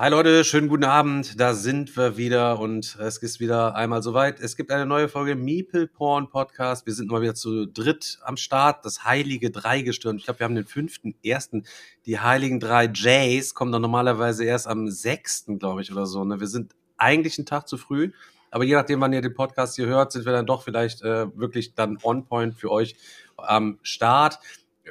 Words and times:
Hi 0.00 0.10
Leute, 0.10 0.44
schönen 0.44 0.68
guten 0.68 0.84
Abend. 0.84 1.40
Da 1.40 1.54
sind 1.54 1.96
wir 1.96 2.16
wieder 2.16 2.60
und 2.60 2.96
es 3.00 3.18
ist 3.18 3.40
wieder 3.40 3.74
einmal 3.74 4.00
soweit. 4.00 4.38
Es 4.38 4.54
gibt 4.54 4.70
eine 4.70 4.86
neue 4.86 5.08
Folge 5.08 5.34
Meeple 5.34 5.88
Porn 5.88 6.30
Podcast. 6.30 6.86
Wir 6.86 6.94
sind 6.94 7.10
mal 7.10 7.20
wieder 7.20 7.34
zu 7.34 7.66
dritt 7.66 8.20
am 8.22 8.36
Start. 8.36 8.84
Das 8.84 9.02
heilige 9.02 9.50
Dreigestirn. 9.50 10.16
Ich 10.16 10.24
glaube, 10.26 10.38
wir 10.38 10.44
haben 10.44 10.54
den 10.54 10.66
fünften, 10.66 11.16
ersten. 11.24 11.64
Die 12.06 12.20
heiligen 12.20 12.60
drei 12.60 12.88
Jays 12.94 13.54
kommen 13.54 13.72
dann 13.72 13.82
normalerweise 13.82 14.44
erst 14.44 14.68
am 14.68 14.88
sechsten, 14.88 15.58
glaube 15.58 15.82
ich, 15.82 15.90
oder 15.90 16.06
so. 16.06 16.24
Ne? 16.24 16.38
Wir 16.38 16.46
sind 16.46 16.76
eigentlich 16.96 17.36
einen 17.36 17.46
Tag 17.46 17.66
zu 17.66 17.76
früh. 17.76 18.12
Aber 18.52 18.62
je 18.62 18.74
nachdem, 18.74 19.00
wann 19.00 19.12
ihr 19.12 19.20
den 19.20 19.34
Podcast 19.34 19.74
hier 19.74 19.86
hört, 19.86 20.12
sind 20.12 20.24
wir 20.24 20.32
dann 20.32 20.46
doch 20.46 20.62
vielleicht 20.62 21.02
äh, 21.02 21.26
wirklich 21.36 21.74
dann 21.74 21.98
on 22.04 22.24
point 22.24 22.54
für 22.54 22.70
euch 22.70 22.94
am 23.36 23.80
Start 23.82 24.38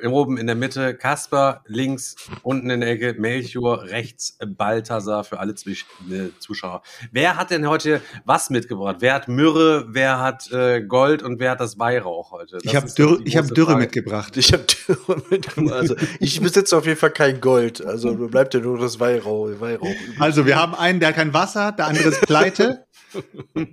oben 0.06 0.38
in 0.38 0.48
der 0.48 0.56
Mitte 0.56 0.96
Kasper, 0.96 1.64
links, 1.68 2.16
unten 2.44 2.70
in 2.70 2.82
der 2.82 2.90
Ecke 2.90 3.16
Melchior, 3.20 3.84
rechts 3.84 4.38
Balthasar 4.46 5.24
für 5.24 5.40
alle 5.40 5.54
äh, 5.54 6.30
Zuschauer. 6.40 6.82
Wer 7.12 7.38
hat 7.38 7.52
denn 7.52 7.68
heute 7.68 8.02
was 8.26 8.50
mitgebracht? 8.50 8.98
Wer 9.00 9.14
hat 9.14 9.28
Myrrhe, 9.28 9.86
wer 9.90 10.20
hat 10.20 10.52
äh, 10.52 10.82
Gold 10.82 11.24
und 11.24 11.40
wer 11.40 11.52
hat 11.52 11.60
das 11.60 11.80
Weihrauch 11.80 12.32
heute? 12.32 12.58
Das 12.58 12.64
ich 12.64 12.76
habe 12.76 12.92
Dürre, 12.92 13.22
ich 13.24 13.38
hab 13.38 13.48
Dürre 13.48 13.78
mitgebracht. 13.78 14.38
Ich 14.38 14.54
habe 14.54 14.64
Dürre 14.64 15.22
mitgebracht. 15.30 15.74
Also 15.74 15.96
ich 16.20 16.42
besitze 16.42 16.78
auf 16.78 16.86
jeden 16.86 17.00
Fall 17.00 17.12
kein 17.12 17.42
Gold. 17.42 17.86
Also 17.86 18.16
bleibt 18.16 18.54
ja 18.54 18.60
nur 18.60 18.80
das 18.80 19.00
Weihrauch. 19.00 19.50
Weihrauch. 19.60 19.88
Also 20.20 20.46
wir 20.46 20.56
haben 20.56 20.76
einen, 20.76 21.00
der 21.00 21.10
hat 21.10 21.16
kein 21.16 21.34
Wasser, 21.34 21.72
der 21.72 21.88
andere 21.88 22.10
ist 22.10 22.22
pleite. 22.22 22.86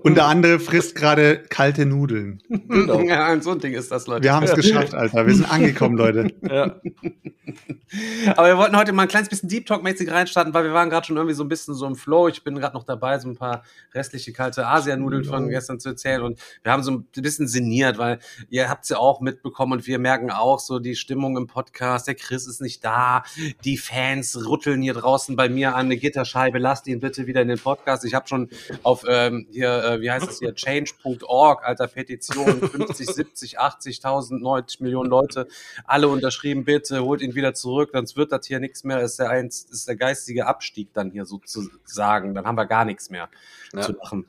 Und 0.00 0.14
der 0.14 0.26
andere 0.26 0.60
frisst 0.60 0.94
gerade 0.94 1.42
kalte 1.48 1.86
Nudeln. 1.86 2.42
Genau. 2.48 3.00
Ja, 3.00 3.40
so 3.40 3.50
ein 3.50 3.58
Ding 3.58 3.72
ist 3.72 3.90
das, 3.90 4.06
Leute. 4.06 4.24
Wir 4.24 4.32
haben 4.32 4.44
es 4.44 4.54
geschafft, 4.54 4.94
Alter. 4.94 5.26
Wir 5.26 5.34
sind 5.34 5.50
angekommen, 5.50 5.96
Leute. 5.96 6.32
Ja. 6.42 6.80
Aber 8.36 8.48
wir 8.48 8.56
wollten 8.56 8.76
heute 8.76 8.92
mal 8.92 9.02
ein 9.02 9.08
kleines 9.08 9.28
bisschen 9.28 9.48
Deep 9.48 9.66
Talk-mäßig 9.66 10.10
reinstarten, 10.10 10.54
weil 10.54 10.64
wir 10.64 10.72
waren 10.72 10.90
gerade 10.90 11.06
schon 11.06 11.16
irgendwie 11.16 11.34
so 11.34 11.44
ein 11.44 11.48
bisschen 11.48 11.74
so 11.74 11.86
im 11.86 11.94
Flow. 11.94 12.28
Ich 12.28 12.42
bin 12.42 12.56
gerade 12.56 12.74
noch 12.74 12.84
dabei, 12.84 13.18
so 13.18 13.28
ein 13.28 13.36
paar 13.36 13.62
restliche 13.92 14.32
kalte 14.32 14.66
Asianudeln 14.66 15.24
von 15.24 15.48
gestern 15.48 15.78
zu 15.78 15.90
erzählen. 15.90 16.22
Und 16.22 16.40
wir 16.62 16.72
haben 16.72 16.82
so 16.82 16.92
ein 16.92 17.06
bisschen 17.14 17.46
sinniert, 17.48 17.98
weil 17.98 18.18
ihr 18.48 18.68
habt 18.68 18.84
es 18.84 18.90
ja 18.90 18.98
auch 18.98 19.20
mitbekommen 19.20 19.72
und 19.72 19.86
wir 19.86 19.98
merken 19.98 20.30
auch 20.30 20.58
so 20.58 20.78
die 20.78 20.96
Stimmung 20.96 21.36
im 21.36 21.46
Podcast. 21.46 22.08
Der 22.08 22.14
Chris 22.14 22.46
ist 22.46 22.60
nicht 22.60 22.84
da. 22.84 23.24
Die 23.64 23.76
Fans 23.76 24.36
rütteln 24.48 24.82
hier 24.82 24.94
draußen 24.94 25.36
bei 25.36 25.48
mir 25.48 25.74
an 25.74 25.86
eine 25.86 25.96
Gitterscheibe. 25.96 26.58
Lasst 26.58 26.86
ihn 26.86 27.00
bitte 27.00 27.26
wieder 27.26 27.42
in 27.42 27.48
den 27.48 27.58
Podcast. 27.58 28.04
Ich 28.04 28.14
habe 28.14 28.26
schon 28.26 28.48
auf 28.82 29.04
äh, 29.04 29.23
ähm, 29.26 29.46
hier, 29.50 29.84
äh, 29.84 30.00
wie 30.00 30.10
heißt 30.10 30.28
es 30.28 30.38
hier, 30.38 30.54
change.org, 30.54 31.64
alter 31.64 31.86
Petition, 31.86 32.60
50, 32.60 33.06
70, 33.06 33.60
80.000, 33.60 34.40
90 34.40 34.80
Millionen 34.80 35.10
Leute, 35.10 35.48
alle 35.84 36.08
unterschrieben, 36.08 36.64
bitte 36.64 37.02
holt 37.02 37.22
ihn 37.22 37.34
wieder 37.34 37.54
zurück, 37.54 37.90
sonst 37.92 38.16
wird 38.16 38.32
das 38.32 38.46
hier 38.46 38.60
nichts 38.60 38.84
mehr, 38.84 39.00
ist 39.00 39.18
der, 39.18 39.30
eins, 39.30 39.64
ist 39.70 39.88
der 39.88 39.96
geistige 39.96 40.46
Abstieg 40.46 40.92
dann 40.92 41.10
hier 41.10 41.24
sozusagen, 41.24 42.34
dann 42.34 42.46
haben 42.46 42.56
wir 42.56 42.66
gar 42.66 42.84
nichts 42.84 43.10
mehr 43.10 43.28
ja. 43.72 43.80
zu 43.80 43.92
machen 43.92 44.26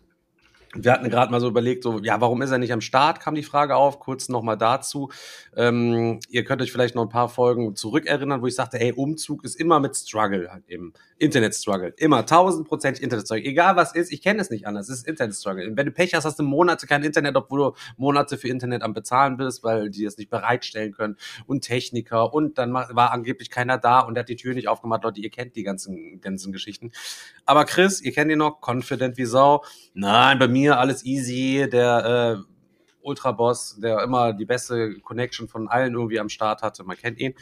wir 0.76 0.92
hatten 0.92 1.10
gerade 1.10 1.32
mal 1.32 1.40
so 1.40 1.48
überlegt, 1.48 1.84
so, 1.84 2.00
ja, 2.00 2.20
warum 2.22 2.42
ist 2.42 2.52
er 2.52 2.58
nicht 2.58 2.74
am 2.74 2.82
Start, 2.82 3.20
kam 3.20 3.36
die 3.36 3.44
Frage 3.44 3.76
auf, 3.76 4.00
kurz 4.00 4.30
nochmal 4.30 4.58
dazu. 4.58 5.10
Ähm, 5.56 6.20
ihr 6.30 6.44
könnt 6.44 6.62
euch 6.62 6.72
vielleicht 6.72 6.96
noch 6.96 7.04
ein 7.04 7.10
paar 7.10 7.30
Folgen 7.30 7.76
zurückerinnern, 7.76 8.42
wo 8.42 8.48
ich 8.48 8.56
sagte, 8.56 8.80
ey, 8.80 8.92
Umzug 8.92 9.44
ist 9.44 9.56
immer 9.56 9.80
mit 9.80 9.96
Struggle 9.96 10.52
halt 10.52 10.68
eben. 10.68 10.94
Internet-Struggle. 11.18 11.94
Immer, 11.98 12.26
tausendprozentig 12.26 13.02
Internet-Struggle. 13.02 13.46
Egal 13.46 13.76
was 13.76 13.96
ist, 13.96 14.12
ich 14.12 14.22
kenne 14.22 14.42
es 14.42 14.50
nicht 14.50 14.68
anders, 14.68 14.90
es 14.90 15.00
ist 15.00 15.08
Internet-Struggle. 15.08 15.72
Wenn 15.76 15.86
du 15.86 15.92
Pech 15.92 16.14
hast, 16.14 16.26
hast 16.26 16.40
du 16.40 16.44
Monate 16.44 16.88
kein 16.88 17.04
Internet, 17.04 17.36
obwohl 17.38 17.60
du 17.60 17.72
Monate 17.98 18.38
für 18.38 18.50
Internet 18.50 18.84
am 18.84 18.94
Bezahlen 18.94 19.38
bist, 19.38 19.64
weil 19.64 19.90
die 19.90 20.04
es 20.04 20.18
nicht 20.18 20.30
bereitstellen 20.30 20.92
können. 20.92 21.16
Und 21.46 21.62
Techniker 21.62 22.34
und 22.34 22.58
dann 22.58 22.74
war 22.74 23.12
angeblich 23.12 23.50
keiner 23.50 23.78
da 23.78 24.02
und 24.02 24.16
der 24.16 24.22
hat 24.22 24.30
die 24.30 24.36
Tür 24.36 24.54
nicht 24.54 24.68
aufgemacht. 24.68 25.04
Leute, 25.04 25.22
ihr 25.22 25.30
kennt 25.30 25.56
die 25.56 25.64
ganzen, 25.64 26.20
ganzen 26.20 26.52
Geschichten. 26.52 26.92
Aber 27.46 27.66
Chris, 27.66 28.02
ihr 28.02 28.12
kennt 28.12 28.32
ihn 28.32 28.40
noch, 28.40 28.60
confident 28.62 29.18
wie 29.18 29.26
Sau. 29.26 29.64
Nein, 29.94 30.38
bei 30.40 30.48
mir 30.48 30.65
mir 30.66 30.80
alles 30.80 31.06
easy, 31.06 31.68
der 31.70 32.40
äh, 32.40 32.56
Ultra-Boss, 33.02 33.78
der 33.80 34.02
immer 34.02 34.34
die 34.34 34.46
beste 34.46 35.00
Connection 35.02 35.48
von 35.48 35.68
allen 35.68 35.94
irgendwie 35.94 36.20
am 36.20 36.30
Start 36.30 36.62
hatte, 36.62 36.84
man 36.84 36.98
kennt 36.98 37.20
ihn. 37.20 37.36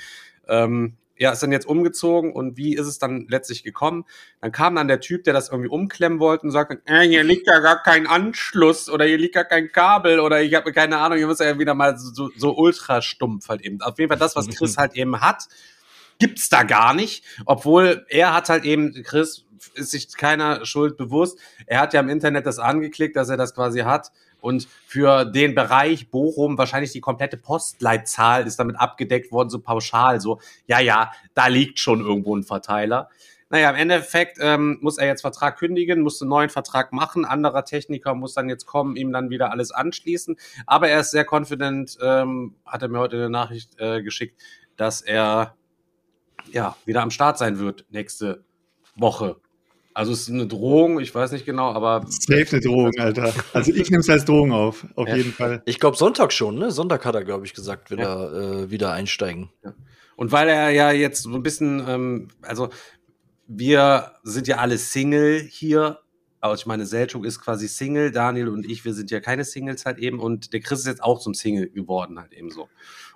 Ähm, 0.47 0.97
ja, 1.15 1.31
ist 1.31 1.43
dann 1.43 1.51
jetzt 1.51 1.67
umgezogen 1.67 2.33
und 2.33 2.57
wie 2.57 2.75
ist 2.75 2.87
es 2.87 2.97
dann 2.97 3.27
letztlich 3.29 3.63
gekommen? 3.63 4.05
Dann 4.41 4.51
kam 4.51 4.75
dann 4.75 4.87
der 4.87 4.99
Typ, 4.99 5.23
der 5.23 5.33
das 5.33 5.49
irgendwie 5.49 5.69
umklemmen 5.69 6.19
wollte 6.19 6.45
und 6.45 6.51
sagte, 6.51 6.81
äh, 6.85 7.07
hier 7.07 7.23
liegt 7.23 7.47
ja 7.47 7.59
gar 7.59 7.81
kein 7.81 8.07
Anschluss 8.07 8.89
oder 8.89 9.05
hier 9.05 9.19
liegt 9.19 9.35
gar 9.35 9.45
kein 9.45 9.71
Kabel 9.71 10.19
oder 10.19 10.41
ich 10.41 10.53
habe 10.55 10.73
keine 10.73 10.97
Ahnung, 10.97 11.19
ihr 11.19 11.27
müsst 11.27 11.39
ja 11.39 11.59
wieder 11.59 11.75
mal 11.75 11.97
so, 11.97 12.29
so 12.35 12.57
ultra 12.57 13.01
stumpf 13.01 13.47
halt 13.47 13.61
eben. 13.61 13.79
Auf 13.81 13.99
jeden 13.99 14.09
Fall 14.09 14.17
das, 14.17 14.35
was 14.35 14.49
Chris 14.49 14.77
halt 14.77 14.95
eben 14.95 15.21
hat, 15.21 15.47
gibt's 16.19 16.49
da 16.49 16.63
gar 16.63 16.93
nicht, 16.93 17.23
obwohl 17.45 18.05
er 18.09 18.33
hat 18.33 18.49
halt 18.49 18.65
eben, 18.65 18.91
Chris 19.03 19.45
ist 19.75 19.91
sich 19.91 20.15
keiner 20.15 20.65
Schuld 20.65 20.97
bewusst. 20.97 21.39
Er 21.65 21.79
hat 21.79 21.93
ja 21.93 21.99
im 21.99 22.09
Internet 22.09 22.45
das 22.45 22.59
angeklickt, 22.59 23.15
dass 23.15 23.29
er 23.29 23.37
das 23.37 23.53
quasi 23.53 23.81
hat. 23.81 24.11
Und 24.41 24.67
für 24.85 25.23
den 25.23 25.55
Bereich 25.55 26.11
Bochum 26.11 26.57
wahrscheinlich 26.57 26.91
die 26.91 26.99
komplette 26.99 27.37
Postleitzahl 27.37 28.45
ist 28.45 28.59
damit 28.59 28.77
abgedeckt 28.77 29.31
worden, 29.31 29.49
so 29.49 29.59
pauschal. 29.59 30.19
So, 30.19 30.39
ja, 30.67 30.79
ja, 30.79 31.11
da 31.33 31.47
liegt 31.47 31.79
schon 31.79 32.01
irgendwo 32.01 32.35
ein 32.35 32.43
Verteiler. 32.43 33.09
Naja, 33.53 33.69
im 33.69 33.75
Endeffekt 33.75 34.39
ähm, 34.41 34.79
muss 34.81 34.97
er 34.97 35.05
jetzt 35.05 35.21
Vertrag 35.21 35.59
kündigen, 35.59 36.01
muss 36.01 36.19
einen 36.19 36.29
neuen 36.29 36.49
Vertrag 36.49 36.91
machen. 36.91 37.23
Anderer 37.23 37.63
Techniker 37.65 38.15
muss 38.15 38.33
dann 38.33 38.49
jetzt 38.49 38.65
kommen, 38.65 38.95
ihm 38.95 39.13
dann 39.13 39.29
wieder 39.29 39.51
alles 39.51 39.71
anschließen. 39.71 40.37
Aber 40.65 40.89
er 40.89 41.01
ist 41.01 41.11
sehr 41.11 41.23
confident, 41.29 41.97
ähm, 42.01 42.55
hat 42.65 42.81
er 42.81 42.87
mir 42.87 42.97
heute 42.97 43.17
eine 43.17 43.29
Nachricht 43.29 43.79
äh, 43.79 44.01
geschickt, 44.01 44.41
dass 44.75 45.01
er 45.01 45.55
ja 46.51 46.75
wieder 46.85 47.03
am 47.03 47.11
Start 47.11 47.37
sein 47.37 47.59
wird 47.59 47.85
nächste 47.91 48.43
Woche. 48.95 49.37
Also 49.93 50.11
es 50.11 50.21
ist 50.21 50.29
eine 50.29 50.47
Drohung, 50.47 50.99
ich 50.99 51.13
weiß 51.13 51.31
nicht 51.31 51.45
genau, 51.45 51.71
aber. 51.71 52.05
Safe 52.07 52.45
eine 52.51 52.61
Drohung, 52.61 52.91
Alter. 52.97 53.33
Also 53.53 53.71
ich 53.71 53.91
nehme 53.91 54.01
es 54.01 54.09
als 54.09 54.25
Drohung 54.25 54.51
auf, 54.51 54.87
auf 54.95 55.07
ja. 55.07 55.15
jeden 55.15 55.33
Fall. 55.33 55.61
Ich 55.65 55.79
glaube 55.79 55.97
Sonntag 55.97 56.33
schon, 56.33 56.57
ne? 56.57 56.71
Sonntag 56.71 57.05
hat 57.05 57.15
er, 57.15 57.23
glaube 57.23 57.45
ich, 57.45 57.53
gesagt, 57.53 57.91
will 57.91 57.99
ja. 57.99 58.25
er 58.25 58.33
äh, 58.33 58.71
wieder 58.71 58.91
einsteigen. 58.91 59.51
Ja. 59.63 59.73
Und 60.15 60.31
weil 60.31 60.49
er 60.49 60.69
ja 60.71 60.91
jetzt 60.91 61.23
so 61.23 61.33
ein 61.33 61.43
bisschen, 61.43 61.83
ähm, 61.87 62.27
also 62.41 62.69
wir 63.47 64.13
sind 64.23 64.47
ja 64.47 64.57
alle 64.57 64.77
Single 64.77 65.39
hier. 65.39 65.99
Also 66.39 66.55
ich 66.55 66.65
meine, 66.65 66.85
Selchuk 66.85 67.25
ist 67.25 67.39
quasi 67.39 67.67
Single, 67.67 68.11
Daniel 68.11 68.49
und 68.49 68.69
ich, 68.69 68.83
wir 68.83 68.93
sind 68.93 69.11
ja 69.11 69.21
keine 69.21 69.45
Singles 69.45 69.85
halt 69.85 69.97
eben 69.99 70.19
und 70.19 70.53
der 70.53 70.59
Chris 70.59 70.79
ist 70.79 70.87
jetzt 70.87 71.03
auch 71.03 71.19
zum 71.19 71.33
Single 71.33 71.69
geworden 71.69 72.19
halt 72.19 72.33
eben 72.33 72.49
so. 72.49 72.67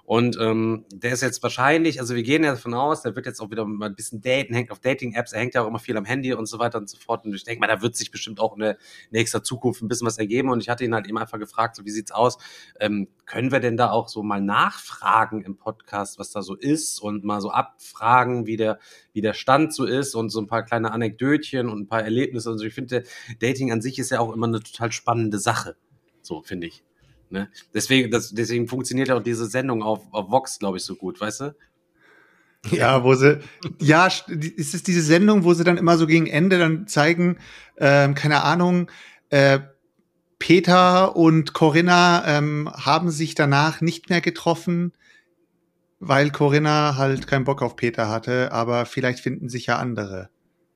Und 0.07 0.38
ähm, 0.39 0.86
der 0.94 1.12
ist 1.12 1.21
jetzt 1.21 1.44
wahrscheinlich, 1.44 2.00
also 2.00 2.15
wir 2.15 2.24
gehen 2.24 2.42
ja 2.42 2.51
davon 2.51 2.74
aus, 2.74 3.01
der 3.01 3.18
wird 3.18 3.25
jetzt 3.25 3.42
auch 3.42 3.51
wieder 3.51 3.65
mal 3.65 3.88
ein 3.88 3.95
bisschen 3.95 4.21
daten, 4.21 4.54
hängt 4.54 4.71
auf 4.71 4.80
Dating-Apps, 4.80 5.33
er 5.33 5.42
hängt 5.42 5.54
ja 5.54 5.63
auch 5.63 5.68
immer 5.68 5.80
viel 5.80 5.98
am 5.98 6.06
Handy 6.06 6.33
und 6.33 6.45
so 6.45 6.59
weiter 6.59 6.77
und 6.77 6.89
so 6.89 6.98
fort. 6.98 7.25
Und 7.25 7.36
ich 7.36 7.44
denke 7.44 7.59
mal, 7.59 7.68
da 7.68 7.81
wird 7.81 7.98
sich 7.98 8.09
bestimmt 8.09 8.39
auch 8.39 8.54
in 8.54 8.62
der 8.62 8.77
nächster 9.12 9.44
Zukunft 9.44 9.81
ein 9.81 9.89
bisschen 9.89 10.07
was 10.07 10.18
ergeben. 10.18 10.50
Und 10.50 10.62
ich 10.62 10.69
hatte 10.69 10.86
ihn 10.86 10.95
halt 10.95 11.07
eben 11.07 11.18
einfach 11.18 11.39
gefragt, 11.39 11.75
so 11.75 11.83
wie 11.83 11.89
sieht's 11.89 12.13
aus? 12.13 12.38
Ähm, 12.80 13.09
können 13.25 13.51
wir 13.51 13.59
denn 13.59 13.75
da 13.75 13.92
auch 13.92 14.07
so 14.07 14.24
mal 14.24 14.39
nachfragen 14.42 15.42
im 15.42 15.57
Podcast, 15.57 16.18
was 16.19 16.31
da 16.31 16.42
so 16.42 16.56
ist 16.56 17.01
und 17.01 17.25
mal 17.25 17.42
so 17.42 17.51
abfragen, 17.51 18.48
wie 18.48 18.56
der, 18.56 18.80
wie 19.12 19.19
der 19.19 19.33
Stand 19.33 19.74
so 19.74 19.83
ist 19.83 20.15
und 20.15 20.30
so 20.30 20.39
ein 20.39 20.48
paar 20.48 20.63
kleine 20.63 20.94
Anekdötchen 20.94 21.68
und 21.68 21.81
ein 21.81 21.88
paar 21.88 22.04
Erlebnisse 22.04 22.50
und 22.50 22.59
so. 22.59 22.65
Ich 22.65 22.74
finde, 22.74 23.04
Dating 23.39 23.74
an 23.74 23.81
sich 23.81 24.00
ist 24.00 24.12
ja 24.12 24.21
auch 24.21 24.31
immer 24.31 24.48
eine 24.48 24.62
total 24.62 24.94
spannende 24.94 25.38
Sache. 25.38 25.75
So, 26.21 26.44
finde 26.44 26.68
ich. 26.68 26.86
Ne? 27.30 27.50
Deswegen, 27.74 28.12
das, 28.12 28.32
deswegen 28.32 28.68
funktioniert 28.68 29.12
auch 29.12 29.22
diese 29.22 29.48
Sendung 29.48 29.84
auf, 29.84 30.02
auf 30.12 30.30
Vox, 30.30 30.60
glaube 30.60 30.78
ich, 30.78 30.84
so 30.84 30.96
gut, 30.96 31.20
weißt 31.20 31.42
du? 31.42 31.56
Ja, 32.72 33.04
wo 33.04 33.14
sie, 33.16 33.40
ja, 33.80 34.08
ist 34.08 34.74
es 34.74 34.84
diese 34.84 35.02
Sendung, 35.02 35.44
wo 35.44 35.54
sie 35.54 35.64
dann 35.64 35.78
immer 35.78 35.98
so 35.98 36.08
gegen 36.08 36.28
Ende 36.28 36.60
dann 36.60 36.88
zeigen, 36.88 37.38
ähm, 37.78 38.14
keine 38.16 38.44
Ahnung, 38.44 38.90
äh, 39.30 39.60
Peter 40.40 41.16
und 41.16 41.54
Corinna 41.54 42.24
ähm, 42.28 42.70
haben 42.74 43.10
sich 43.10 43.36
danach 43.36 43.82
nicht 43.82 44.10
mehr 44.10 44.22
getroffen, 44.22 44.94
weil 46.00 46.32
Corinna 46.32 46.96
halt 46.96 47.28
keinen 47.28 47.46
Bock 47.46 47.62
auf 47.62 47.76
Peter 47.76 48.10
hatte, 48.10 48.52
aber 48.52 48.86
vielleicht 48.86 49.20
finden 49.20 49.50
sich 49.50 49.66
ja 49.68 49.78
andere, 49.78 50.30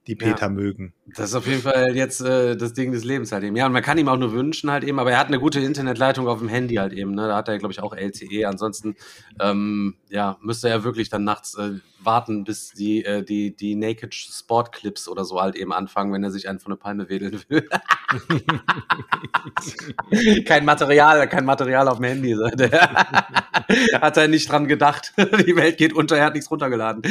die 0.07 0.17
Ja. 0.19 0.27
Peter 0.33 0.49
mögen. 0.49 0.93
Das 1.15 1.29
ist 1.29 1.35
auf 1.35 1.45
jeden 1.45 1.61
Fall 1.61 1.95
jetzt 1.95 2.21
äh, 2.21 2.55
das 2.57 2.73
Ding 2.73 2.91
des 2.91 3.03
Lebens 3.03 3.31
halt 3.31 3.43
eben. 3.43 3.55
Ja, 3.55 3.67
und 3.67 3.71
man 3.71 3.83
kann 3.83 3.97
ihm 3.97 4.07
auch 4.07 4.17
nur 4.17 4.33
wünschen 4.33 4.71
halt 4.71 4.83
eben, 4.83 4.97
aber 4.99 5.11
er 5.11 5.19
hat 5.19 5.27
eine 5.27 5.39
gute 5.39 5.59
Internetleitung 5.59 6.27
auf 6.27 6.39
dem 6.39 6.47
Handy 6.47 6.75
halt 6.75 6.93
eben. 6.93 7.13
Ne? 7.13 7.27
Da 7.27 7.35
hat 7.35 7.47
er, 7.47 7.59
glaube 7.59 7.71
ich, 7.73 7.81
auch 7.81 7.95
LTE. 7.95 8.45
Ansonsten 8.47 8.95
ähm, 9.39 9.95
ja, 10.09 10.37
müsste 10.41 10.69
er 10.69 10.83
wirklich 10.83 11.09
dann 11.09 11.23
nachts 11.23 11.55
äh, 11.55 11.79
warten, 11.99 12.43
bis 12.43 12.71
die, 12.71 13.05
äh, 13.05 13.23
die, 13.23 13.55
die 13.55 13.75
Naked 13.75 14.15
Sport 14.15 14.71
Clips 14.71 15.07
oder 15.07 15.23
so 15.23 15.39
halt 15.39 15.55
eben 15.55 15.71
anfangen, 15.71 16.11
wenn 16.13 16.23
er 16.23 16.31
sich 16.31 16.49
einen 16.49 16.59
von 16.59 16.71
der 16.71 16.77
Palme 16.77 17.07
wedeln 17.09 17.39
will. 17.49 17.69
kein 20.45 20.65
Material, 20.65 21.27
kein 21.29 21.45
Material 21.45 21.87
auf 21.87 21.97
dem 21.97 22.05
Handy. 22.05 22.35
hat 24.01 24.17
er 24.17 24.27
nicht 24.27 24.49
dran 24.51 24.67
gedacht. 24.67 25.13
Die 25.17 25.55
Welt 25.55 25.77
geht 25.77 25.93
unter, 25.93 26.17
er 26.17 26.25
hat 26.25 26.33
nichts 26.33 26.49
runtergeladen. 26.49 27.03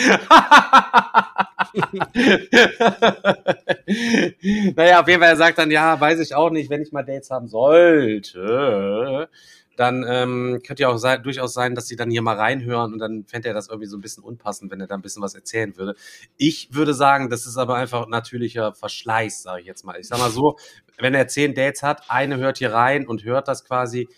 naja, 4.74 5.00
auf 5.00 5.08
jeden 5.08 5.20
Fall, 5.20 5.30
er 5.30 5.36
sagt 5.36 5.58
dann, 5.58 5.70
ja, 5.70 6.00
weiß 6.00 6.20
ich 6.20 6.34
auch 6.34 6.50
nicht, 6.50 6.70
wenn 6.70 6.82
ich 6.82 6.92
mal 6.92 7.02
Dates 7.02 7.30
haben 7.30 7.48
sollte, 7.48 9.28
dann 9.76 10.04
ähm, 10.06 10.60
könnte 10.66 10.82
ja 10.82 10.90
auch 10.90 10.98
sein, 10.98 11.22
durchaus 11.22 11.54
sein, 11.54 11.74
dass 11.74 11.86
sie 11.86 11.96
dann 11.96 12.10
hier 12.10 12.20
mal 12.20 12.36
reinhören 12.36 12.92
und 12.92 12.98
dann 12.98 13.24
fände 13.24 13.48
er 13.48 13.54
das 13.54 13.68
irgendwie 13.68 13.86
so 13.86 13.96
ein 13.96 14.02
bisschen 14.02 14.22
unpassend, 14.22 14.70
wenn 14.70 14.80
er 14.80 14.86
da 14.86 14.94
ein 14.94 15.00
bisschen 15.00 15.22
was 15.22 15.34
erzählen 15.34 15.74
würde. 15.76 15.94
Ich 16.36 16.74
würde 16.74 16.92
sagen, 16.92 17.30
das 17.30 17.46
ist 17.46 17.56
aber 17.56 17.76
einfach 17.76 18.06
natürlicher 18.06 18.74
Verschleiß, 18.74 19.42
sage 19.42 19.62
ich 19.62 19.66
jetzt 19.66 19.84
mal. 19.84 19.98
Ich 19.98 20.08
sag 20.08 20.18
mal 20.18 20.30
so, 20.30 20.58
wenn 20.98 21.14
er 21.14 21.28
zehn 21.28 21.54
Dates 21.54 21.82
hat, 21.82 22.10
eine 22.10 22.36
hört 22.36 22.58
hier 22.58 22.74
rein 22.74 23.06
und 23.06 23.24
hört 23.24 23.48
das 23.48 23.64
quasi, 23.64 24.08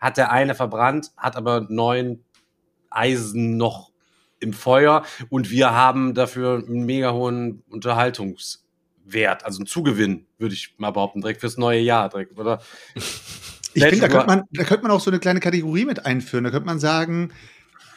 hat 0.00 0.16
der 0.16 0.32
eine 0.32 0.56
verbrannt, 0.56 1.12
hat 1.16 1.36
aber 1.36 1.66
neun 1.68 2.24
Eisen 2.90 3.56
noch 3.56 3.91
im 4.42 4.52
Feuer 4.52 5.04
und 5.30 5.50
wir 5.50 5.70
haben 5.72 6.14
dafür 6.14 6.62
einen 6.66 6.84
mega 6.84 7.12
hohen 7.12 7.62
Unterhaltungswert, 7.70 9.44
also 9.44 9.58
einen 9.60 9.66
Zugewinn, 9.66 10.26
würde 10.38 10.54
ich 10.54 10.74
mal 10.78 10.90
behaupten, 10.90 11.20
direkt 11.20 11.40
fürs 11.40 11.56
neue 11.58 11.80
Jahr, 11.80 12.08
direkt, 12.08 12.38
oder? 12.38 12.60
Ich 13.74 13.84
finde, 13.84 14.00
da 14.00 14.08
könnte 14.08 14.26
man, 14.26 14.42
da 14.52 14.64
könnte 14.64 14.82
man 14.82 14.90
auch 14.92 15.00
so 15.00 15.10
eine 15.10 15.18
kleine 15.20 15.40
Kategorie 15.40 15.86
mit 15.86 16.04
einführen. 16.04 16.44
Da 16.44 16.50
könnte 16.50 16.66
man 16.66 16.78
sagen, 16.78 17.32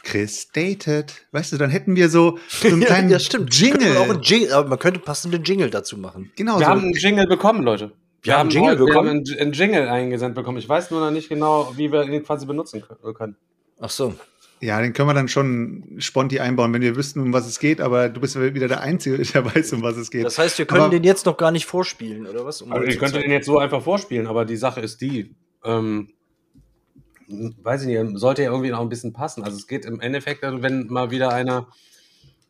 Chris 0.02 0.50
dated. 0.52 1.26
Weißt 1.32 1.52
du, 1.52 1.58
dann 1.58 1.68
hätten 1.68 1.96
wir 1.96 2.08
so, 2.08 2.38
so 2.48 2.68
einen 2.68 2.80
kleinen 2.84 3.10
ja, 3.10 3.18
stimmt. 3.18 3.54
Jingle. 3.54 3.92
man 3.92 3.96
Auch 3.98 4.08
einen 4.10 4.22
Jingle, 4.22 4.52
aber 4.52 4.68
man 4.68 4.78
könnte 4.78 5.00
passenden 5.00 5.42
Jingle 5.44 5.68
dazu 5.68 5.98
machen. 5.98 6.32
genau 6.36 6.58
Wir 6.58 6.64
so. 6.64 6.70
haben 6.70 6.80
einen 6.80 6.92
Jingle 6.94 7.26
bekommen, 7.26 7.62
Leute. 7.62 7.92
Wir 8.22 8.38
haben 8.38 8.48
einen 8.48 8.50
Jingle 8.50 8.76
bekommen? 8.76 8.92
Wir 8.92 8.96
haben 8.96 9.08
einen, 9.08 9.38
einen 9.40 9.52
Jingle 9.52 9.88
eingesendet 9.88 10.34
bekommen. 10.34 10.58
Ich 10.58 10.68
weiß 10.68 10.90
nur 10.90 11.00
noch 11.00 11.10
nicht 11.10 11.28
genau, 11.28 11.74
wie 11.76 11.92
wir 11.92 12.04
ihn 12.04 12.24
quasi 12.24 12.46
benutzen 12.46 12.82
kö- 12.82 13.12
können. 13.12 13.36
Ach 13.78 13.90
so. 13.90 14.14
Ja, 14.60 14.80
den 14.80 14.94
können 14.94 15.08
wir 15.08 15.14
dann 15.14 15.28
schon 15.28 15.84
sponti 15.98 16.40
einbauen, 16.40 16.72
wenn 16.72 16.80
wir 16.80 16.96
wüssten, 16.96 17.20
um 17.20 17.32
was 17.32 17.46
es 17.46 17.58
geht, 17.58 17.80
aber 17.80 18.08
du 18.08 18.20
bist 18.20 18.40
wieder 18.40 18.68
der 18.68 18.80
Einzige, 18.80 19.18
der 19.22 19.44
weiß, 19.44 19.74
um 19.74 19.82
was 19.82 19.96
es 19.96 20.10
geht. 20.10 20.24
Das 20.24 20.38
heißt, 20.38 20.58
wir 20.58 20.66
können 20.66 20.80
Aber- 20.82 20.90
den 20.90 21.04
jetzt 21.04 21.26
noch 21.26 21.36
gar 21.36 21.50
nicht 21.50 21.66
vorspielen, 21.66 22.26
oder 22.26 22.44
was? 22.44 22.62
Um 22.62 22.72
Also 22.72 22.84
könnte 22.86 23.12
zeigen. 23.12 23.22
den 23.24 23.32
jetzt 23.32 23.46
so 23.46 23.58
einfach 23.58 23.82
vorspielen, 23.82 24.26
aber 24.26 24.44
die 24.46 24.56
Sache 24.56 24.80
ist 24.80 25.00
die, 25.02 25.34
ähm, 25.64 26.08
weiß 27.28 27.82
ich 27.82 27.88
nicht, 27.88 28.18
sollte 28.18 28.42
ja 28.44 28.50
irgendwie 28.50 28.70
noch 28.70 28.80
ein 28.80 28.88
bisschen 28.88 29.12
passen. 29.12 29.42
Also 29.44 29.56
es 29.58 29.66
geht 29.66 29.84
im 29.84 30.00
Endeffekt, 30.00 30.42
wenn 30.42 30.86
mal 30.86 31.10
wieder 31.10 31.32
einer, 31.32 31.66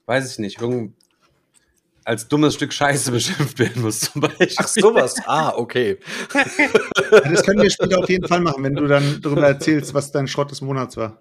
weiß 0.06 0.30
ich 0.32 0.38
nicht, 0.38 0.60
irgend 0.60 0.92
als 2.04 2.28
dummes 2.28 2.54
Stück 2.54 2.72
Scheiße 2.72 3.10
beschimpft 3.10 3.58
werden 3.58 3.82
muss 3.82 3.98
zum 4.00 4.20
Beispiel. 4.20 4.48
Ach, 4.58 4.68
sowas. 4.68 5.16
Ah, 5.26 5.54
okay. 5.56 5.98
Das 7.10 7.42
können 7.42 7.60
wir 7.62 7.70
später 7.70 7.98
auf 7.98 8.08
jeden 8.08 8.28
Fall 8.28 8.40
machen, 8.40 8.62
wenn 8.62 8.76
du 8.76 8.86
dann 8.86 9.20
darüber 9.22 9.48
erzählst, 9.48 9.92
was 9.92 10.12
dein 10.12 10.28
Schrott 10.28 10.52
des 10.52 10.60
Monats 10.60 10.96
war. 10.96 11.20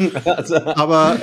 Also, 0.24 0.56
Aber, 0.56 1.18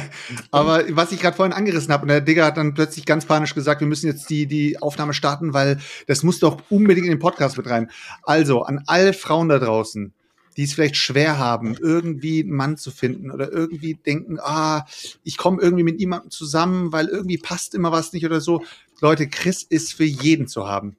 aber 0.50 0.84
was 0.90 1.12
ich 1.12 1.20
gerade 1.20 1.36
vorhin 1.36 1.52
angerissen 1.52 1.92
habe, 1.92 2.02
und 2.02 2.08
der 2.08 2.20
Digger 2.20 2.44
hat 2.44 2.56
dann 2.56 2.74
plötzlich 2.74 3.06
ganz 3.06 3.26
panisch 3.26 3.54
gesagt, 3.54 3.80
wir 3.80 3.88
müssen 3.88 4.06
jetzt 4.06 4.28
die, 4.30 4.46
die 4.46 4.80
Aufnahme 4.80 5.14
starten, 5.14 5.52
weil 5.54 5.78
das 6.06 6.22
muss 6.22 6.38
doch 6.38 6.62
unbedingt 6.70 7.06
in 7.06 7.12
den 7.12 7.18
Podcast 7.18 7.56
mit 7.56 7.68
rein. 7.68 7.90
Also, 8.22 8.62
an 8.62 8.82
alle 8.86 9.12
Frauen 9.12 9.48
da 9.48 9.58
draußen, 9.58 10.12
die 10.56 10.64
es 10.64 10.74
vielleicht 10.74 10.96
schwer 10.96 11.38
haben, 11.38 11.76
irgendwie 11.80 12.40
einen 12.42 12.52
Mann 12.52 12.76
zu 12.76 12.90
finden 12.90 13.30
oder 13.30 13.50
irgendwie 13.52 13.94
denken, 13.94 14.38
ah, 14.40 14.84
ich 15.22 15.36
komme 15.36 15.62
irgendwie 15.62 15.84
mit 15.84 16.00
jemandem 16.00 16.30
zusammen, 16.30 16.92
weil 16.92 17.06
irgendwie 17.06 17.38
passt 17.38 17.74
immer 17.74 17.92
was 17.92 18.12
nicht 18.12 18.26
oder 18.26 18.40
so. 18.40 18.64
Leute, 19.00 19.28
Chris 19.28 19.62
ist 19.62 19.94
für 19.94 20.04
jeden 20.04 20.48
zu 20.48 20.68
haben. 20.68 20.96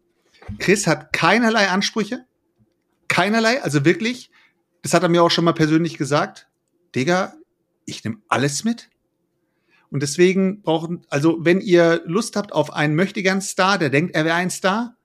Chris 0.60 0.88
hat 0.88 1.14
keinerlei 1.14 1.70
Ansprüche. 1.70 2.26
Keinerlei, 3.08 3.62
also 3.62 3.86
wirklich. 3.86 4.32
Das 4.82 4.94
hat 4.94 5.04
er 5.04 5.10
mir 5.10 5.22
auch 5.22 5.32
schon 5.32 5.46
mal 5.46 5.54
persönlich 5.54 5.98
gesagt. 5.98 6.48
Digga, 6.96 7.34
ich 7.86 8.04
nehme 8.04 8.18
alles 8.28 8.64
mit. 8.64 8.90
Und 9.90 10.02
deswegen 10.02 10.62
brauchen, 10.62 11.06
also 11.10 11.38
wenn 11.42 11.60
ihr 11.60 12.02
Lust 12.06 12.36
habt 12.38 12.54
auf 12.54 12.74
einen 12.74 12.96
Möchtegern-Star, 12.96 13.78
der 13.78 13.90
denkt, 13.90 14.16
er 14.16 14.24
wäre 14.24 14.36
ein 14.36 14.50
Star, 14.50 14.96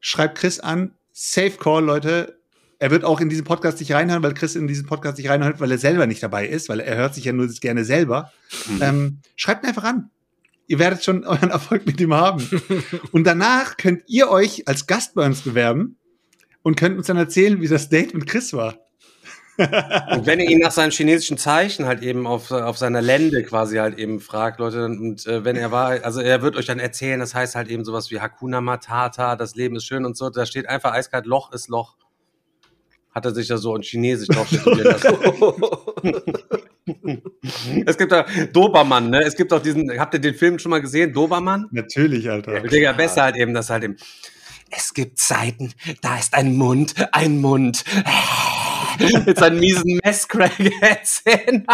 schreibt 0.00 0.38
Chris 0.38 0.60
an. 0.60 0.94
Safe 1.12 1.52
Call, 1.52 1.84
Leute. 1.84 2.38
Er 2.78 2.90
wird 2.90 3.04
auch 3.04 3.20
in 3.20 3.28
diesen 3.28 3.44
Podcast 3.44 3.80
nicht 3.80 3.92
reinhören, 3.92 4.22
weil 4.22 4.34
Chris 4.34 4.56
in 4.56 4.66
diesen 4.66 4.86
Podcast 4.86 5.16
nicht 5.16 5.30
reinhört, 5.30 5.60
weil 5.60 5.70
er 5.70 5.78
selber 5.78 6.06
nicht 6.06 6.22
dabei 6.22 6.46
ist, 6.46 6.68
weil 6.68 6.80
er 6.80 6.96
hört 6.96 7.14
sich 7.14 7.24
ja 7.24 7.32
nur 7.32 7.46
gerne 7.46 7.84
selber. 7.84 8.32
Mhm. 8.68 8.82
Ähm, 8.82 9.18
schreibt 9.36 9.64
ihn 9.64 9.68
einfach 9.68 9.84
an. 9.84 10.10
Ihr 10.66 10.78
werdet 10.78 11.04
schon 11.04 11.24
euren 11.24 11.50
Erfolg 11.50 11.86
mit 11.86 12.00
ihm 12.00 12.12
haben. 12.12 12.46
Und 13.12 13.24
danach 13.24 13.76
könnt 13.76 14.02
ihr 14.08 14.28
euch 14.28 14.68
als 14.68 14.86
Gast 14.86 15.14
bei 15.14 15.24
uns 15.24 15.42
bewerben 15.42 15.96
und 16.62 16.76
könnt 16.76 16.96
uns 16.96 17.08
dann 17.08 17.16
erzählen, 17.16 17.60
wie 17.60 17.68
das 17.68 17.88
Date 17.88 18.14
mit 18.14 18.26
Chris 18.26 18.52
war. 18.52 18.78
Und 19.58 20.26
wenn 20.26 20.40
ihr 20.40 20.48
ihn 20.48 20.60
nach 20.60 20.70
seinen 20.70 20.92
chinesischen 20.92 21.36
Zeichen 21.36 21.86
halt 21.86 22.02
eben 22.02 22.26
auf, 22.26 22.50
auf 22.50 22.78
seiner 22.78 23.02
Lände 23.02 23.42
quasi 23.42 23.76
halt 23.76 23.98
eben 23.98 24.20
fragt, 24.20 24.58
Leute, 24.60 24.86
und 24.86 25.26
äh, 25.26 25.44
wenn 25.44 25.56
er 25.56 25.70
war, 25.70 26.02
also 26.04 26.20
er 26.20 26.42
wird 26.42 26.56
euch 26.56 26.66
dann 26.66 26.78
erzählen, 26.78 27.20
das 27.20 27.34
heißt 27.34 27.54
halt 27.54 27.68
eben 27.68 27.84
sowas 27.84 28.10
wie 28.10 28.20
Hakuna 28.20 28.60
Matata, 28.60 29.36
das 29.36 29.54
Leben 29.54 29.76
ist 29.76 29.84
schön 29.84 30.06
und 30.06 30.16
so, 30.16 30.30
da 30.30 30.46
steht 30.46 30.68
einfach 30.68 30.92
eiskalt, 30.92 31.26
Loch 31.26 31.52
ist 31.52 31.68
Loch. 31.68 31.96
Hat 33.14 33.26
er 33.26 33.34
sich 33.34 33.46
da 33.46 33.58
so 33.58 33.76
in 33.76 33.82
Chinesisch 33.82 34.28
drauf 34.28 34.50
lassen. 34.50 35.16
Es 37.86 37.96
gibt 37.96 38.10
da 38.10 38.26
Dobermann, 38.52 39.10
ne? 39.10 39.20
Es 39.22 39.36
gibt 39.36 39.52
auch 39.52 39.62
diesen, 39.62 39.98
habt 40.00 40.14
ihr 40.14 40.20
den 40.20 40.34
Film 40.34 40.58
schon 40.58 40.70
mal 40.70 40.80
gesehen, 40.80 41.12
Dobermann? 41.12 41.68
Natürlich, 41.70 42.28
Alter. 42.28 42.60
Digga, 42.60 42.92
besser 42.92 43.22
halt 43.22 43.36
eben, 43.36 43.54
das 43.54 43.70
halt 43.70 43.84
eben. 43.84 43.96
Es 44.74 44.94
gibt 44.94 45.18
Zeiten, 45.18 45.72
da 46.00 46.18
ist 46.18 46.34
ein 46.34 46.56
Mund, 46.56 46.94
ein 47.12 47.40
Mund. 47.40 47.84
Mit 49.26 49.38
seinen 49.38 49.60
miesen 49.60 50.00
Messcrack-Zähnen. 50.04 51.66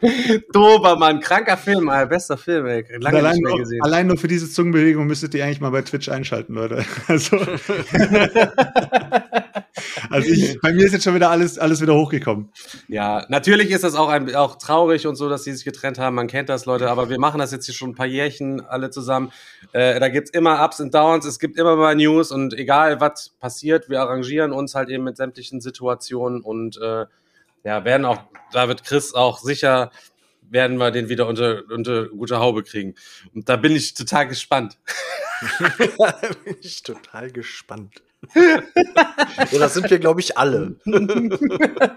Dobermann, 0.52 1.20
kranker 1.20 1.56
Film, 1.56 1.88
Alter, 1.88 2.06
bester 2.06 2.36
Film, 2.36 2.66
ey. 2.66 2.84
Lange 2.98 3.18
allein, 3.18 3.32
nicht 3.32 3.42
mehr 3.42 3.50
nur, 3.50 3.60
gesehen. 3.60 3.82
allein 3.82 4.06
nur 4.06 4.16
für 4.16 4.28
diese 4.28 4.50
Zungenbewegung 4.50 5.06
müsstet 5.06 5.34
ihr 5.34 5.44
eigentlich 5.44 5.60
mal 5.60 5.70
bei 5.70 5.82
Twitch 5.82 6.08
einschalten, 6.08 6.54
Leute. 6.54 6.84
Also, 7.06 7.36
also 10.10 10.28
ich, 10.28 10.58
bei 10.62 10.72
mir 10.72 10.84
ist 10.84 10.92
jetzt 10.92 11.04
schon 11.04 11.14
wieder 11.14 11.30
alles, 11.30 11.58
alles 11.58 11.80
wieder 11.80 11.94
hochgekommen. 11.94 12.50
Ja, 12.88 13.24
natürlich 13.28 13.70
ist 13.70 13.84
das 13.84 13.94
auch, 13.94 14.08
ein, 14.08 14.34
auch 14.34 14.56
traurig 14.56 15.06
und 15.06 15.16
so, 15.16 15.28
dass 15.28 15.44
sie 15.44 15.52
sich 15.52 15.64
getrennt 15.64 15.98
haben. 15.98 16.16
Man 16.16 16.26
kennt 16.26 16.48
das, 16.48 16.66
Leute, 16.66 16.90
aber 16.90 17.08
wir 17.08 17.18
machen 17.18 17.38
das 17.38 17.52
jetzt 17.52 17.66
hier 17.66 17.74
schon 17.74 17.90
ein 17.90 17.94
paar 17.94 18.06
Jährchen 18.06 18.60
alle 18.60 18.90
zusammen. 18.90 19.32
Äh, 19.72 19.98
da 20.00 20.08
gibt's 20.08 20.30
immer 20.30 20.62
Ups 20.64 20.80
und 20.80 20.94
Downs, 20.94 21.24
es 21.24 21.38
gibt 21.38 21.56
immer 21.56 21.76
mal 21.76 21.94
News 21.94 22.32
und 22.32 22.52
egal 22.54 23.00
was 23.00 23.30
passiert, 23.40 23.88
wir 23.88 24.00
arrangieren 24.00 24.52
uns 24.52 24.74
halt 24.74 24.88
eben 24.88 25.04
mit 25.04 25.16
sämtlichen 25.16 25.60
Situationen 25.60 26.42
und 26.42 26.76
äh, 26.78 27.06
ja, 27.64 27.84
werden 27.84 28.04
auch, 28.04 28.22
da 28.52 28.68
wird 28.68 28.84
Chris 28.84 29.14
auch 29.14 29.38
sicher, 29.38 29.90
werden 30.50 30.78
wir 30.78 30.90
den 30.90 31.08
wieder 31.08 31.26
unter, 31.28 31.62
unter 31.70 32.08
gute 32.08 32.38
Haube 32.40 32.62
kriegen. 32.64 32.94
Und 33.34 33.48
da 33.48 33.56
bin 33.56 33.76
ich 33.76 33.94
total 33.94 34.26
gespannt. 34.26 34.78
Bin 36.44 36.56
ich 36.60 36.82
total 36.82 37.30
gespannt. 37.30 38.02
ja, 38.34 39.58
das 39.58 39.74
sind 39.74 39.90
wir, 39.90 39.98
glaube 39.98 40.20
ich, 40.20 40.36
alle. 40.38 40.76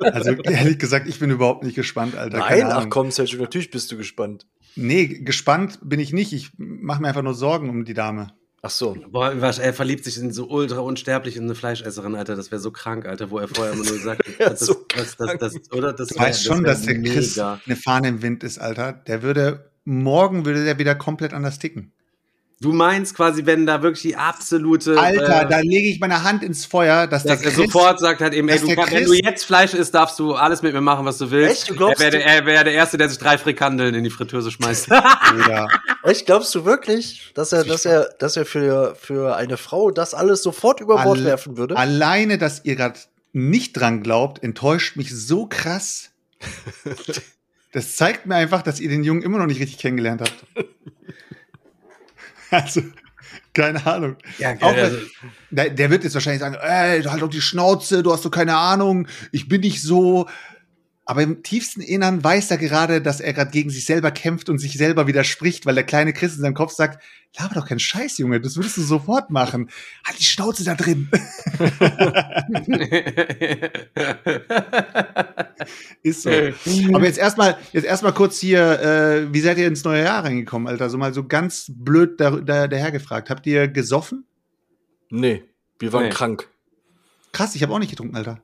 Also 0.01 0.31
ehrlich 0.43 0.79
gesagt, 0.79 1.07
ich 1.07 1.19
bin 1.19 1.29
überhaupt 1.29 1.63
nicht 1.63 1.75
gespannt, 1.75 2.15
Alter. 2.15 2.37
Nein, 2.39 2.67
ach 2.67 2.87
komm, 2.89 3.11
Sergio, 3.11 3.39
natürlich 3.39 3.71
bist 3.71 3.91
du 3.91 3.97
gespannt. 3.97 4.45
Nee, 4.75 5.07
gespannt 5.07 5.79
bin 5.83 5.99
ich 5.99 6.13
nicht. 6.13 6.33
Ich 6.33 6.51
mache 6.57 7.01
mir 7.01 7.09
einfach 7.09 7.21
nur 7.21 7.33
Sorgen 7.33 7.69
um 7.69 7.85
die 7.85 7.93
Dame. 7.93 8.27
Ach 8.61 8.69
so. 8.69 8.95
Boah, 9.11 9.33
was, 9.41 9.59
er 9.59 9.73
verliebt 9.73 10.05
sich 10.05 10.17
in 10.17 10.31
so 10.31 10.47
ultra 10.49 10.79
unsterblich 10.79 11.35
in 11.35 11.43
eine 11.43 11.55
Fleischesserin, 11.55 12.15
Alter. 12.15 12.35
Das 12.35 12.49
wäre 12.51 12.61
so 12.61 12.71
krank, 12.71 13.05
Alter, 13.05 13.29
wo 13.29 13.37
er 13.39 13.47
vorher 13.49 13.73
immer 13.73 13.83
nur 13.83 13.93
gesagt 13.93 14.23
hat, 14.39 14.51
das, 14.53 14.59
so 14.61 14.85
das, 14.95 15.17
das, 15.17 15.37
das, 15.37 15.71
oder? 15.73 15.91
Das 15.93 16.07
Du 16.09 16.15
wär- 16.15 16.27
weißt 16.27 16.43
schon, 16.45 16.63
dass 16.63 16.83
der 16.83 17.01
Chris 17.01 17.35
mega. 17.35 17.59
eine 17.65 17.75
Fahne 17.75 18.07
im 18.07 18.21
Wind 18.21 18.43
ist, 18.43 18.59
Alter. 18.59 18.93
Der 18.93 19.21
würde, 19.21 19.69
morgen 19.83 20.45
würde 20.45 20.63
der 20.63 20.79
wieder 20.79 20.95
komplett 20.95 21.33
anders 21.33 21.59
ticken. 21.59 21.91
Du 22.61 22.71
meinst 22.71 23.15
quasi, 23.15 23.45
wenn 23.45 23.65
da 23.65 23.81
wirklich 23.83 24.01
die 24.03 24.15
absolute. 24.15 24.97
Alter, 24.97 25.41
äh, 25.41 25.49
da 25.49 25.59
lege 25.59 25.89
ich 25.89 25.99
meine 25.99 26.23
Hand 26.23 26.43
ins 26.43 26.65
Feuer, 26.65 27.07
dass, 27.07 27.23
dass 27.23 27.39
der 27.41 27.49
er 27.49 27.53
Chris, 27.55 27.65
sofort 27.65 27.99
sagt 27.99 28.21
halt 28.21 28.33
eben, 28.33 28.47
ey, 28.47 28.57
du 28.59 28.67
der 28.67 28.75
kann, 28.77 28.91
wenn 28.93 29.03
du 29.05 29.13
jetzt 29.13 29.43
Fleisch 29.43 29.73
isst, 29.73 29.93
darfst 29.93 30.17
du 30.19 30.33
alles 30.33 30.61
mit 30.61 30.73
mir 30.73 30.79
machen, 30.81 31.05
was 31.05 31.17
du 31.17 31.29
willst. 31.29 31.61
Echt? 31.63 31.69
Du 31.71 31.75
glaubst, 31.75 32.01
er 32.01 32.13
wäre 32.13 32.23
du- 32.23 32.29
er 32.29 32.45
wär 32.45 32.63
der 32.63 32.73
Erste, 32.73 32.97
der 32.97 33.09
sich 33.09 33.17
drei 33.17 33.37
Frikandeln 33.37 33.93
in 33.95 34.03
die 34.05 34.09
Fritteuse 34.09 34.49
schmeißt. 34.51 34.87
Bruder. 35.31 35.67
Echt, 36.03 36.25
glaubst 36.25 36.55
du 36.55 36.63
wirklich, 36.63 37.31
dass 37.33 37.51
er, 37.51 37.65
dass 37.65 37.83
er, 37.85 38.09
dass 38.19 38.37
er 38.37 38.45
für, 38.45 38.95
für 38.95 39.35
eine 39.35 39.57
Frau 39.57 39.91
das 39.91 40.13
alles 40.13 40.41
sofort 40.43 40.79
über 40.79 41.03
Bord 41.03 41.17
Al- 41.19 41.25
werfen 41.25 41.57
würde? 41.57 41.75
Alleine, 41.75 42.37
dass 42.37 42.61
ihr 42.63 42.75
gerade 42.77 42.99
nicht 43.33 43.73
dran 43.73 44.03
glaubt, 44.03 44.41
enttäuscht 44.43 44.95
mich 44.95 45.13
so 45.13 45.47
krass. 45.47 46.11
Das 47.75 47.95
zeigt 47.95 48.27
mir 48.27 48.35
einfach, 48.35 48.61
dass 48.61 48.79
ihr 48.79 48.87
den 48.89 49.03
Jungen 49.03 49.23
immer 49.23 49.39
noch 49.39 49.47
nicht 49.47 49.59
richtig 49.59 49.79
kennengelernt 49.79 50.21
habt. 50.21 50.67
Also, 52.53 52.81
keine 53.53 53.85
Ahnung. 53.85 54.15
Ja, 54.37 54.55
Auch 54.61 54.73
also- 54.75 54.97
der, 55.49 55.69
der 55.71 55.89
wird 55.89 56.03
jetzt 56.03 56.13
wahrscheinlich 56.13 56.41
sagen, 56.41 56.55
ey, 56.55 57.01
du 57.01 57.11
halt 57.11 57.21
doch 57.21 57.29
die 57.29 57.41
Schnauze, 57.41 58.03
du 58.03 58.11
hast 58.13 58.23
doch 58.25 58.31
keine 58.31 58.55
Ahnung, 58.55 59.07
ich 59.31 59.47
bin 59.47 59.61
nicht 59.61 59.81
so. 59.81 60.27
Aber 61.05 61.21
im 61.21 61.43
tiefsten 61.43 61.81
Innern 61.81 62.23
weiß 62.23 62.49
er 62.51 62.57
gerade, 62.57 63.01
dass 63.01 63.19
er 63.19 63.33
gerade 63.33 63.51
gegen 63.51 63.69
sich 63.69 63.83
selber 63.85 64.11
kämpft 64.11 64.47
und 64.47 64.57
sich 64.59 64.77
selber 64.77 65.05
widerspricht, 65.05 65.65
weil 65.65 65.75
der 65.75 65.83
kleine 65.83 66.13
Chris 66.13 66.35
in 66.35 66.41
seinem 66.41 66.53
Kopf 66.53 66.71
sagt, 66.71 67.03
laber 67.37 67.55
doch 67.55 67.67
keinen 67.67 67.79
Scheiß, 67.79 68.19
Junge, 68.19 68.39
das 68.39 68.55
würdest 68.55 68.77
du 68.77 68.83
sofort 68.83 69.29
machen. 69.29 69.69
Halt 70.05 70.17
die 70.19 70.23
Schnauze 70.23 70.63
da 70.63 70.75
drin. 70.75 71.09
Ist 76.03 76.23
so. 76.23 76.29
Aber 76.29 77.05
jetzt 77.05 77.17
erstmal, 77.17 77.57
jetzt 77.71 77.85
erstmal 77.85 78.13
kurz 78.13 78.39
hier, 78.39 78.79
äh, 78.79 79.33
wie 79.33 79.39
seid 79.41 79.57
ihr 79.57 79.67
ins 79.67 79.83
neue 79.83 80.03
Jahr 80.03 80.23
reingekommen, 80.23 80.67
Alter? 80.67 80.89
So 80.89 80.97
mal 80.97 81.13
so 81.13 81.25
ganz 81.27 81.71
blöd 81.73 82.19
da, 82.19 82.31
da, 82.31 82.67
daher 82.67 82.91
gefragt. 82.91 83.29
Habt 83.29 83.45
ihr 83.45 83.67
gesoffen? 83.67 84.25
Nee, 85.09 85.43
wir 85.79 85.93
waren 85.93 86.03
Nee. 86.03 86.09
krank. 86.09 86.49
Krass, 87.31 87.55
ich 87.55 87.63
habe 87.63 87.73
auch 87.73 87.79
nicht 87.79 87.89
getrunken, 87.89 88.15
Alter. 88.15 88.41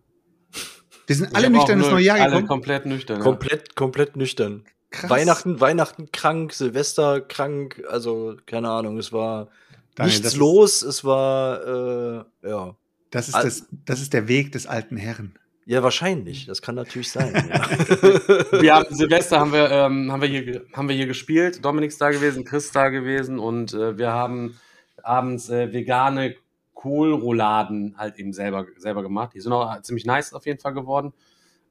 Wir 1.10 1.16
sind 1.16 1.36
alle 1.36 1.50
nüchtern 1.50 1.80
ins 1.80 1.90
neue 1.90 2.04
Jahr 2.04 2.18
Alle 2.20 2.30
gekommen. 2.30 2.48
komplett 2.48 2.86
nüchtern. 2.86 3.18
ja. 3.18 3.24
Komplett, 3.24 3.76
komplett 3.76 4.16
nüchtern. 4.16 4.64
Krass. 4.92 5.10
Weihnachten, 5.10 5.60
Weihnachten 5.60 6.12
krank, 6.12 6.54
Silvester 6.54 7.22
krank, 7.22 7.84
also 7.90 8.38
keine 8.46 8.70
Ahnung, 8.70 8.98
es 8.98 9.12
war 9.12 9.50
Daniel, 9.96 10.18
nichts 10.18 10.36
los, 10.36 10.82
es 10.82 11.04
war, 11.04 12.24
äh, 12.44 12.50
ja. 12.50 12.76
Das 13.12 13.28
ist, 13.28 13.36
Al- 13.36 13.44
das, 13.44 13.66
das 13.86 14.02
ist 14.02 14.14
der 14.14 14.28
Weg 14.28 14.52
des 14.52 14.66
alten 14.68 14.98
Herren. 14.98 15.34
Ja, 15.66 15.84
wahrscheinlich, 15.84 16.48
das 16.48 16.62
kann 16.64 16.74
natürlich 16.76 17.12
sein. 17.12 17.34
ja. 17.50 18.62
Wir 18.62 18.74
haben 18.76 18.96
Silvester 18.96 19.40
haben 19.40 19.52
wir, 19.52 19.70
ähm, 19.70 20.12
haben 20.12 20.22
wir 20.22 20.28
hier 20.28 20.64
haben 20.74 20.90
wir 20.90 20.96
hier 20.96 21.06
gespielt. 21.06 21.64
Dominik 21.64 21.90
ist 21.92 22.02
da 22.02 22.10
gewesen, 22.10 22.44
Chris 22.46 22.66
ist 22.66 22.76
da 22.76 22.90
gewesen 22.90 23.38
und 23.38 23.74
äh, 23.74 23.96
wir 23.98 24.12
haben 24.12 24.60
abends 25.04 25.50
äh, 25.50 25.72
vegane 25.72 26.36
Kohlrouladen 26.80 27.96
halt 27.98 28.18
eben 28.18 28.32
selber 28.32 28.66
selber 28.78 29.04
gemacht. 29.04 29.34
Die 29.34 29.42
sind 29.42 29.52
auch 29.52 29.82
ziemlich 29.82 30.06
nice 30.06 30.34
auf 30.34 30.46
jeden 30.46 30.62
Fall 30.62 30.74
geworden. 30.74 31.12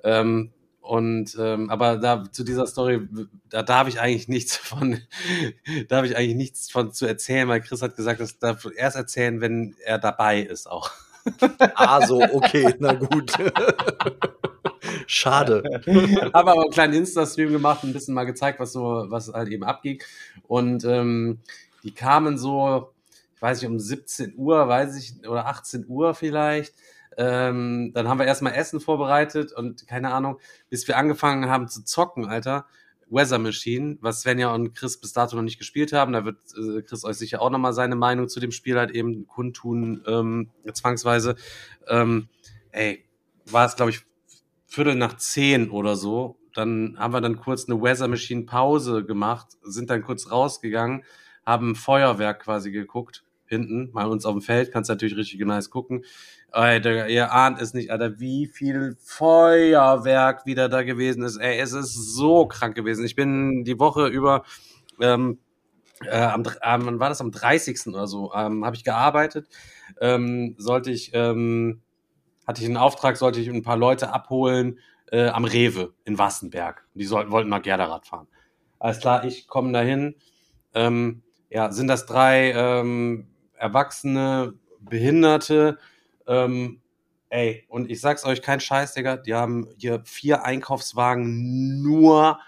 Ähm, 0.04 0.50
und 0.82 1.34
ähm, 1.40 1.70
aber 1.70 1.96
da 1.96 2.24
zu 2.30 2.44
dieser 2.44 2.66
Story, 2.66 3.08
da 3.48 3.62
darf 3.62 3.88
ich 3.88 4.00
eigentlich 4.00 4.28
nichts 4.28 4.54
von, 4.58 5.00
da 5.88 5.96
habe 5.96 6.06
ich 6.06 6.14
eigentlich 6.14 6.36
nichts 6.36 6.70
von 6.70 6.92
zu 6.92 7.06
erzählen, 7.06 7.48
weil 7.48 7.62
Chris 7.62 7.80
hat 7.80 7.96
gesagt, 7.96 8.20
das 8.20 8.38
darf 8.38 8.66
er 8.66 8.76
erst 8.76 8.96
erzählen, 8.96 9.40
wenn 9.40 9.74
er 9.82 9.98
dabei 9.98 10.42
ist 10.42 10.70
auch. 10.70 10.90
ah, 11.74 12.06
so, 12.06 12.20
okay, 12.20 12.74
na 12.78 12.92
gut. 12.92 13.32
Schade. 15.06 15.62
habe 15.86 16.34
aber 16.34 16.52
einen 16.52 16.70
kleinen 16.70 16.92
Insta-Stream 16.92 17.50
gemacht, 17.50 17.82
ein 17.82 17.94
bisschen 17.94 18.12
mal 18.12 18.24
gezeigt, 18.24 18.60
was 18.60 18.72
so, 18.72 19.06
was 19.08 19.32
halt 19.32 19.48
eben 19.48 19.64
abging. 19.64 20.02
Und 20.46 20.84
ähm, 20.84 21.40
die 21.82 21.94
kamen 21.94 22.36
so, 22.36 22.92
weiß 23.40 23.60
nicht, 23.60 23.70
um 23.70 23.78
17 23.78 24.34
Uhr, 24.36 24.68
weiß 24.68 24.96
ich, 24.96 25.28
oder 25.28 25.46
18 25.46 25.86
Uhr 25.88 26.14
vielleicht. 26.14 26.74
Ähm, 27.16 27.92
dann 27.94 28.08
haben 28.08 28.18
wir 28.18 28.26
erstmal 28.26 28.54
Essen 28.54 28.80
vorbereitet 28.80 29.52
und 29.52 29.86
keine 29.88 30.12
Ahnung, 30.12 30.38
bis 30.70 30.86
wir 30.86 30.96
angefangen 30.96 31.50
haben 31.50 31.68
zu 31.68 31.84
zocken, 31.84 32.26
Alter. 32.26 32.66
Weather 33.10 33.38
Machine, 33.38 33.98
was 34.00 34.20
Svenja 34.20 34.54
und 34.54 34.74
Chris 34.74 34.98
bis 34.98 35.12
dato 35.12 35.36
noch 35.36 35.42
nicht 35.42 35.58
gespielt 35.58 35.92
haben. 35.92 36.12
Da 36.12 36.24
wird 36.24 36.38
äh, 36.56 36.82
Chris 36.82 37.04
euch 37.04 37.16
sicher 37.16 37.40
auch 37.40 37.50
nochmal 37.50 37.72
seine 37.72 37.96
Meinung 37.96 38.28
zu 38.28 38.40
dem 38.40 38.52
Spiel 38.52 38.78
halt 38.78 38.90
eben 38.90 39.26
kundtun, 39.26 40.02
ähm, 40.06 40.50
zwangsweise. 40.72 41.36
Ähm, 41.88 42.28
ey, 42.70 43.04
war 43.46 43.66
es, 43.66 43.76
glaube 43.76 43.90
ich, 43.90 44.04
Viertel 44.66 44.94
nach 44.94 45.16
zehn 45.16 45.70
oder 45.70 45.96
so. 45.96 46.36
Dann 46.54 46.96
haben 46.98 47.14
wir 47.14 47.20
dann 47.20 47.36
kurz 47.36 47.68
eine 47.68 47.80
Weather 47.80 48.08
Machine 48.08 48.44
Pause 48.44 49.04
gemacht, 49.04 49.48
sind 49.62 49.90
dann 49.90 50.02
kurz 50.02 50.30
rausgegangen, 50.30 51.04
haben 51.46 51.74
Feuerwerk 51.74 52.40
quasi 52.40 52.70
geguckt. 52.70 53.24
Hinten, 53.48 53.90
mal 53.92 54.06
uns 54.06 54.24
auf 54.24 54.34
dem 54.34 54.42
Feld, 54.42 54.72
kannst 54.72 54.90
natürlich 54.90 55.16
richtig 55.16 55.40
nice 55.40 55.70
gucken. 55.70 56.04
Alter, 56.50 57.08
ihr 57.08 57.32
ahnt 57.32 57.60
es 57.60 57.74
nicht, 57.74 57.90
Alter, 57.90 58.20
wie 58.20 58.46
viel 58.46 58.96
Feuerwerk 59.02 60.46
wieder 60.46 60.68
da 60.68 60.82
gewesen 60.82 61.22
ist. 61.22 61.36
Ey, 61.36 61.58
es 61.58 61.72
ist 61.72 61.94
so 61.94 62.46
krank 62.46 62.74
gewesen. 62.74 63.04
Ich 63.04 63.16
bin 63.16 63.64
die 63.64 63.78
Woche 63.78 64.06
über, 64.06 64.44
ähm, 65.00 65.38
äh, 66.04 66.16
am, 66.20 66.44
ähm, 66.62 67.00
war 67.00 67.08
das 67.08 67.20
am 67.20 67.32
30. 67.32 67.88
oder 67.88 68.06
so, 68.06 68.32
ähm, 68.34 68.64
habe 68.64 68.76
ich 68.76 68.84
gearbeitet. 68.84 69.48
Ähm, 70.00 70.54
sollte 70.58 70.90
ich, 70.90 71.10
ähm, 71.14 71.82
hatte 72.46 72.62
ich 72.62 72.66
einen 72.66 72.76
Auftrag, 72.76 73.16
sollte 73.16 73.40
ich 73.40 73.48
ein 73.48 73.62
paar 73.62 73.76
Leute 73.76 74.12
abholen 74.12 74.78
äh, 75.10 75.28
am 75.28 75.44
Rewe 75.44 75.94
in 76.04 76.18
Wassenberg. 76.18 76.86
Die 76.94 77.04
sollten, 77.04 77.30
wollten 77.30 77.48
mal 77.48 77.60
Gerderrad 77.60 78.06
fahren. 78.06 78.28
Alles 78.78 79.00
klar, 79.00 79.24
ich 79.24 79.48
komme 79.48 79.72
dahin. 79.72 80.14
Ähm, 80.74 81.22
ja, 81.50 81.72
sind 81.72 81.88
das 81.88 82.06
drei 82.06 82.52
ähm, 82.52 83.26
Erwachsene, 83.58 84.54
Behinderte. 84.80 85.78
Ähm, 86.26 86.80
ey, 87.30 87.64
und 87.68 87.90
ich 87.90 88.00
sag's 88.00 88.24
euch, 88.24 88.42
kein 88.42 88.60
Scheiß, 88.60 88.94
Digga. 88.94 89.16
Die 89.16 89.34
haben 89.34 89.68
hier 89.78 90.02
vier 90.04 90.44
Einkaufswagen, 90.44 91.82
nur 91.82 92.38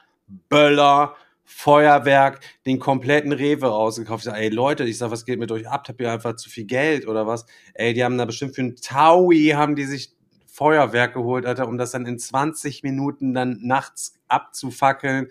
Böller, 0.49 1.17
Feuerwerk, 1.45 2.41
den 2.65 2.79
kompletten 2.79 3.33
Rewe 3.33 3.67
rausgekauft. 3.67 4.25
Sag, 4.25 4.37
ey 4.37 4.51
Leute, 4.51 4.85
ich 4.85 4.99
sag, 4.99 5.11
was 5.11 5.25
geht 5.25 5.41
mit 5.41 5.51
euch 5.51 5.69
ab? 5.69 5.89
Habt 5.89 6.01
ihr 6.01 6.11
einfach 6.11 6.37
zu 6.37 6.49
viel 6.49 6.65
Geld 6.65 7.09
oder 7.09 7.27
was? 7.27 7.45
Ey, 7.75 7.93
die 7.93 8.05
haben 8.05 8.17
da 8.17 8.25
bestimmt 8.25 8.55
für 8.55 8.63
einen 8.63 8.77
Taui 8.77 9.49
haben 9.49 9.75
die 9.75 9.85
sich 9.85 10.13
Feuerwerk 10.47 11.15
geholt, 11.15 11.47
Alter, 11.47 11.67
um 11.67 11.77
das 11.77 11.91
dann 11.91 12.07
in 12.07 12.19
20 12.19 12.83
Minuten 12.83 13.35
dann 13.35 13.59
nachts 13.63 14.15
abzufackeln. 14.29 15.29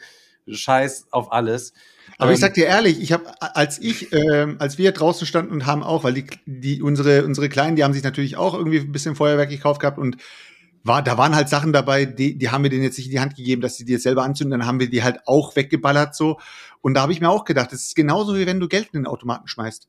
Scheiß 0.48 1.08
auf 1.12 1.32
alles. 1.32 1.74
Aber 2.18 2.32
ich 2.32 2.38
Ähm, 2.38 2.42
sag 2.42 2.54
dir 2.56 2.66
ehrlich, 2.66 3.02
ich 3.02 3.12
habe, 3.12 3.26
als 3.56 3.80
ich, 3.80 4.12
ähm, 4.14 4.56
als 4.60 4.78
wir 4.78 4.92
draußen 4.92 5.26
standen 5.28 5.52
und 5.52 5.66
haben 5.66 5.84
auch, 5.84 6.04
weil 6.04 6.14
die, 6.14 6.26
die 6.46 6.82
unsere 6.82 7.24
unsere 7.26 7.50
Kleinen, 7.50 7.76
die 7.76 7.84
haben 7.84 7.94
sich 7.94 8.04
natürlich 8.04 8.36
auch 8.38 8.54
irgendwie 8.54 8.80
ein 8.80 8.92
bisschen 8.92 9.16
Feuerwerk 9.16 9.50
gekauft 9.50 9.82
gehabt 9.82 9.98
und 9.98 10.18
war, 10.84 11.04
da 11.04 11.18
waren 11.18 11.36
halt 11.36 11.50
Sachen 11.50 11.74
dabei, 11.74 12.06
die, 12.06 12.38
die 12.38 12.50
haben 12.50 12.64
wir 12.64 12.70
denen 12.70 12.84
jetzt 12.84 12.98
nicht 12.98 13.08
in 13.08 13.12
die 13.12 13.20
Hand 13.20 13.36
gegeben, 13.36 13.62
dass 13.62 13.76
sie 13.76 13.84
die 13.86 13.92
jetzt 13.92 14.04
selber 14.04 14.24
anzünden, 14.24 14.58
dann 14.60 14.68
haben 14.68 14.80
wir 14.80 14.90
die 14.90 15.04
halt 15.04 15.20
auch 15.26 15.56
weggeballert 15.56 16.16
so. 16.16 16.40
Und 16.82 16.94
da 16.94 17.02
habe 17.02 17.12
ich 17.12 17.20
mir 17.20 17.30
auch 17.30 17.44
gedacht, 17.44 17.74
das 17.74 17.82
ist 17.82 17.96
genauso 17.96 18.36
wie 18.38 18.46
wenn 18.46 18.60
du 18.62 18.68
Geld 18.70 18.88
in 18.94 19.02
den 19.02 19.06
Automaten 19.08 19.48
schmeißt. 19.50 19.88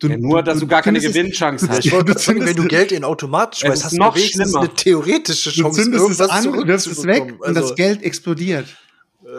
Du, 0.00 0.08
ja, 0.08 0.16
nur, 0.16 0.42
dass 0.42 0.58
du 0.58 0.66
gar 0.66 0.80
keine 0.82 0.98
zündest 0.98 1.16
es- 1.16 1.22
Gewinnchance 1.22 1.66
du- 1.68 1.72
hast. 1.72 1.84
Ich 1.86 1.92
wollte 1.92 2.12
du 2.14 2.18
sagen, 2.18 2.40
wenn 2.40 2.46
zündest- 2.48 2.58
du 2.58 2.68
Geld 2.68 2.92
in 2.92 2.98
den 2.98 3.04
Automat 3.04 3.56
schmeißt, 3.56 3.84
hast 3.84 3.92
du 3.92 3.98
noch 3.98 4.16
wenigstens 4.16 4.42
schlimmer. 4.50 4.60
eine 4.64 4.74
theoretische 4.74 5.50
Du 5.50 5.62
Chance, 5.62 5.82
zündest 5.82 6.02
es 6.10 6.18
irgendwas 6.20 6.30
an, 6.30 6.66
wirfst 6.66 6.86
es 6.86 7.04
weg 7.04 7.16
zurückzubekommen. 7.16 7.40
und 7.48 7.54
das 7.54 7.62
Also, 7.64 7.74
Geld 7.74 8.02
explodiert. 8.02 8.66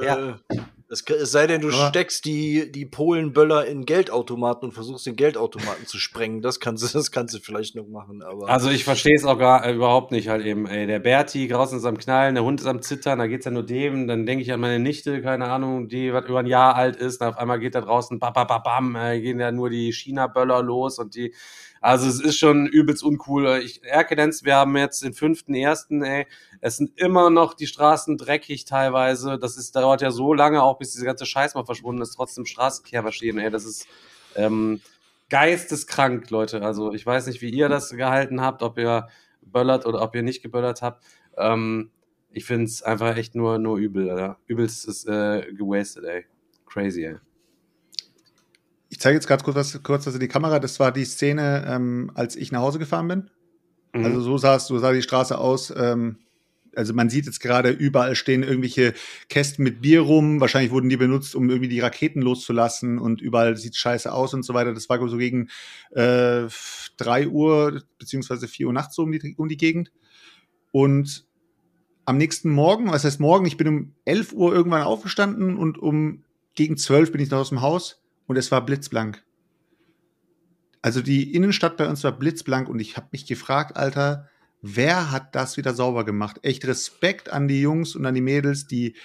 Ja. 0.04 0.40
Es, 0.96 1.04
es 1.10 1.32
sei 1.32 1.46
denn, 1.46 1.60
du 1.60 1.68
Aber- 1.68 1.90
steckst 1.90 2.24
die, 2.24 2.72
die 2.72 2.86
Polenböller 2.86 3.66
in 3.66 3.86
Geldautomaten 3.86 4.70
und 4.70 4.72
versuchst 4.74 5.06
den 5.06 5.18
Geldautomaten 5.18 5.86
zu 5.86 5.98
sprengen. 5.98 6.42
Das 6.42 6.62
kannst 6.62 6.84
du, 6.84 6.98
das 6.98 7.12
kannst 7.12 7.36
du 7.36 7.40
vielleicht 7.40 7.76
noch 7.76 7.88
machen, 7.88 8.24
aber. 8.24 8.48
Also 8.50 8.70
ich 8.70 8.86
verstehe 8.86 9.16
es 9.16 9.26
auch 9.26 9.38
gar 9.38 9.66
äh, 9.66 9.74
überhaupt 9.74 10.12
nicht 10.12 10.30
halt 10.30 10.46
eben. 10.46 10.66
Ey, 10.68 10.88
der 10.88 11.00
Berti 11.00 11.48
draußen 11.50 11.78
ist 11.78 11.86
am 11.86 11.98
Knallen, 11.98 12.36
der 12.36 12.46
Hund 12.46 12.62
ist 12.62 12.68
am 12.68 12.82
Zittern, 12.82 13.20
da 13.20 13.28
geht's 13.28 13.44
ja 13.46 13.52
nur 13.52 13.66
dem. 13.66 14.08
Dann 14.08 14.26
denke 14.26 14.44
ich 14.44 14.54
an 14.54 14.62
meine 14.62 14.80
Nichte, 14.80 15.22
keine 15.22 15.46
Ahnung, 15.50 15.90
die 15.90 16.14
was 16.14 16.26
über 16.26 16.40
ein 16.40 16.48
Jahr 16.48 16.76
alt 16.76 16.96
ist. 16.96 17.20
Und 17.22 17.28
auf 17.28 17.38
einmal 17.38 17.60
geht 17.60 17.76
da 17.76 17.82
draußen, 17.82 18.18
bam, 18.20 18.32
bam, 18.32 18.48
bam, 18.48 18.64
bam, 18.64 18.96
äh, 18.96 19.20
gehen 19.20 19.40
ja 19.40 19.52
nur 19.52 19.70
die 19.70 19.92
China-Böller 19.92 20.64
los 20.64 20.98
und 21.00 21.16
die. 21.16 21.34
Also 21.86 22.08
es 22.08 22.20
ist 22.20 22.40
schon 22.40 22.66
übelst 22.66 23.04
uncool. 23.04 23.62
Ich 23.64 23.84
Erkelenz, 23.84 24.44
wir 24.44 24.56
haben 24.56 24.76
jetzt 24.76 25.04
den 25.04 25.14
fünften 25.14 25.54
ersten, 25.54 26.02
ey. 26.02 26.26
Es 26.60 26.78
sind 26.78 27.00
immer 27.00 27.30
noch 27.30 27.54
die 27.54 27.68
Straßen 27.68 28.18
dreckig 28.18 28.66
teilweise. 28.66 29.38
Das 29.38 29.56
ist, 29.56 29.76
dauert 29.76 30.02
ja 30.02 30.10
so 30.10 30.34
lange, 30.34 30.64
auch 30.64 30.80
bis 30.80 30.94
diese 30.94 31.06
ganze 31.06 31.28
Scheiß 31.28 31.54
mal 31.54 31.64
verschwunden 31.64 32.02
ist, 32.02 32.16
trotzdem 32.16 32.48
Straßenverkehr 32.48 33.04
verstehen, 33.04 33.38
ey. 33.38 33.52
Das 33.52 33.66
ist 33.66 33.88
ähm, 34.36 34.82
geisteskrank, 35.30 36.28
Leute. 36.32 36.64
Also 36.64 36.92
ich 36.92 37.06
weiß 37.06 37.28
nicht, 37.28 37.44
wie 37.44 37.52
ihr 37.52 37.70
das 37.70 37.92
gehalten 37.92 38.42
habt, 38.42 38.64
ob 38.64 38.80
ihr 38.80 39.08
böllert 39.44 39.86
oder 39.86 40.02
ob 40.02 40.16
ihr 40.16 40.24
nicht 40.24 40.42
geböllert 40.42 40.82
habt. 40.82 41.06
Ähm, 41.38 41.92
ich 42.32 42.46
finde 42.46 42.66
es 42.66 42.82
einfach 42.82 43.16
echt 43.16 43.36
nur, 43.36 43.60
nur 43.60 43.78
übel, 43.78 44.10
Alter. 44.10 44.40
Übelst 44.48 44.88
ist 44.88 45.08
äh, 45.08 45.54
gewastet, 45.54 46.06
ey. 46.06 46.26
Crazy, 46.66 47.04
ey. 47.04 47.18
Ich 48.96 49.02
zeige 49.02 49.16
jetzt 49.16 49.28
gerade 49.28 49.44
kurz 49.44 49.58
was, 49.58 49.84
kurz 49.84 50.08
was 50.08 50.14
in 50.14 50.22
die 50.22 50.30
Kamera. 50.30 50.58
Das 50.58 50.80
war 50.80 50.90
die 50.94 51.04
Szene, 51.04 51.66
ähm, 51.68 52.12
als 52.14 52.38
ich 52.38 52.54
nach 52.54 52.62
Hause 52.62 52.80
gefahren 52.80 53.10
bin. 53.10 53.30
Mhm. 53.94 54.06
Also 54.06 54.22
so 54.22 54.38
sah 54.38 54.56
es, 54.56 54.68
so 54.68 54.80
sah 54.80 54.94
die 54.94 55.02
Straße 55.02 55.38
aus. 55.38 55.74
Ähm, 55.76 56.20
also 56.74 56.94
man 56.94 57.10
sieht 57.10 57.26
jetzt 57.26 57.42
gerade, 57.42 57.72
überall 57.72 58.16
stehen 58.16 58.42
irgendwelche 58.42 58.94
Kästen 59.28 59.66
mit 59.66 59.82
Bier 59.82 60.00
rum. 60.00 60.40
Wahrscheinlich 60.40 60.72
wurden 60.72 60.88
die 60.88 60.96
benutzt, 60.96 61.36
um 61.36 61.50
irgendwie 61.50 61.68
die 61.68 61.82
Raketen 61.82 62.22
loszulassen 62.22 62.98
und 62.98 63.20
überall 63.20 63.58
sieht 63.58 63.76
scheiße 63.76 64.14
aus 64.14 64.34
und 64.34 64.44
so 64.44 64.54
weiter. 64.54 64.74
Das 64.74 64.88
war 64.88 65.06
so 65.10 65.18
gegen 65.18 65.50
äh, 65.92 66.44
3 66.96 67.28
Uhr 67.28 67.84
beziehungsweise 68.00 68.48
4 68.48 68.68
Uhr 68.68 68.74
nachts 68.74 68.96
so 68.96 69.04
um 69.04 69.12
die, 69.12 69.36
um 69.36 69.50
die 69.50 69.58
Gegend. 69.58 69.92
Und 70.72 71.28
am 72.06 72.16
nächsten 72.16 72.50
Morgen, 72.50 72.90
was 72.90 73.04
heißt 73.04 73.20
morgen, 73.20 73.46
ich 73.46 73.58
bin 73.58 73.68
um 73.68 73.94
11 74.06 74.32
Uhr 74.32 74.54
irgendwann 74.54 74.84
aufgestanden 74.84 75.58
und 75.58 75.78
um 75.78 76.24
gegen 76.54 76.78
12 76.78 77.12
bin 77.12 77.20
ich 77.20 77.30
noch 77.30 77.40
aus 77.40 77.50
dem 77.50 77.60
Haus 77.60 78.02
und 78.28 78.38
es 78.38 78.52
war 78.52 78.66
blitzblank. 78.66 79.24
Also 80.82 81.02
die 81.02 81.34
Innenstadt 81.34 81.78
bei 81.78 81.88
uns 81.90 82.04
war 82.04 82.12
blitzblank 82.12 82.70
und 82.70 82.80
ich 82.80 82.96
habe 82.96 83.08
mich 83.12 83.26
gefragt, 83.26 83.76
Alter, 83.76 84.30
wer 84.62 85.12
hat 85.12 85.34
das 85.36 85.58
wieder 85.58 85.74
sauber 85.74 86.06
gemacht? 86.06 86.40
Echt 86.44 86.66
Respekt 86.68 87.32
an 87.32 87.48
die 87.48 87.62
Jungs 87.62 87.96
und 87.96 88.06
an 88.06 88.14
die 88.14 88.22
Mädels, 88.22 88.68
die 88.68 88.96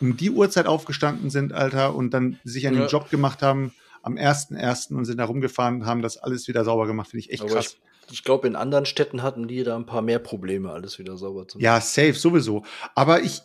um 0.00 0.16
die 0.16 0.30
Uhrzeit 0.30 0.66
aufgestanden 0.66 1.30
sind, 1.30 1.52
Alter, 1.52 1.94
und 1.94 2.10
dann 2.12 2.38
sich 2.44 2.66
an 2.66 2.74
Ja. 2.74 2.82
den 2.82 2.88
Job 2.88 3.10
gemacht 3.10 3.42
haben 3.42 3.72
am 4.02 4.16
1.1. 4.16 4.94
und 4.94 5.04
sind 5.06 5.18
da 5.18 5.24
rumgefahren 5.24 5.76
und 5.76 5.86
haben 5.86 6.02
das 6.02 6.18
alles 6.18 6.46
wieder 6.46 6.64
sauber 6.64 6.86
gemacht. 6.86 7.10
Finde 7.10 7.20
ich 7.24 7.32
echt 7.32 7.42
Aber 7.42 7.54
krass. 7.54 7.78
ich, 8.08 8.12
ich 8.12 8.24
glaube, 8.24 8.46
in 8.46 8.54
anderen 8.54 8.86
Städten 8.86 9.22
hatten 9.22 9.48
die 9.48 9.64
da 9.64 9.76
ein 9.76 9.86
paar 9.86 10.02
mehr 10.02 10.18
Probleme, 10.18 10.70
alles 10.70 10.98
wieder 10.98 11.16
sauber 11.16 11.48
zu 11.48 11.58
machen. 11.58 11.64
Ja, 11.64 11.80
safe, 11.80 12.12
sowieso. 12.14 12.64
Aber 12.94 13.22
ich, 13.22 13.40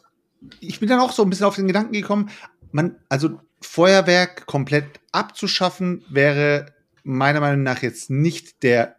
ich 0.60 0.80
bin 0.80 0.90
dann 0.90 1.00
auch 1.00 1.12
so 1.12 1.24
ein 1.24 1.30
bisschen 1.30 1.46
auf 1.46 1.56
den 1.56 1.68
Gedanken 1.68 1.94
gekommen, 1.94 2.30
man, 2.72 2.98
also 3.10 3.40
Feuerwerk 3.62 4.46
komplett 4.46 5.00
abzuschaffen, 5.12 6.06
wäre 6.10 6.74
meiner 7.04 7.39
Meinung 7.39 7.63
nach 7.63 7.82
jetzt 7.82 8.10
nicht 8.10 8.63
der 8.63 8.96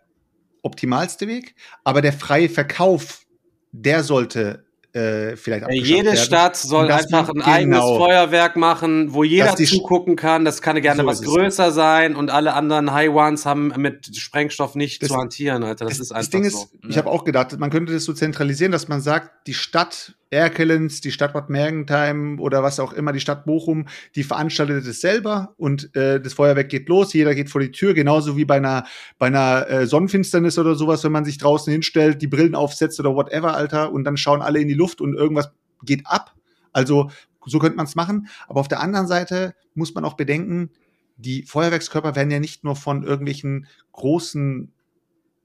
optimalste 0.62 1.26
Weg, 1.28 1.54
aber 1.84 2.02
der 2.02 2.12
freie 2.12 2.48
Verkauf, 2.48 3.24
der 3.72 4.02
sollte 4.02 4.66
äh, 4.92 5.36
vielleicht 5.36 5.64
abgeschafft 5.64 5.88
Jede 5.88 6.04
werden. 6.06 6.16
Stadt 6.18 6.56
soll 6.56 6.90
einfach 6.90 7.28
ein 7.28 7.42
eigenes 7.42 7.78
genau. 7.80 7.98
Feuerwerk 7.98 8.56
machen, 8.56 9.14
wo 9.14 9.24
jeder 9.24 9.54
zugucken 9.56 10.16
kann. 10.16 10.44
Das 10.44 10.62
kann 10.62 10.80
gerne 10.80 11.02
So 11.02 11.06
was 11.06 11.20
ist 11.20 11.26
es. 11.26 11.32
größer 11.32 11.70
sein 11.72 12.16
und 12.16 12.30
alle 12.30 12.54
anderen 12.54 12.92
High 12.92 13.10
Ones 13.10 13.46
haben 13.46 13.72
mit 13.76 14.16
Sprengstoff 14.16 14.74
nicht 14.74 15.02
Das- 15.02 15.10
zu 15.10 15.16
hantieren, 15.16 15.62
Alter. 15.62 15.86
Das, 15.86 15.98
ist 16.00 16.12
einfach 16.12 16.22
das 16.22 16.30
Ding 16.30 16.48
so. 16.48 16.58
ist, 16.64 16.68
ich 16.88 16.98
habe 16.98 17.10
auch 17.10 17.24
gedacht, 17.24 17.58
man 17.58 17.70
könnte 17.70 17.92
das 17.92 18.04
so 18.04 18.12
zentralisieren, 18.12 18.72
dass 18.72 18.88
man 18.88 19.00
sagt, 19.00 19.46
die 19.46 19.54
Stadt 19.54 20.14
Erkelenz, 20.32 21.00
die 21.00 21.10
Stadt 21.10 21.32
Bad 21.32 21.50
Mergentheim 21.50 22.38
oder 22.38 22.62
was 22.62 22.78
auch 22.78 22.92
immer, 22.92 23.12
die 23.12 23.18
Stadt 23.18 23.44
Bochum, 23.44 23.86
die 24.14 24.22
veranstaltet 24.22 24.86
es 24.86 25.00
selber 25.00 25.54
und 25.56 25.94
äh, 25.96 26.20
das 26.20 26.34
Feuerwerk 26.34 26.68
geht 26.68 26.88
los, 26.88 27.12
jeder 27.12 27.34
geht 27.34 27.50
vor 27.50 27.60
die 27.60 27.72
Tür, 27.72 27.94
genauso 27.94 28.36
wie 28.36 28.44
bei 28.44 28.56
einer, 28.58 28.84
bei 29.18 29.26
einer 29.26 29.68
äh, 29.68 29.86
Sonnenfinsternis 29.86 30.56
oder 30.56 30.76
sowas, 30.76 31.02
wenn 31.02 31.10
man 31.10 31.24
sich 31.24 31.38
draußen 31.38 31.72
hinstellt, 31.72 32.22
die 32.22 32.28
Brillen 32.28 32.54
aufsetzt 32.54 33.00
oder 33.00 33.12
whatever, 33.16 33.56
Alter, 33.56 33.92
und 33.92 34.04
dann 34.04 34.16
schauen 34.16 34.40
alle 34.40 34.60
in 34.60 34.68
die 34.68 34.74
Luft 34.80 35.00
und 35.00 35.14
irgendwas 35.14 35.52
geht 35.84 36.06
ab. 36.06 36.34
Also 36.72 37.10
so 37.46 37.58
könnte 37.58 37.76
man 37.76 37.86
es 37.86 37.94
machen. 37.94 38.28
Aber 38.48 38.60
auf 38.60 38.68
der 38.68 38.80
anderen 38.80 39.06
Seite 39.06 39.54
muss 39.74 39.94
man 39.94 40.04
auch 40.04 40.14
bedenken, 40.14 40.70
die 41.16 41.42
Feuerwerkskörper 41.42 42.16
werden 42.16 42.30
ja 42.30 42.40
nicht 42.40 42.64
nur 42.64 42.76
von 42.76 43.02
irgendwelchen 43.02 43.66
großen 43.92 44.72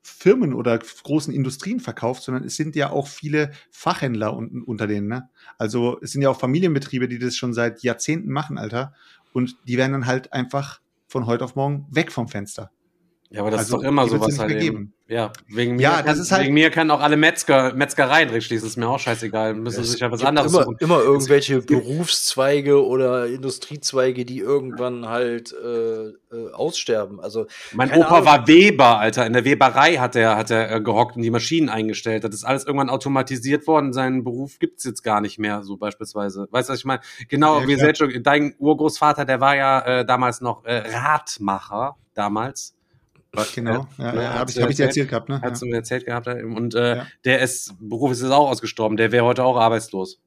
Firmen 0.01 0.54
oder 0.54 0.77
großen 0.77 1.34
Industrien 1.34 1.80
verkauft, 1.80 2.24
sondern 2.24 2.44
es 2.44 2.56
sind 2.56 2.75
ja 2.75 2.92
auch 2.92 3.08
viele 3.08 3.51
Fachhändler 3.72 4.36
un 4.36 4.62
unter 4.62 4.88
denen. 4.88 5.08
Ne? 5.08 5.30
Also 5.58 6.00
es 6.01 6.12
sind 6.12 6.22
ja 6.22 6.30
auch 6.30 6.39
Familienbetriebe, 6.39 7.08
die 7.08 7.20
das 7.20 7.36
schon 7.36 7.54
seit 7.54 7.82
Jahrzehnten 7.82 8.32
machen, 8.32 8.58
Alter. 8.58 8.94
Und 9.34 9.58
die 9.68 9.77
werden 9.77 9.94
dann 9.94 10.06
halt 10.06 10.32
einfach 10.32 10.80
von 11.08 11.25
heute 11.25 11.44
auf 11.44 11.56
morgen 11.56 11.88
weg 11.89 12.12
vom 12.12 12.27
Fenster. 12.27 12.72
Ja, 13.32 13.41
aber 13.41 13.51
das 13.51 13.62
Also, 13.62 13.77
ist 13.77 13.84
doch 13.84 13.88
immer 13.89 14.08
sowas 14.08 14.39
halt 14.39 14.62
eben. 14.62 14.94
Ja, 15.08 15.32
wegen 15.48 15.75
mir, 15.75 15.82
Ja, 15.84 15.96
kann, 15.98 16.05
das 16.08 16.20
ist 16.20 16.32
halt- 16.32 16.44
wegen 16.46 16.53
mir 16.55 16.72
können 16.72 16.89
auch 16.89 17.00
alle 17.01 17.15
Metzger, 17.17 17.74
Metzgereien 17.74 18.29
drin 18.29 18.41
schließen. 18.41 18.67
Ist 18.67 18.77
mir 18.77 18.88
auch 18.88 18.98
scheißegal. 19.00 19.53
Müssen 19.53 19.84
sich 19.84 20.00
ja 20.00 20.12
was 20.12 20.24
anderes 20.24 20.51
immer, 20.53 20.63
suchen. 20.63 20.77
immer 20.79 21.00
irgendwelche 21.01 21.62
Berufszweige 21.62 22.84
oder 22.86 23.27
Industriezweige, 23.27 24.25
die 24.25 24.39
irgendwann 24.39 25.08
halt 25.08 25.53
äh, 25.53 26.08
äh, 26.08 26.51
aussterben. 26.53 27.20
Also 27.20 27.46
Mein 27.74 27.91
Opa 27.91 28.08
Ahnung. 28.15 28.25
war 28.25 28.48
Weber, 28.48 29.00
Alter. 29.00 29.25
In 29.25 29.34
der 29.34 29.44
Weberei 29.46 29.96
hat 29.98 30.15
er, 30.15 30.38
hat 30.38 30.50
er 30.51 30.72
äh, 30.72 30.82
gehockt 30.82 31.15
und 31.15 31.22
die 31.22 31.29
Maschinen 31.32 31.70
eingestellt. 31.70 32.24
Das 32.24 32.34
ist 32.34 32.44
alles 32.44 32.65
irgendwann 32.65 32.89
automatisiert 32.89 33.67
worden. 33.67 33.94
Seinen 33.94 34.24
Beruf 34.24 34.60
gibt's 34.60 34.84
jetzt 34.86 35.03
gar 35.03 35.22
nicht 35.22 35.39
mehr, 35.39 35.63
so 35.63 35.77
beispielsweise. 35.77 36.48
Weißt 36.51 36.70
du, 36.70 36.74
was 36.74 36.79
ich 36.79 36.86
meine? 36.86 37.01
Genau, 37.29 37.60
Ja, 37.62 37.67
wie. 37.67 37.75
Selchuk, 37.75 38.12
dein 38.24 38.55
Urgroßvater, 38.58 39.25
der 39.25 39.39
war 39.41 39.55
ja 39.55 39.79
äh, 39.82 40.05
damals 40.05 40.41
noch 40.41 40.63
äh, 40.65 40.84
Radmacher, 40.96 41.96
damals. 42.13 42.75
Genau. 43.56 43.88
Ja, 43.98 44.13
Ja, 44.15 44.22
ja, 44.22 44.34
habe 44.36 44.51
ich, 44.51 44.62
hab 44.62 44.70
ich 44.70 44.75
dir 44.77 44.86
erzählt. 44.86 45.10
gehabt, 45.10 45.30
ne? 45.30 45.42
Hat's 45.42 45.62
Ja. 45.62 45.68
mir 45.68 45.75
erzählt 45.75 46.06
gehabt. 46.06 46.27
äh, 46.27 46.44
Und 46.44 46.75
äh, 46.75 46.98
Ja. 46.98 47.08
der 47.25 47.42
ist, 47.42 47.74
Beruf 47.80 48.12
ist 48.12 48.22
jetzt 48.22 48.32
auch 48.32 48.50
ausgestorben. 48.50 48.98
Der 48.98 49.12
wäre 49.12 49.25
heute 49.25 49.44
auch 49.44 49.58
arbeitslos. 49.58 50.20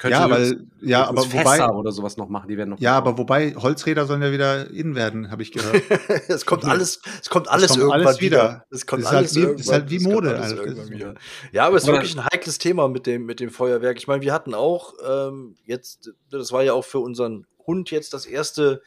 Könnte 0.00 0.16
ja, 0.16 0.30
weil, 0.30 0.60
ja, 0.80 1.06
aber 1.08 1.24
wobei, 1.32 1.66
oder 1.70 1.90
sowas 1.90 2.16
noch 2.16 2.28
machen. 2.28 2.48
Die 2.48 2.56
werden 2.56 2.70
noch 2.70 2.78
ja, 2.78 2.96
aber 2.96 3.18
wobei, 3.18 3.52
Holzräder 3.56 4.06
sollen 4.06 4.22
ja 4.22 4.30
wieder 4.30 4.70
in 4.70 4.94
werden, 4.94 5.32
habe 5.32 5.42
ich 5.42 5.50
gehört. 5.50 5.82
es 6.28 6.46
kommt 6.46 6.64
alles, 6.64 7.00
es 7.20 7.28
kommt 7.28 7.48
alles 7.48 7.70
kommt 7.70 7.80
irgendwann 7.80 8.06
alles 8.06 8.20
wieder. 8.20 8.42
wieder. 8.44 8.64
Es 8.70 8.86
kommt 8.86 9.02
ist 9.02 9.08
halt 9.08 9.16
alles 9.16 9.34
wie- 9.34 9.40
das 9.40 9.44
irgendwann. 9.48 9.60
ist 9.64 9.72
halt 9.72 9.90
wie 9.90 9.96
es 9.96 10.02
Mode, 10.04 10.40
alles 10.40 10.90
wieder. 10.92 11.14
Ja, 11.50 11.66
aber 11.66 11.78
es 11.78 11.82
ist 11.82 11.88
wirklich 11.88 12.16
ein 12.16 12.24
heikles 12.32 12.58
Thema 12.58 12.86
mit 12.88 13.06
dem, 13.06 13.26
mit 13.26 13.40
dem 13.40 13.50
Feuerwerk. 13.50 13.98
Ich 13.98 14.06
meine, 14.06 14.22
wir 14.22 14.32
hatten 14.32 14.54
auch 14.54 14.94
ähm, 15.04 15.56
jetzt, 15.64 16.12
das 16.30 16.52
war 16.52 16.62
ja 16.62 16.74
auch 16.74 16.84
für 16.84 17.00
unseren 17.00 17.46
Hund 17.66 17.90
jetzt 17.90 18.14
das 18.14 18.24
erste 18.24 18.82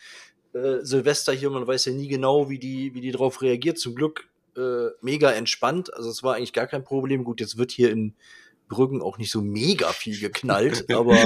äh, 0.54 0.80
Silvester 0.82 1.34
hier. 1.34 1.50
Man 1.50 1.68
weiß 1.68 1.86
ja 1.86 1.94
nie 1.94 2.08
genau, 2.08 2.50
wie 2.50 2.60
die, 2.60 2.94
wie 2.94 3.02
die 3.02 3.12
drauf 3.12 3.42
reagiert. 3.42 3.78
Zum 3.78 3.96
Glück 3.96 4.28
äh, 4.58 4.88
mega 5.02 5.32
entspannt. 5.32 5.94
Also 5.94 6.10
es 6.10 6.24
war 6.24 6.36
eigentlich 6.36 6.54
gar 6.54 6.68
kein 6.68 6.84
Problem. 6.84 7.24
Gut, 7.24 7.40
jetzt 7.40 7.58
wird 7.58 7.72
hier 7.72 7.92
in 7.92 8.14
Brüggen 8.71 9.01
auch 9.01 9.17
nicht 9.17 9.31
so 9.31 9.41
mega 9.41 9.89
viel 9.89 10.19
geknallt, 10.19 10.89
aber, 10.95 11.17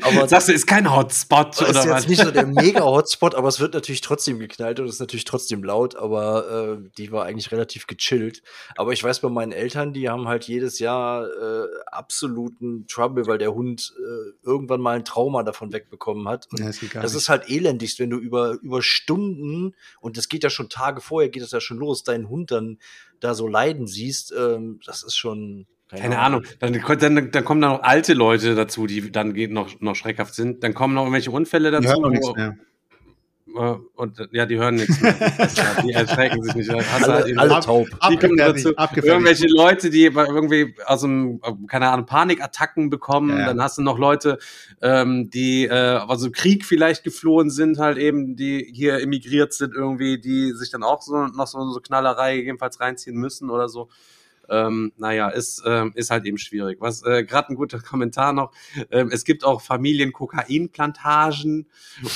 aber 0.00 0.26
Sagst 0.28 0.48
du, 0.48 0.52
ist 0.52 0.66
kein 0.66 0.92
Hotspot 0.94 1.60
das 1.60 1.60
ist 1.60 1.68
oder 1.70 1.78
jetzt 1.80 1.88
was? 1.88 2.08
nicht 2.08 2.22
so 2.22 2.30
der 2.30 2.46
Mega-Hotspot, 2.46 3.34
aber 3.34 3.48
es 3.48 3.60
wird 3.60 3.74
natürlich 3.74 4.00
trotzdem 4.00 4.38
geknallt 4.38 4.80
und 4.80 4.86
es 4.86 4.94
ist 4.94 5.00
natürlich 5.00 5.24
trotzdem 5.24 5.62
laut, 5.62 5.94
aber 5.94 6.78
äh, 6.80 6.90
die 6.98 7.12
war 7.12 7.24
eigentlich 7.24 7.52
relativ 7.52 7.86
gechillt. 7.86 8.42
Aber 8.76 8.92
ich 8.92 9.04
weiß 9.04 9.20
bei 9.20 9.28
meinen 9.28 9.52
Eltern, 9.52 9.92
die 9.92 10.08
haben 10.08 10.26
halt 10.26 10.44
jedes 10.44 10.78
Jahr 10.78 11.26
äh, 11.26 11.66
absoluten 11.86 12.86
Trouble, 12.88 13.26
weil 13.26 13.38
der 13.38 13.54
Hund 13.54 13.94
äh, 13.98 14.32
irgendwann 14.42 14.80
mal 14.80 14.96
ein 14.96 15.04
Trauma 15.04 15.42
davon 15.42 15.72
wegbekommen 15.72 16.26
hat. 16.26 16.48
Und 16.50 16.60
Ja, 16.60 16.66
das 16.66 16.80
das 16.80 17.14
ist 17.14 17.28
halt 17.28 17.50
elendigst, 17.50 17.98
wenn 18.00 18.10
du 18.10 18.16
über, 18.16 18.52
über 18.62 18.82
Stunden, 18.82 19.74
und 20.00 20.16
das 20.16 20.28
geht 20.28 20.42
ja 20.42 20.50
schon 20.50 20.68
Tage 20.68 21.00
vorher, 21.00 21.28
geht 21.28 21.42
das 21.42 21.52
ja 21.52 21.60
schon 21.60 21.76
los, 21.76 22.02
deinen 22.02 22.28
Hund 22.28 22.50
dann 22.50 22.78
da 23.20 23.34
so 23.34 23.46
leiden 23.46 23.86
siehst, 23.86 24.32
ähm, 24.36 24.80
das 24.84 25.02
ist 25.02 25.16
schon. 25.16 25.66
Keine 25.88 26.18
Ahnung. 26.18 26.42
Dann, 26.58 26.72
dann, 26.98 27.30
dann 27.30 27.44
kommen 27.44 27.60
da 27.60 27.68
noch 27.68 27.82
alte 27.82 28.12
Leute 28.14 28.54
dazu, 28.54 28.86
die 28.86 29.12
dann 29.12 29.34
geht 29.34 29.52
noch, 29.52 29.80
noch 29.80 29.94
schreckhaft 29.94 30.34
sind. 30.34 30.64
Dann 30.64 30.74
kommen 30.74 30.94
noch 30.94 31.02
irgendwelche 31.02 31.30
Unfälle 31.30 31.70
Die 31.70 31.76
dazu. 31.76 31.88
hören 31.90 32.02
noch 32.02 32.10
nichts 32.10 32.32
mehr. 32.34 32.56
äh, 33.56 33.76
Und 33.94 34.28
ja, 34.32 34.46
die 34.46 34.56
hören 34.58 34.74
nichts 34.74 35.00
mehr. 35.00 35.14
Die 35.84 35.92
erschrecken 35.92 36.42
sich 36.42 36.54
nicht. 36.56 36.70
Hast 36.72 37.06
du 37.06 37.12
halt 37.12 37.24
Alle, 37.38 37.38
alle 37.54 37.60
taub. 37.60 37.86
die 38.10 38.16
kommen 38.16 38.36
dazu. 38.36 38.72
Irgendwelche 38.96 39.46
Leute, 39.46 39.88
die 39.90 40.02
irgendwie 40.06 40.74
aus 40.86 41.02
dem, 41.02 41.40
äh, 41.44 41.52
keine 41.68 41.88
Ahnung, 41.90 42.04
Panikattacken 42.06 42.90
bekommen. 42.90 43.30
Ja, 43.30 43.38
ja. 43.38 43.46
Dann 43.46 43.62
hast 43.62 43.78
du 43.78 43.82
noch 43.82 43.98
Leute, 43.98 44.38
ähm, 44.82 45.30
die 45.30 45.66
äh, 45.66 45.98
aus 45.98 46.20
dem 46.22 46.32
Krieg 46.32 46.64
vielleicht 46.64 47.04
geflohen 47.04 47.48
sind, 47.48 47.78
halt 47.78 47.96
eben, 47.98 48.34
die 48.34 48.68
hier 48.74 48.98
emigriert 49.00 49.52
sind 49.54 49.72
irgendwie, 49.72 50.18
die 50.20 50.50
sich 50.52 50.70
dann 50.70 50.82
auch 50.82 51.00
so 51.00 51.14
noch 51.28 51.46
so, 51.46 51.70
so 51.70 51.78
Knallerei 51.78 52.38
gegebenenfalls 52.38 52.80
reinziehen 52.80 53.16
müssen 53.16 53.50
oder 53.50 53.68
so. 53.68 53.88
Ähm, 54.48 54.92
naja, 54.96 55.28
ist, 55.28 55.62
ähm, 55.66 55.92
ist 55.94 56.10
halt 56.10 56.24
eben 56.24 56.38
schwierig. 56.38 56.78
Was 56.80 57.02
äh, 57.04 57.24
gerade 57.24 57.50
ein 57.52 57.56
guter 57.56 57.80
Kommentar 57.80 58.32
noch. 58.32 58.52
Ähm, 58.90 59.10
es 59.12 59.24
gibt 59.24 59.44
auch 59.44 59.60
Familien-Kokainplantagen 59.60 61.66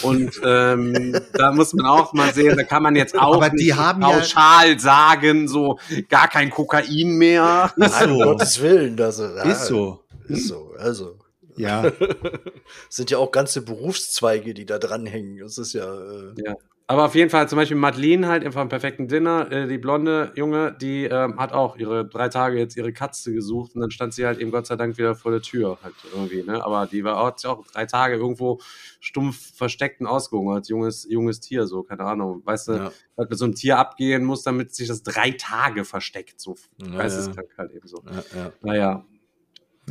und 0.03 0.41
ähm, 0.45 1.17
da 1.33 1.53
muss 1.53 1.73
man 1.73 1.87
auch 1.87 2.13
mal 2.13 2.33
sehen, 2.33 2.57
da 2.57 2.65
kann 2.65 2.83
man 2.83 2.97
jetzt 2.97 3.19
auch 3.19 3.37
Aber 3.37 3.51
die 3.51 3.67
nicht 3.67 3.77
haben 3.77 4.03
ja- 4.03 4.09
pauschal 4.11 4.79
sagen, 4.79 5.49
so 5.49 5.79
gar 6.09 6.29
kein 6.29 6.51
Kokain 6.51 7.11
mehr. 7.19 7.73
Ist 7.77 8.01
Nein, 8.01 8.11
um 8.13 8.19
so. 8.19 8.25
Gottes 8.25 8.61
Willen, 8.61 8.97
das 8.97 9.19
ja, 9.19 9.43
Ist 9.43 9.67
so. 9.67 10.01
Ist 10.29 10.49
so, 10.49 10.73
also. 10.79 11.17
Ja. 11.57 11.85
Es 11.87 11.95
sind 12.91 13.11
ja 13.11 13.19
auch 13.19 13.33
ganze 13.33 13.63
Berufszweige, 13.63 14.55
die 14.55 14.65
da 14.65 14.79
dranhängen. 14.79 15.39
Das 15.39 15.59
ist 15.59 15.73
ja. 15.75 15.93
Äh, 15.93 16.35
Ja. 16.45 16.55
Aber 16.91 17.05
auf 17.05 17.15
jeden 17.15 17.31
Fall 17.31 17.49
zum 17.49 17.55
Beispiel 17.55 17.77
Madeline 17.77 18.27
halt 18.27 18.45
einfach 18.45 18.61
im 18.63 18.69
perfekten 18.69 19.07
Dinner, 19.07 19.49
äh, 19.53 19.69
die 19.69 19.79
blonde 19.79 20.33
Junge, 20.35 20.73
die 20.81 21.05
ähm, 21.05 21.39
hat 21.39 21.53
auch 21.53 21.77
ihre 21.77 22.05
drei 22.05 22.29
Tage 22.29 22.59
jetzt 22.59 22.77
ihre 22.77 22.93
Katze 22.93 23.33
gesucht 23.33 23.77
und 23.77 23.81
dann 23.81 23.93
stand 23.93 24.13
sie 24.13 24.27
halt 24.27 24.41
eben 24.41 24.51
Gott 24.51 24.67
sei 24.67 24.75
Dank 24.75 24.99
wieder 24.99 25.15
vor 25.15 25.31
der 25.31 25.41
Tür 25.41 25.79
halt 25.85 25.95
irgendwie, 26.13 26.43
ne? 26.43 26.65
Aber 26.65 26.89
die 26.89 27.05
war 27.05 27.21
auch, 27.21 27.45
auch 27.45 27.65
drei 27.69 27.87
Tage 27.87 28.17
irgendwo 28.17 28.59
stumpf 28.99 29.55
versteckt 29.57 30.01
und 30.01 30.09
ausgehoben 30.09 30.53
als 30.53 30.69
junges, 30.69 31.07
junges 31.09 31.39
Tier, 31.39 31.69
so, 31.69 31.85
keine 31.85 32.03
Ahnung. 32.03 32.43
Weißt 32.45 32.67
du, 32.67 32.73
Ja. 32.73 32.93
was 33.15 33.29
mit 33.29 33.39
so 33.39 33.45
einem 33.45 33.55
Tier 33.55 33.79
abgehen 33.79 34.25
muss, 34.25 34.43
damit 34.43 34.75
sich 34.75 34.89
das 34.89 35.05
drei 35.05 35.31
Tage 35.31 35.85
versteckt, 35.85 36.41
so 36.41 36.57
Ja, 36.83 36.99
geisteskrank 36.99 37.51
halt 37.57 37.71
eben 37.71 37.87
so. 37.87 38.03
ja, 38.11 38.25
ja. 38.37 38.53
Naja, 38.63 39.05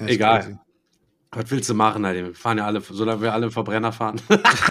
Egal. 0.05 0.59
was 1.31 1.49
willst 1.49 1.69
du 1.69 1.75
machen 1.75 2.05
halt 2.05 2.17
eben? 2.17 2.27
Wir 2.27 2.35
fahren 2.35 2.57
ja 2.57 2.65
alle, 2.65 2.81
solange 2.81 3.21
wir 3.21 3.31
alle 3.33 3.45
im 3.45 3.51
Verbrenner 3.53 3.93
fahren. 3.93 4.19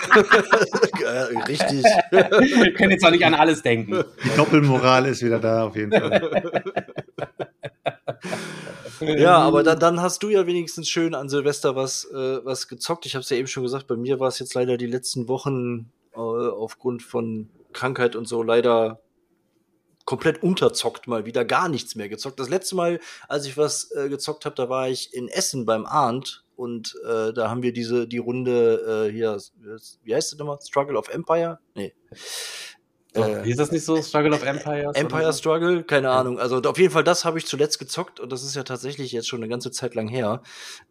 Richtig. 1.49 1.85
wir 2.11 2.75
können 2.75 2.93
jetzt 2.93 3.05
auch 3.05 3.11
nicht 3.11 3.25
an 3.25 3.35
alles 3.35 3.63
denken. 3.63 4.05
Die 4.25 4.37
Doppelmoral 4.37 5.07
ist 5.07 5.23
wieder 5.23 5.39
da, 5.39 5.65
auf 5.65 5.77
jeden 5.77 5.93
Fall. 5.93 6.63
Ja, 9.01 9.39
aber 9.39 9.63
dann, 9.63 9.79
dann 9.79 10.01
hast 10.01 10.23
du 10.23 10.29
ja 10.29 10.47
wenigstens 10.47 10.89
schön 10.89 11.15
an 11.15 11.29
Silvester 11.29 11.77
was, 11.77 12.05
äh, 12.11 12.45
was 12.45 12.69
gezockt. 12.69 13.07
Ich 13.07 13.15
habe 13.15 13.23
es 13.23 13.31
ja 13.31 13.37
eben 13.37 13.47
schon 13.47 13.63
gesagt, 13.63 13.87
bei 13.87 13.97
mir 13.97 14.19
war 14.19 14.29
es 14.29 14.39
jetzt 14.39 14.55
leider 14.55 14.77
die 14.77 14.87
letzten 14.87 15.29
Wochen 15.29 15.91
äh, 16.15 16.19
aufgrund 16.19 17.03
von 17.03 17.49
Krankheit 17.73 18.17
und 18.17 18.27
so 18.27 18.43
leider 18.43 19.01
komplett 20.05 20.43
unterzockt 20.43 21.07
mal 21.07 21.27
wieder, 21.27 21.45
gar 21.45 21.69
nichts 21.69 21.95
mehr 21.95 22.09
gezockt. 22.09 22.41
Das 22.41 22.49
letzte 22.49 22.77
Mal, 22.77 22.99
als 23.29 23.47
ich 23.47 23.59
was 23.59 23.91
äh, 23.93 24.09
gezockt 24.09 24.47
habe, 24.47 24.57
da 24.57 24.69
war 24.69 24.89
ich 24.89 25.13
in 25.13 25.29
Essen 25.29 25.67
beim 25.67 25.85
Arndt 25.85 26.45
und 26.59 26.97
äh, 27.09 27.33
da 27.33 27.49
haben 27.49 27.63
wir 27.63 27.73
diese 27.73 28.09
die 28.09 28.19
Runde 28.19 29.07
äh, 29.07 29.13
hier, 29.13 29.39
wie 30.03 30.15
heißt 30.15 30.33
das 30.33 30.39
nochmal? 30.41 30.59
Struggle 30.61 30.99
of 30.99 31.09
Empire? 31.09 31.61
Nee. 31.77 31.95
Äh, 33.15 33.49
ist 33.49 33.61
das 33.61 33.71
nicht 33.71 33.85
so 33.85 34.03
Struggle 34.03 34.35
of 34.35 34.43
Empires? 34.43 34.97
Empire 34.97 35.33
Struggle, 35.33 35.85
keine 35.85 36.09
ja. 36.09 36.19
Ahnung. 36.19 36.41
Also 36.41 36.61
auf 36.61 36.77
jeden 36.77 36.93
Fall, 36.93 37.05
das 37.05 37.25
habe 37.25 37.39
ich 37.39 37.47
zuletzt 37.47 37.79
gezockt 37.79 38.19
und 38.19 38.33
das 38.33 38.43
ist 38.43 38.57
ja 38.57 38.65
tatsächlich 38.65 39.13
jetzt 39.13 39.29
schon 39.29 39.39
eine 39.39 39.49
ganze 39.49 39.71
Zeit 39.71 39.95
lang 39.95 40.09
her. 40.09 40.43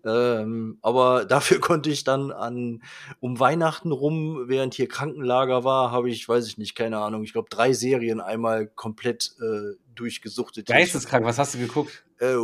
Ähm, 0.06 0.80
aber 0.82 1.26
dafür 1.30 1.60
konnte 1.60 1.90
ich 1.90 2.06
dann 2.06 2.32
an 2.32 2.82
um 3.20 3.38
Weihnachten 3.38 3.92
rum, 3.92 4.46
während 4.48 4.74
hier 4.74 4.88
Krankenlager 4.88 5.66
war, 5.66 5.92
habe 5.92 6.10
ich, 6.10 6.28
weiß 6.30 6.48
ich 6.48 6.58
nicht, 6.58 6.76
keine 6.76 7.00
Ahnung, 7.00 7.24
ich 7.24 7.34
glaube 7.34 7.50
drei 7.50 7.74
Serien 7.74 8.22
einmal 8.22 8.68
komplett 8.68 9.36
äh, 9.42 9.76
durchgesuchtet. 9.96 10.68
Geisteskrank, 10.68 11.26
was 11.26 11.38
hast 11.38 11.56
du 11.56 11.60
geguckt? 11.60 12.06
Äh, 12.20 12.36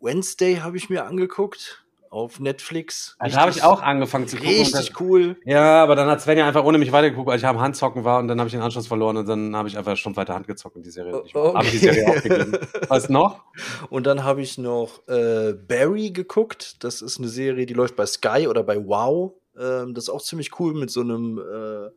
Wednesday 0.00 0.56
habe 0.56 0.76
ich 0.76 0.90
mir 0.90 1.06
angeguckt 1.06 1.85
auf 2.10 2.40
Netflix. 2.40 3.16
Also 3.18 3.36
da 3.36 3.42
habe 3.42 3.50
ich 3.50 3.62
auch 3.62 3.82
angefangen 3.82 4.28
zu 4.28 4.36
gucken. 4.36 4.50
Richtig 4.50 4.92
dann, 4.92 5.06
cool. 5.06 5.36
Ja, 5.44 5.82
aber 5.82 5.96
dann 5.96 6.08
hat 6.08 6.20
Sven 6.20 6.38
ja 6.38 6.46
einfach 6.46 6.64
ohne 6.64 6.78
mich 6.78 6.92
weitergeguckt, 6.92 7.28
weil 7.28 7.38
ich 7.38 7.46
am 7.46 7.60
Handzocken 7.60 8.04
war 8.04 8.18
und 8.18 8.28
dann 8.28 8.38
habe 8.38 8.48
ich 8.48 8.52
den 8.52 8.62
Anschluss 8.62 8.86
verloren 8.86 9.16
und 9.16 9.28
dann 9.28 9.54
habe 9.56 9.68
ich 9.68 9.76
einfach 9.76 9.96
stumpf 9.96 10.16
weiter 10.16 10.34
Hand 10.34 10.46
gezockt 10.46 10.76
und 10.76 10.84
die 10.84 10.90
Serie. 10.90 11.22
Ich 11.24 11.34
okay. 11.34 11.56
habe 11.56 11.70
die 11.70 11.78
Serie 11.78 12.08
aufgegeben. 12.08 12.58
Was 12.88 13.08
noch? 13.08 13.44
Und 13.90 14.06
dann 14.06 14.24
habe 14.24 14.42
ich 14.42 14.58
noch 14.58 15.06
äh, 15.08 15.52
Barry 15.52 16.10
geguckt. 16.10 16.84
Das 16.84 17.02
ist 17.02 17.18
eine 17.18 17.28
Serie, 17.28 17.66
die 17.66 17.74
läuft 17.74 17.96
bei 17.96 18.06
Sky 18.06 18.46
oder 18.48 18.62
bei 18.62 18.76
Wow. 18.76 19.32
Ähm, 19.58 19.94
das 19.94 20.04
ist 20.04 20.10
auch 20.10 20.22
ziemlich 20.22 20.58
cool 20.60 20.74
mit 20.74 20.90
so 20.90 21.00
einem, 21.00 21.38
äh, 21.38 21.90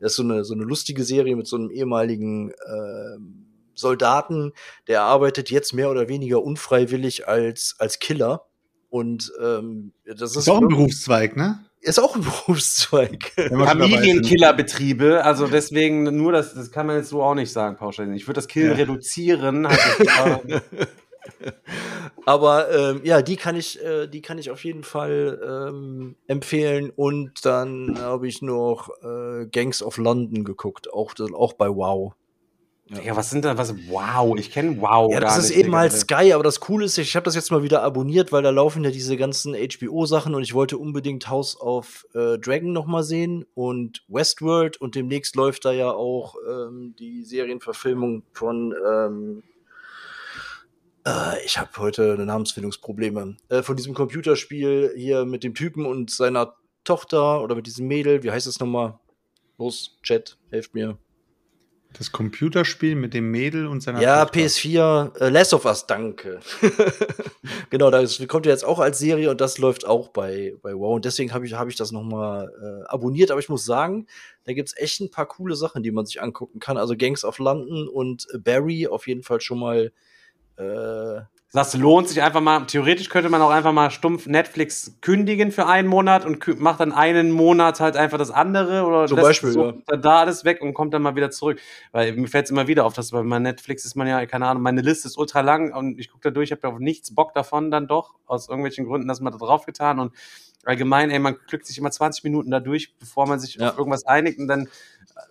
das 0.00 0.12
ist 0.12 0.16
so 0.16 0.22
eine, 0.22 0.44
so 0.44 0.54
eine 0.54 0.64
lustige 0.64 1.04
Serie 1.04 1.36
mit 1.36 1.46
so 1.46 1.56
einem 1.56 1.70
ehemaligen 1.70 2.50
äh, 2.50 3.18
Soldaten, 3.74 4.52
der 4.88 5.02
arbeitet 5.02 5.50
jetzt 5.50 5.72
mehr 5.72 5.90
oder 5.90 6.08
weniger 6.08 6.42
unfreiwillig 6.42 7.28
als, 7.28 7.76
als 7.78 7.98
Killer 7.98 8.46
und 8.94 9.32
ähm, 9.42 9.90
das 10.06 10.30
ist, 10.30 10.36
ist 10.36 10.48
auch 10.48 10.62
ein 10.62 10.68
Berufszweig, 10.68 11.36
ne? 11.36 11.64
Ist 11.80 11.98
auch 11.98 12.14
ein 12.14 12.22
Berufszweig. 12.22 13.32
Familienkillerbetriebe, 13.34 15.24
also 15.24 15.48
deswegen 15.48 16.16
nur 16.16 16.30
das, 16.30 16.54
das 16.54 16.70
kann 16.70 16.86
man 16.86 16.98
jetzt 16.98 17.08
so 17.08 17.20
auch 17.20 17.34
nicht 17.34 17.50
sagen, 17.50 17.76
pauschal. 17.76 18.14
Ich 18.14 18.28
würde 18.28 18.36
das 18.36 18.46
Killen 18.46 18.70
ja. 18.70 18.76
reduzieren. 18.76 19.66
Aber 22.24 22.70
ähm, 22.70 23.00
ja, 23.02 23.20
die 23.20 23.34
kann 23.34 23.56
ich, 23.56 23.82
äh, 23.82 24.06
die 24.06 24.22
kann 24.22 24.38
ich 24.38 24.52
auf 24.52 24.62
jeden 24.62 24.84
Fall 24.84 25.40
ähm, 25.44 26.14
empfehlen. 26.28 26.92
Und 26.94 27.44
dann 27.44 27.98
habe 27.98 28.28
ich 28.28 28.42
noch 28.42 28.90
äh, 29.02 29.46
Gangs 29.46 29.82
of 29.82 29.96
London 29.96 30.44
geguckt, 30.44 30.92
auch, 30.92 31.14
auch 31.32 31.54
bei 31.54 31.68
Wow. 31.68 32.14
Ja. 32.86 33.00
ja, 33.00 33.16
was 33.16 33.30
sind 33.30 33.46
da, 33.46 33.56
was, 33.56 33.74
wow, 33.88 34.36
ich 34.38 34.50
kenne 34.50 34.78
wow. 34.78 35.10
Ja, 35.10 35.18
das 35.18 35.38
ist 35.38 35.48
nicht, 35.48 35.60
eben 35.60 35.74
halt 35.74 35.92
Sky, 35.92 36.34
aber 36.34 36.42
das 36.44 36.60
Coole 36.60 36.84
ist, 36.84 36.98
ich 36.98 37.16
habe 37.16 37.24
das 37.24 37.34
jetzt 37.34 37.50
mal 37.50 37.62
wieder 37.62 37.82
abonniert, 37.82 38.30
weil 38.30 38.42
da 38.42 38.50
laufen 38.50 38.84
ja 38.84 38.90
diese 38.90 39.16
ganzen 39.16 39.54
HBO-Sachen 39.54 40.34
und 40.34 40.42
ich 40.42 40.52
wollte 40.52 40.76
unbedingt 40.76 41.30
House 41.30 41.58
of 41.58 42.06
äh, 42.14 42.36
Dragon 42.36 42.72
noch 42.72 42.84
mal 42.84 43.02
sehen 43.02 43.46
und 43.54 44.04
Westworld 44.08 44.76
und 44.76 44.96
demnächst 44.96 45.34
läuft 45.34 45.64
da 45.64 45.72
ja 45.72 45.92
auch 45.92 46.34
ähm, 46.46 46.94
die 46.98 47.24
Serienverfilmung 47.24 48.22
von, 48.34 48.74
ähm, 48.86 49.42
äh, 51.06 51.42
ich 51.42 51.56
habe 51.56 51.70
heute 51.78 52.02
Namensfindungsprobleme, 52.18 53.36
äh, 53.48 53.62
von 53.62 53.76
diesem 53.76 53.94
Computerspiel 53.94 54.92
hier 54.94 55.24
mit 55.24 55.42
dem 55.42 55.54
Typen 55.54 55.86
und 55.86 56.10
seiner 56.10 56.54
Tochter 56.84 57.42
oder 57.42 57.54
mit 57.54 57.66
diesem 57.66 57.86
Mädel, 57.86 58.22
wie 58.22 58.30
heißt 58.30 58.46
es 58.46 58.60
nochmal? 58.60 58.98
Los, 59.56 59.96
Chat, 60.02 60.36
helft 60.50 60.74
mir. 60.74 60.98
Das 61.96 62.10
Computerspiel 62.10 62.96
mit 62.96 63.14
dem 63.14 63.30
Mädel 63.30 63.68
und 63.68 63.80
seiner 63.80 64.02
Ja, 64.02 64.24
Tochter. 64.24 64.40
PS4, 64.40 65.20
äh, 65.20 65.28
Last 65.28 65.54
of 65.54 65.64
Us, 65.64 65.86
danke. 65.86 66.40
genau, 67.70 67.90
das 67.90 68.20
kommt 68.26 68.46
ja 68.46 68.52
jetzt 68.52 68.64
auch 68.64 68.80
als 68.80 68.98
Serie 68.98 69.30
und 69.30 69.40
das 69.40 69.58
läuft 69.58 69.86
auch 69.86 70.08
bei, 70.08 70.56
bei 70.60 70.74
WoW. 70.74 70.96
Und 70.96 71.04
deswegen 71.04 71.32
habe 71.32 71.46
ich, 71.46 71.54
hab 71.54 71.68
ich 71.68 71.76
das 71.76 71.92
noch 71.92 72.02
mal 72.02 72.52
äh, 72.60 72.88
abonniert. 72.88 73.30
Aber 73.30 73.38
ich 73.38 73.48
muss 73.48 73.64
sagen, 73.64 74.08
da 74.42 74.52
gibt's 74.52 74.76
echt 74.76 75.00
ein 75.00 75.10
paar 75.12 75.26
coole 75.26 75.54
Sachen, 75.54 75.84
die 75.84 75.92
man 75.92 76.04
sich 76.04 76.20
angucken 76.20 76.58
kann. 76.58 76.76
Also 76.78 76.96
Gangs 76.96 77.24
of 77.24 77.38
London 77.38 77.86
und 77.86 78.26
Barry 78.40 78.88
auf 78.88 79.06
jeden 79.06 79.22
Fall 79.22 79.40
schon 79.40 79.60
mal 79.60 79.92
äh, 80.56 81.20
Sagst 81.54 81.76
lohnt 81.76 82.08
sich 82.08 82.20
einfach 82.20 82.40
mal, 82.40 82.66
theoretisch 82.66 83.08
könnte 83.08 83.30
man 83.30 83.40
auch 83.40 83.50
einfach 83.50 83.72
mal 83.72 83.92
stumpf 83.92 84.26
Netflix 84.26 84.98
kündigen 85.00 85.52
für 85.52 85.68
einen 85.68 85.86
Monat 85.86 86.26
und 86.26 86.58
macht 86.58 86.80
dann 86.80 86.90
einen 86.90 87.30
Monat 87.30 87.78
halt 87.78 87.96
einfach 87.96 88.18
das 88.18 88.32
andere 88.32 88.82
oder 88.82 89.06
Zum 89.06 89.18
Beispiel, 89.18 89.52
so, 89.52 89.72
ja. 89.88 89.96
da 89.96 90.18
alles 90.18 90.44
weg 90.44 90.60
und 90.62 90.74
kommt 90.74 90.92
dann 90.92 91.02
mal 91.02 91.14
wieder 91.14 91.30
zurück. 91.30 91.60
Weil 91.92 92.12
mir 92.14 92.26
fällt 92.26 92.46
es 92.46 92.50
immer 92.50 92.66
wieder 92.66 92.84
auf, 92.84 92.94
dass 92.94 93.12
bei 93.12 93.22
meinem 93.22 93.44
Netflix 93.44 93.84
ist 93.84 93.94
man 93.94 94.08
ja, 94.08 94.26
keine 94.26 94.48
Ahnung, 94.48 94.64
meine 94.64 94.80
Liste 94.80 95.06
ist 95.06 95.16
ultra 95.16 95.42
lang 95.42 95.72
und 95.72 96.00
ich 96.00 96.10
gucke 96.10 96.22
da 96.22 96.30
durch, 96.32 96.50
ich 96.50 96.56
habe 96.56 96.66
auf 96.66 96.80
nichts 96.80 97.14
Bock 97.14 97.34
davon 97.34 97.70
dann 97.70 97.86
doch, 97.86 98.16
aus 98.26 98.48
irgendwelchen 98.48 98.84
Gründen, 98.86 99.06
dass 99.06 99.20
man 99.20 99.32
da 99.32 99.38
drauf 99.38 99.64
getan 99.64 100.00
und 100.00 100.12
allgemein, 100.66 101.10
ey, 101.10 101.18
man 101.18 101.36
glückt 101.46 101.66
sich 101.66 101.78
immer 101.78 101.90
20 101.90 102.24
Minuten 102.24 102.50
dadurch, 102.50 102.94
bevor 102.98 103.26
man 103.26 103.38
sich 103.38 103.54
ja. 103.54 103.70
auf 103.70 103.78
irgendwas 103.78 104.06
einigt 104.06 104.38
und 104.38 104.48
dann. 104.48 104.68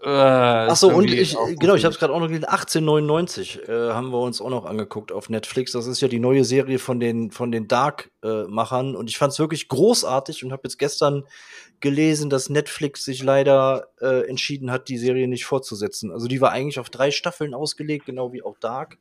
Äh, 0.01 0.07
Ach 0.09 0.75
so, 0.75 0.89
und 0.89 1.11
ich, 1.11 1.35
genau, 1.59 1.75
ich 1.75 1.83
habe 1.83 1.93
es 1.93 1.99
gerade 1.99 2.13
auch 2.13 2.19
noch 2.19 2.27
gelesen, 2.27 2.45
1899 2.45 3.67
äh, 3.67 3.89
haben 3.91 4.11
wir 4.11 4.19
uns 4.19 4.41
auch 4.41 4.49
noch 4.49 4.65
angeguckt 4.65 5.11
auf 5.11 5.29
Netflix. 5.29 5.73
Das 5.73 5.87
ist 5.87 6.01
ja 6.01 6.07
die 6.07 6.19
neue 6.19 6.45
Serie 6.45 6.79
von 6.79 6.99
den, 6.99 7.31
von 7.31 7.51
den 7.51 7.67
Dark-Machern 7.67 8.95
und 8.95 9.09
ich 9.09 9.17
fand 9.17 9.33
es 9.33 9.39
wirklich 9.39 9.67
großartig 9.67 10.43
und 10.43 10.51
habe 10.51 10.61
jetzt 10.63 10.77
gestern 10.77 11.23
gelesen, 11.79 12.29
dass 12.29 12.49
Netflix 12.49 13.03
sich 13.05 13.23
leider 13.23 13.89
äh, 14.01 14.27
entschieden 14.27 14.71
hat, 14.71 14.89
die 14.89 14.97
Serie 14.97 15.27
nicht 15.27 15.45
fortzusetzen. 15.45 16.11
Also 16.11 16.27
die 16.27 16.41
war 16.41 16.51
eigentlich 16.51 16.79
auf 16.79 16.89
drei 16.89 17.11
Staffeln 17.11 17.53
ausgelegt, 17.53 18.05
genau 18.05 18.33
wie 18.33 18.43
auch 18.43 18.57
Dark, 18.59 18.97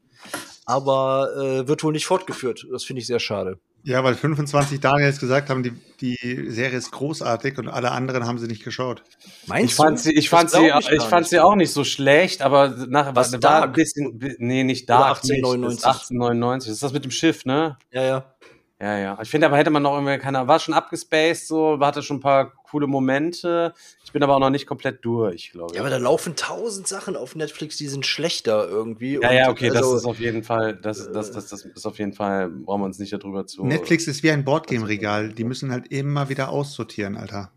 aber 0.64 1.30
äh, 1.36 1.68
wird 1.68 1.84
wohl 1.84 1.92
nicht 1.92 2.06
fortgeführt. 2.06 2.66
Das 2.70 2.84
finde 2.84 3.00
ich 3.00 3.06
sehr 3.06 3.20
schade. 3.20 3.58
Ja, 3.84 4.04
weil 4.04 4.14
25 4.14 4.78
Daniels 4.78 5.18
gesagt 5.18 5.50
haben, 5.50 5.64
die, 5.64 5.72
die 6.00 6.50
Serie 6.50 6.78
ist 6.78 6.92
großartig 6.92 7.58
und 7.58 7.68
alle 7.68 7.90
anderen 7.90 8.26
haben 8.26 8.38
sie 8.38 8.46
nicht 8.46 8.62
geschaut. 8.62 9.02
Meinst 9.46 9.70
ich 9.70 9.74
fand 9.74 9.98
du? 9.98 10.02
Sie, 10.02 10.12
ich 10.12 10.30
fand, 10.30 10.50
sie, 10.50 10.68
ich, 10.78 10.88
ich 10.90 11.02
fand 11.02 11.26
sie 11.26 11.40
auch 11.40 11.56
nicht 11.56 11.72
so 11.72 11.82
schlecht, 11.82 12.42
aber 12.42 12.68
nach, 12.68 13.16
Was, 13.16 13.32
war 13.32 13.40
Dark? 13.40 13.64
ein 13.64 13.72
bisschen, 13.72 14.36
nee, 14.38 14.62
nicht 14.62 14.88
Dark. 14.88 15.16
1899. 15.22 15.84
1899. 15.84 16.68
Das 16.68 16.74
ist 16.74 16.82
das 16.82 16.92
mit 16.92 17.04
dem 17.04 17.10
Schiff, 17.10 17.44
ne? 17.44 17.76
Ja, 17.90 18.02
ja. 18.04 18.34
Ja, 18.82 18.98
ja. 18.98 19.18
Ich 19.22 19.30
finde 19.30 19.46
aber 19.46 19.56
hätte 19.58 19.70
man 19.70 19.84
noch 19.84 19.94
irgendwie, 19.94 20.18
keine 20.18 20.48
war 20.48 20.58
schon 20.58 20.74
abgespaced, 20.74 21.46
so, 21.46 21.78
hatte 21.80 22.02
schon 22.02 22.16
ein 22.16 22.20
paar 22.20 22.52
coole 22.64 22.88
Momente. 22.88 23.74
Ich 24.04 24.10
bin 24.10 24.24
aber 24.24 24.34
auch 24.34 24.40
noch 24.40 24.50
nicht 24.50 24.66
komplett 24.66 25.04
durch, 25.04 25.52
glaube 25.52 25.70
ich. 25.70 25.76
Ja, 25.76 25.82
aber 25.82 25.90
da 25.90 25.98
laufen 25.98 26.34
tausend 26.34 26.88
Sachen 26.88 27.14
auf 27.14 27.36
Netflix, 27.36 27.76
die 27.76 27.86
sind 27.86 28.04
schlechter 28.04 28.68
irgendwie. 28.68 29.20
Ja, 29.22 29.32
ja, 29.32 29.50
okay, 29.50 29.70
also, 29.70 29.92
das 29.92 30.00
ist 30.00 30.04
auf 30.04 30.18
jeden 30.18 30.42
Fall, 30.42 30.74
das, 30.74 31.12
das, 31.12 31.30
das, 31.30 31.46
das 31.46 31.64
ist 31.64 31.86
auf 31.86 31.96
jeden 32.00 32.12
Fall, 32.12 32.48
brauchen 32.48 32.80
wir 32.80 32.86
uns 32.86 32.98
nicht 32.98 33.12
darüber 33.12 33.46
zu. 33.46 33.64
Netflix 33.64 34.08
ist 34.08 34.24
wie 34.24 34.32
ein 34.32 34.44
Boardgame-Regal. 34.44 35.28
Die 35.28 35.44
müssen 35.44 35.70
halt 35.70 35.86
immer 35.92 36.28
wieder 36.28 36.48
aussortieren, 36.48 37.16
Alter. 37.16 37.52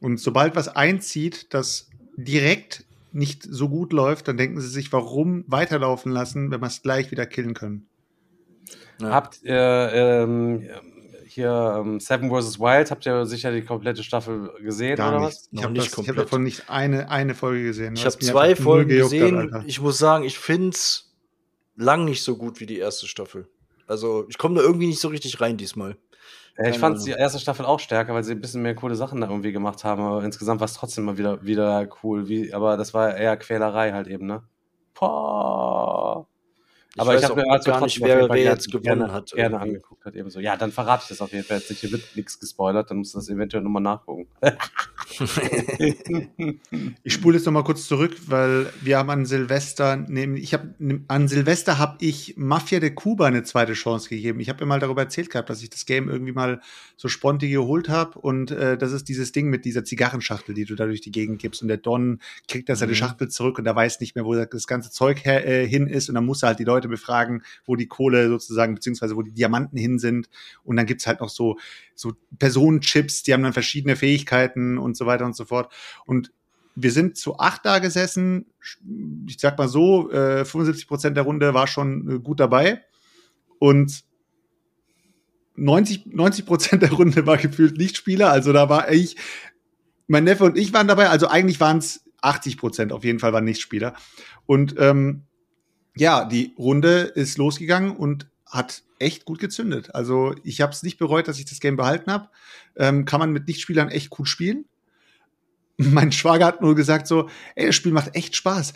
Und 0.00 0.18
sobald 0.20 0.56
was 0.56 0.68
einzieht, 0.68 1.52
das 1.52 1.90
direkt 2.16 2.84
nicht 3.12 3.42
so 3.42 3.68
gut 3.68 3.92
läuft, 3.92 4.26
dann 4.28 4.38
denken 4.38 4.58
sie 4.58 4.68
sich, 4.68 4.90
warum 4.90 5.44
weiterlaufen 5.48 6.10
lassen, 6.12 6.50
wenn 6.50 6.62
wir 6.62 6.68
es 6.68 6.80
gleich 6.80 7.10
wieder 7.10 7.26
killen 7.26 7.52
können. 7.52 7.88
Ja. 9.00 9.10
Habt 9.10 9.42
ihr 9.42 9.90
ähm, 9.92 10.68
hier 11.26 11.76
ähm, 11.80 12.00
Seven 12.00 12.30
vs. 12.30 12.58
Wild, 12.58 12.90
habt 12.90 13.06
ihr 13.06 13.26
sicher 13.26 13.52
die 13.52 13.62
komplette 13.62 14.02
Staffel 14.02 14.50
gesehen 14.60 14.96
Gar 14.96 15.10
oder 15.10 15.26
nicht. 15.26 15.28
was? 15.28 15.48
Ich 15.52 15.62
habe 15.62 16.08
hab 16.08 16.16
davon 16.16 16.42
nicht 16.42 16.68
eine, 16.68 17.10
eine 17.10 17.34
Folge 17.34 17.64
gesehen. 17.64 17.94
Ich 17.94 18.04
habe 18.04 18.18
zwei 18.18 18.56
Folgen 18.56 18.90
gesehen. 18.90 19.52
Hat, 19.52 19.64
ich 19.66 19.80
muss 19.80 19.98
sagen, 19.98 20.24
ich 20.24 20.38
finde 20.38 20.70
es 20.70 21.12
lang 21.76 22.04
nicht 22.04 22.22
so 22.22 22.36
gut 22.36 22.60
wie 22.60 22.66
die 22.66 22.78
erste 22.78 23.06
Staffel. 23.06 23.48
Also 23.86 24.26
ich 24.28 24.38
komme 24.38 24.56
da 24.56 24.62
irgendwie 24.62 24.86
nicht 24.86 25.00
so 25.00 25.08
richtig 25.08 25.40
rein 25.40 25.56
diesmal. 25.56 25.96
Ja, 26.58 26.68
ich 26.70 26.78
fand 26.78 27.04
die 27.06 27.12
erste 27.12 27.38
Staffel 27.38 27.64
auch 27.64 27.78
stärker, 27.78 28.14
weil 28.14 28.24
sie 28.24 28.32
ein 28.32 28.40
bisschen 28.40 28.62
mehr 28.62 28.74
coole 28.74 28.96
Sachen 28.96 29.20
da 29.20 29.28
irgendwie 29.28 29.52
gemacht 29.52 29.84
haben. 29.84 30.02
Aber 30.02 30.24
insgesamt 30.24 30.60
war 30.60 30.64
es 30.64 30.74
trotzdem 30.74 31.04
mal 31.04 31.16
wieder, 31.16 31.44
wieder 31.44 31.88
cool. 32.02 32.28
Wie, 32.28 32.52
aber 32.52 32.76
das 32.76 32.92
war 32.94 33.16
eher 33.16 33.36
Quälerei 33.36 33.92
halt 33.92 34.08
eben, 34.08 34.26
ne? 34.26 34.42
Boah. 34.98 36.26
Ich 36.98 37.02
aber 37.02 37.16
ich 37.16 37.22
habe 37.22 37.36
mir 37.36 37.48
also 37.48 37.70
gar 37.70 37.80
nicht, 37.82 38.00
wer, 38.00 38.28
wer 38.28 38.42
jetzt 38.42 38.72
gewonnen 38.72 38.82
gerne, 38.82 39.12
hat. 39.12 39.30
Gerne 39.30 39.54
irgendwie. 39.54 39.76
angeguckt 39.76 40.04
hat, 40.04 40.16
ebenso. 40.16 40.40
Ja, 40.40 40.56
dann 40.56 40.72
verrate 40.72 41.04
ich 41.04 41.10
das 41.10 41.20
auf 41.20 41.32
jeden 41.32 41.44
Fall 41.44 41.58
jetzt 41.58 41.70
nicht. 41.70 41.78
Hier 41.78 41.92
wird 41.92 42.02
nichts 42.16 42.40
gespoilert, 42.40 42.90
dann 42.90 42.98
musst 42.98 43.14
du 43.14 43.18
das 43.18 43.28
eventuell 43.28 43.62
nochmal 43.62 43.82
nachgucken. 43.82 44.26
ich 47.04 47.12
spule 47.12 47.36
jetzt 47.36 47.46
nochmal 47.46 47.62
kurz 47.62 47.86
zurück, 47.86 48.16
weil 48.26 48.66
wir 48.80 48.98
haben 48.98 49.10
an 49.10 49.26
Silvester, 49.26 49.96
nämlich, 49.96 50.42
ich 50.42 50.54
habe 50.54 50.74
an 51.06 51.28
Silvester 51.28 51.78
habe 51.78 51.98
ich 52.00 52.34
Mafia 52.36 52.80
de 52.80 52.90
Cuba 52.90 53.26
eine 53.26 53.44
zweite 53.44 53.74
Chance 53.74 54.08
gegeben. 54.08 54.40
Ich 54.40 54.48
habe 54.48 54.64
immer 54.64 54.80
darüber 54.80 55.02
erzählt 55.02 55.30
gehabt, 55.30 55.50
dass 55.50 55.62
ich 55.62 55.70
das 55.70 55.86
Game 55.86 56.08
irgendwie 56.08 56.32
mal 56.32 56.60
so 56.96 57.06
spontan 57.06 57.48
geholt 57.48 57.88
habe 57.88 58.18
und 58.18 58.50
äh, 58.50 58.76
das 58.76 58.90
ist 58.90 59.08
dieses 59.08 59.30
Ding 59.30 59.50
mit 59.50 59.64
dieser 59.64 59.84
Zigarrenschachtel, 59.84 60.52
die 60.52 60.64
du 60.64 60.74
da 60.74 60.86
durch 60.86 61.00
die 61.00 61.12
Gegend 61.12 61.40
gibst 61.40 61.62
und 61.62 61.68
der 61.68 61.76
Don 61.76 62.18
kriegt 62.48 62.68
da 62.68 62.74
seine 62.74 62.90
mhm. 62.90 62.96
Schachtel 62.96 63.28
zurück 63.28 63.60
und 63.60 63.66
er 63.66 63.76
weiß 63.76 64.00
nicht 64.00 64.16
mehr, 64.16 64.24
wo 64.24 64.34
das 64.34 64.66
ganze 64.66 64.90
Zeug 64.90 65.24
her, 65.24 65.46
äh, 65.46 65.68
hin 65.68 65.86
ist 65.86 66.08
und 66.08 66.16
dann 66.16 66.26
muss 66.26 66.42
er 66.42 66.48
halt 66.48 66.58
die 66.58 66.64
Leute 66.64 66.87
Leute 66.88 67.00
befragen, 67.00 67.42
wo 67.64 67.76
die 67.76 67.86
Kohle 67.86 68.28
sozusagen, 68.28 68.74
beziehungsweise 68.74 69.16
wo 69.16 69.22
die 69.22 69.32
Diamanten 69.32 69.78
hin 69.78 69.98
sind. 69.98 70.28
Und 70.64 70.76
dann 70.76 70.86
gibt's 70.86 71.06
halt 71.06 71.20
noch 71.20 71.28
so, 71.28 71.58
so 71.94 72.12
Personenchips, 72.38 73.22
die 73.22 73.32
haben 73.32 73.42
dann 73.42 73.52
verschiedene 73.52 73.96
Fähigkeiten 73.96 74.78
und 74.78 74.96
so 74.96 75.06
weiter 75.06 75.24
und 75.24 75.36
so 75.36 75.44
fort. 75.44 75.72
Und 76.06 76.32
wir 76.74 76.92
sind 76.92 77.16
zu 77.16 77.38
acht 77.38 77.64
da 77.66 77.78
gesessen. 77.80 78.46
Ich 79.28 79.38
sag 79.38 79.58
mal 79.58 79.68
so, 79.68 80.10
äh, 80.10 80.44
75 80.44 80.86
Prozent 80.86 81.16
der 81.16 81.24
Runde 81.24 81.54
war 81.54 81.66
schon 81.66 82.08
äh, 82.10 82.18
gut 82.20 82.40
dabei. 82.40 82.84
Und 83.58 84.04
90, 85.56 86.06
90 86.06 86.46
Prozent 86.46 86.82
der 86.82 86.92
Runde 86.92 87.26
war 87.26 87.36
gefühlt 87.36 87.76
Nichtspieler. 87.76 88.30
Also 88.30 88.52
da 88.52 88.68
war 88.68 88.92
ich, 88.92 89.16
mein 90.06 90.24
Neffe 90.24 90.44
und 90.44 90.56
ich 90.56 90.72
waren 90.72 90.86
dabei. 90.86 91.08
Also 91.08 91.26
eigentlich 91.26 91.58
waren 91.58 91.78
es 91.78 92.04
80 92.22 92.58
Prozent 92.58 92.92
auf 92.92 93.04
jeden 93.04 93.18
Fall 93.18 93.32
waren 93.32 93.44
Nichtspieler. 93.44 93.94
Und 94.46 94.76
ähm, 94.78 95.24
ja, 96.00 96.24
die 96.24 96.54
Runde 96.58 97.00
ist 97.14 97.38
losgegangen 97.38 97.96
und 97.96 98.28
hat 98.46 98.82
echt 98.98 99.24
gut 99.24 99.38
gezündet. 99.38 99.94
Also 99.94 100.34
ich 100.42 100.60
habe 100.60 100.72
es 100.72 100.82
nicht 100.82 100.98
bereut, 100.98 101.28
dass 101.28 101.38
ich 101.38 101.44
das 101.44 101.60
Game 101.60 101.76
behalten 101.76 102.10
habe. 102.10 102.28
Ähm, 102.76 103.04
kann 103.04 103.20
man 103.20 103.32
mit 103.32 103.46
Nichtspielern 103.46 103.88
echt 103.88 104.10
gut 104.10 104.28
spielen. 104.28 104.64
Mein 105.76 106.12
Schwager 106.12 106.46
hat 106.46 106.62
nur 106.62 106.74
gesagt 106.74 107.06
so, 107.06 107.28
ey, 107.54 107.66
das 107.66 107.76
Spiel 107.76 107.92
macht 107.92 108.14
echt 108.16 108.36
Spaß. 108.36 108.74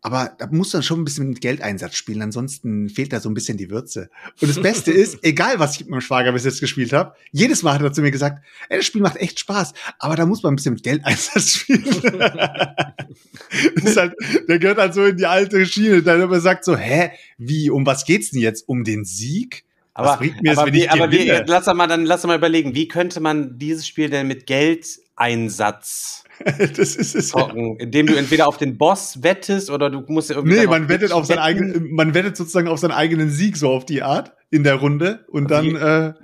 Aber 0.00 0.32
da 0.38 0.46
muss 0.46 0.70
dann 0.70 0.84
schon 0.84 1.00
ein 1.00 1.04
bisschen 1.04 1.28
mit 1.30 1.40
Geldeinsatz 1.40 1.96
spielen, 1.96 2.22
ansonsten 2.22 2.88
fehlt 2.88 3.12
da 3.12 3.18
so 3.18 3.28
ein 3.28 3.34
bisschen 3.34 3.58
die 3.58 3.68
Würze. 3.68 4.10
Und 4.40 4.48
das 4.48 4.62
Beste 4.62 4.92
ist, 4.92 5.18
egal 5.22 5.58
was 5.58 5.74
ich 5.74 5.80
mit 5.80 5.90
meinem 5.90 6.00
Schwager 6.02 6.30
bis 6.32 6.44
jetzt 6.44 6.60
gespielt 6.60 6.92
habe, 6.92 7.14
jedes 7.32 7.64
Mal 7.64 7.74
hat 7.74 7.82
er 7.82 7.92
zu 7.92 8.02
mir 8.02 8.12
gesagt, 8.12 8.44
ey, 8.68 8.76
das 8.76 8.86
Spiel 8.86 9.02
macht 9.02 9.16
echt 9.16 9.40
Spaß, 9.40 9.74
aber 9.98 10.14
da 10.14 10.24
muss 10.24 10.42
man 10.42 10.52
ein 10.52 10.56
bisschen 10.56 10.74
mit 10.74 10.84
Geldeinsatz 10.84 11.50
spielen. 11.52 11.84
das 12.14 13.84
ist 13.84 13.96
halt, 13.96 14.14
der 14.48 14.58
gehört 14.60 14.78
halt 14.78 14.94
so 14.94 15.04
in 15.04 15.16
die 15.16 15.26
alte 15.26 15.66
Schiene, 15.66 16.02
der 16.02 16.22
immer 16.22 16.40
sagt 16.40 16.64
so, 16.64 16.76
hä, 16.76 17.10
wie, 17.36 17.68
um 17.68 17.84
was 17.84 18.04
geht's 18.04 18.30
denn 18.30 18.40
jetzt? 18.40 18.68
Um 18.68 18.84
den 18.84 19.04
Sieg? 19.04 19.64
Aber, 19.94 20.12
aber, 20.12 20.72
wie, 20.72 20.88
aber 20.88 21.10
wie, 21.10 21.26
lass 21.46 21.66
mal 21.66 21.88
dann 21.88 22.04
lass 22.04 22.24
mal 22.24 22.36
überlegen, 22.36 22.76
wie 22.76 22.86
könnte 22.86 23.18
man 23.18 23.58
dieses 23.58 23.84
Spiel 23.84 24.08
denn 24.08 24.28
mit 24.28 24.46
Geldeinsatz 24.46 26.22
das 26.76 26.96
ist 26.96 27.14
es. 27.14 27.28
Zocken, 27.28 27.76
indem 27.78 28.06
du 28.06 28.14
entweder 28.14 28.48
auf 28.48 28.56
den 28.56 28.78
Boss 28.78 29.22
wettest 29.22 29.70
oder 29.70 29.90
du 29.90 30.02
musst 30.06 30.30
irgendwie. 30.30 30.58
Nee, 30.58 30.66
man 30.66 30.88
wettet 30.88 31.12
auf 31.12 31.26
seinen 31.26 31.38
eigenen, 31.38 31.92
man 31.92 32.14
wettet 32.14 32.36
sozusagen 32.36 32.68
auf 32.68 32.78
seinen 32.78 32.92
eigenen 32.92 33.30
Sieg 33.30 33.56
so 33.56 33.70
auf 33.70 33.84
die 33.84 34.02
Art 34.02 34.32
in 34.50 34.64
der 34.64 34.76
Runde 34.76 35.26
und 35.28 35.50
dann, 35.50 35.76
äh, 35.76 36.14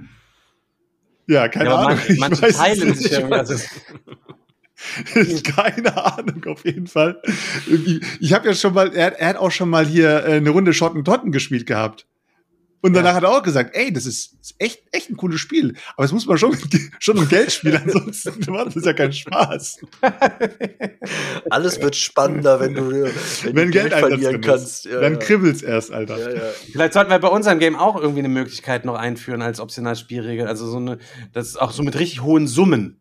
ja, 1.27 1.49
keine 1.49 1.71
ja, 1.71 1.77
Ahnung. 1.77 1.99
Man, 2.09 2.31
manche 2.31 2.49
teilen 2.49 2.95
sich 2.95 3.13
ja 3.13 3.27
also 3.29 3.57
Keine 5.45 5.97
Ahnung, 5.97 6.45
auf 6.47 6.65
jeden 6.65 6.87
Fall. 6.87 7.21
Ich 8.21 8.33
habe 8.33 8.49
ja 8.49 8.55
schon 8.55 8.75
mal, 8.75 8.93
er, 8.95 9.19
er, 9.19 9.29
hat 9.29 9.37
auch 9.37 9.51
schon 9.51 9.71
mal 9.71 9.87
hier 9.87 10.25
äh, 10.25 10.35
eine 10.35 10.51
Runde 10.51 10.73
Schotten 10.75 11.05
Totten 11.05 11.33
gespielt 11.33 11.67
gehabt. 11.67 12.07
Und 12.85 12.93
danach 12.93 13.13
ja. 13.13 13.17
hat 13.17 13.23
er 13.23 13.31
auch 13.31 13.43
gesagt, 13.43 13.75
ey, 13.75 13.91
das 13.91 14.05
ist, 14.05 14.35
ist, 14.43 14.57
echt, 14.59 14.83
echt 14.93 15.09
ein 15.09 15.17
cooles 15.17 15.41
Spiel. 15.41 15.75
Aber 15.97 16.05
es 16.05 16.13
muss 16.13 16.27
man 16.27 16.37
schon, 16.37 16.55
schon 16.99 17.17
um 17.17 17.27
Geld 17.27 17.51
spielen, 17.51 17.81
ansonsten 17.83 18.53
macht 18.53 18.77
das 18.77 18.85
ja 18.85 18.93
keinen 18.93 19.15
Spaß. 19.15 19.79
Alles 21.49 21.81
wird 21.81 21.97
spannender, 21.97 22.61
wenn 22.61 22.75
du, 22.75 22.91
wenn, 22.91 23.57
wenn 23.57 23.67
du 23.69 23.71
Geld, 23.71 23.89
Geld 23.89 23.95
verlieren 23.95 24.41
kannst. 24.43 24.85
Ja, 24.85 25.01
dann 25.01 25.15
ja. 25.15 25.19
kribbelt's 25.19 25.63
erst, 25.63 25.93
Alter. 25.93 26.35
Ja, 26.35 26.41
Vielleicht 26.73 26.93
sollten 26.93 27.11
wir 27.11 27.19
bei 27.19 27.29
unserem 27.29 27.59
Game 27.59 27.75
auch 27.75 27.99
irgendwie 27.99 28.19
eine 28.19 28.29
Möglichkeit 28.29 28.85
noch 28.85 28.97
einführen 28.97 29.41
als 29.41 29.61
optional 29.61 29.97
Spielregel. 29.97 30.47
Also 30.47 30.67
so 30.67 30.77
eine, 30.77 30.99
das 31.33 31.47
ist 31.49 31.57
auch 31.57 31.73
so 31.73 31.83
mit 31.83 31.99
richtig 31.99 32.21
hohen 32.21 32.47
Summen. 32.47 33.01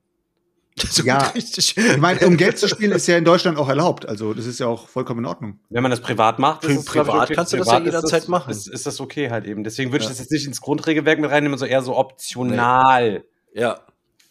ja, 1.03 1.19
richtig. 1.27 1.77
ich 1.77 1.97
meine, 1.97 2.25
um 2.25 2.37
Geld 2.37 2.57
zu 2.57 2.67
spielen 2.67 2.91
ist 2.91 3.07
ja 3.07 3.17
in 3.17 3.25
Deutschland 3.25 3.57
auch 3.57 3.69
erlaubt. 3.69 4.07
Also 4.07 4.33
das 4.33 4.45
ist 4.45 4.59
ja 4.59 4.67
auch 4.67 4.87
vollkommen 4.87 5.19
in 5.19 5.25
Ordnung. 5.25 5.59
Wenn 5.69 5.83
man 5.83 5.91
das 5.91 6.01
privat 6.01 6.39
macht, 6.39 6.61
Pri 6.61 6.73
ist 6.73 6.85
privat 6.85 7.25
okay. 7.25 7.35
kannst 7.35 7.53
du 7.53 7.57
das 7.57 7.67
ja 7.67 7.79
jederzeit 7.79 8.27
machen. 8.27 8.49
Ist, 8.49 8.67
ist, 8.67 8.85
das 8.85 8.99
okay 8.99 9.29
halt 9.29 9.45
eben. 9.45 9.63
Deswegen 9.63 9.91
würde 9.91 10.03
ja. 10.03 10.09
ich 10.09 10.17
das 10.17 10.19
jetzt 10.19 10.31
nicht 10.31 10.47
ins 10.47 10.61
Grundregelwerk 10.61 11.19
mit 11.19 11.29
reinnehmen, 11.29 11.57
sondern 11.57 11.73
eher 11.73 11.83
so 11.83 11.95
optional. 11.95 13.23
Nee. 13.53 13.61
Ja. 13.61 13.79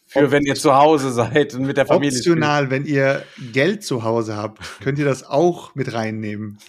Für 0.06 0.30
wenn 0.30 0.42
ihr 0.42 0.56
zu 0.56 0.74
Hause 0.74 1.10
seid 1.10 1.54
und 1.54 1.62
mit 1.62 1.78
der 1.78 1.86
Familie. 1.86 2.18
Optional, 2.18 2.66
spielt. 2.66 2.70
wenn 2.70 2.86
ihr 2.86 3.22
Geld 3.52 3.82
zu 3.82 4.02
Hause 4.02 4.36
habt, 4.36 4.60
könnt 4.82 4.98
ihr 4.98 5.06
das 5.06 5.24
auch 5.24 5.74
mit 5.74 5.94
reinnehmen. 5.94 6.58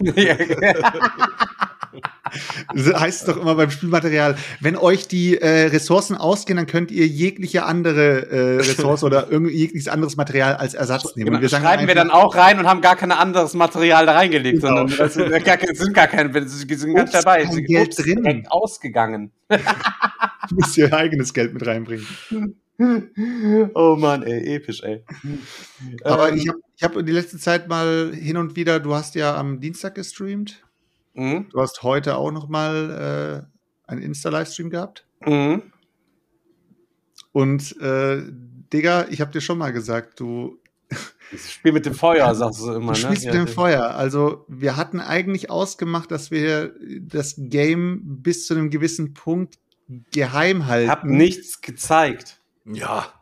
heißt 2.74 3.20
es 3.20 3.26
doch 3.26 3.40
immer 3.40 3.54
beim 3.54 3.70
Spielmaterial, 3.70 4.36
wenn 4.60 4.76
euch 4.76 5.08
die 5.08 5.36
äh, 5.36 5.66
Ressourcen 5.66 6.16
ausgehen, 6.16 6.56
dann 6.56 6.66
könnt 6.66 6.90
ihr 6.90 7.06
jegliche 7.06 7.64
andere 7.64 8.30
äh, 8.30 8.56
Ressource 8.56 9.04
oder 9.04 9.32
jegliches 9.48 9.88
anderes 9.88 10.16
Material 10.16 10.56
als 10.56 10.74
Ersatz 10.74 11.16
nehmen. 11.16 11.30
Genau. 11.30 11.40
wir 11.40 11.48
schreiben 11.48 11.66
einfach, 11.66 11.86
wir 11.88 11.94
dann 11.94 12.10
auch 12.10 12.34
rein 12.34 12.58
und 12.58 12.66
haben 12.66 12.80
gar 12.80 12.96
kein 12.96 13.12
anderes 13.12 13.54
Material 13.54 14.06
da 14.06 14.12
reingelegt, 14.12 14.60
genau. 14.60 14.76
sondern 14.78 14.98
das 14.98 15.14
sind 15.14 15.44
gar, 15.44 15.58
sind 15.74 15.94
gar 15.94 16.06
keine, 16.06 16.48
sind 16.48 16.94
ganz 16.94 17.12
dabei. 17.12 17.46
Sie 17.46 17.62
Geld 17.62 17.96
drin. 17.98 18.46
ausgegangen. 18.48 19.30
du 19.48 20.54
musst 20.54 20.76
ihr 20.76 20.92
eigenes 20.92 21.32
Geld 21.32 21.54
mit 21.54 21.66
reinbringen. 21.66 22.06
Oh 23.74 23.96
Mann, 23.96 24.24
ey, 24.24 24.56
episch, 24.56 24.82
ey. 24.82 25.04
Aber 26.02 26.30
ähm, 26.30 26.36
ich 26.36 26.48
habe 26.48 26.58
ich 26.76 26.82
hab 26.82 27.06
die 27.06 27.12
letzte 27.12 27.38
Zeit 27.38 27.68
mal 27.68 28.12
hin 28.12 28.36
und 28.36 28.56
wieder, 28.56 28.80
du 28.80 28.94
hast 28.94 29.14
ja 29.14 29.36
am 29.36 29.60
Dienstag 29.60 29.94
gestreamt. 29.94 30.63
Mhm. 31.14 31.48
Du 31.50 31.60
hast 31.60 31.82
heute 31.82 32.16
auch 32.16 32.30
noch 32.30 32.48
mal 32.48 33.46
äh, 33.86 33.90
einen 33.90 34.02
Insta-Livestream 34.02 34.70
gehabt. 34.70 35.06
Mhm. 35.24 35.62
Und 37.32 37.80
äh, 37.80 38.22
Digga, 38.72 39.06
ich 39.10 39.20
habe 39.20 39.32
dir 39.32 39.40
schon 39.40 39.58
mal 39.58 39.72
gesagt, 39.72 40.20
du 40.20 40.58
ich 41.32 41.52
spiel 41.52 41.72
mit 41.72 41.86
dem 41.86 41.94
Feuer, 41.94 42.34
sagst 42.34 42.60
du 42.60 42.72
immer, 42.72 42.92
du 42.92 43.00
ne? 43.00 43.06
Spielst 43.06 43.24
mit 43.24 43.34
dem 43.34 43.48
Feuer. 43.48 43.94
Also, 43.94 44.44
wir 44.48 44.76
hatten 44.76 45.00
eigentlich 45.00 45.50
ausgemacht, 45.50 46.10
dass 46.10 46.30
wir 46.30 46.74
das 47.00 47.34
Game 47.36 48.22
bis 48.22 48.46
zu 48.46 48.54
einem 48.54 48.70
gewissen 48.70 49.14
Punkt 49.14 49.58
geheim 50.12 50.66
halten. 50.66 50.90
Hab 50.90 51.04
nichts 51.04 51.60
gezeigt. 51.60 52.40
Ja. 52.64 53.12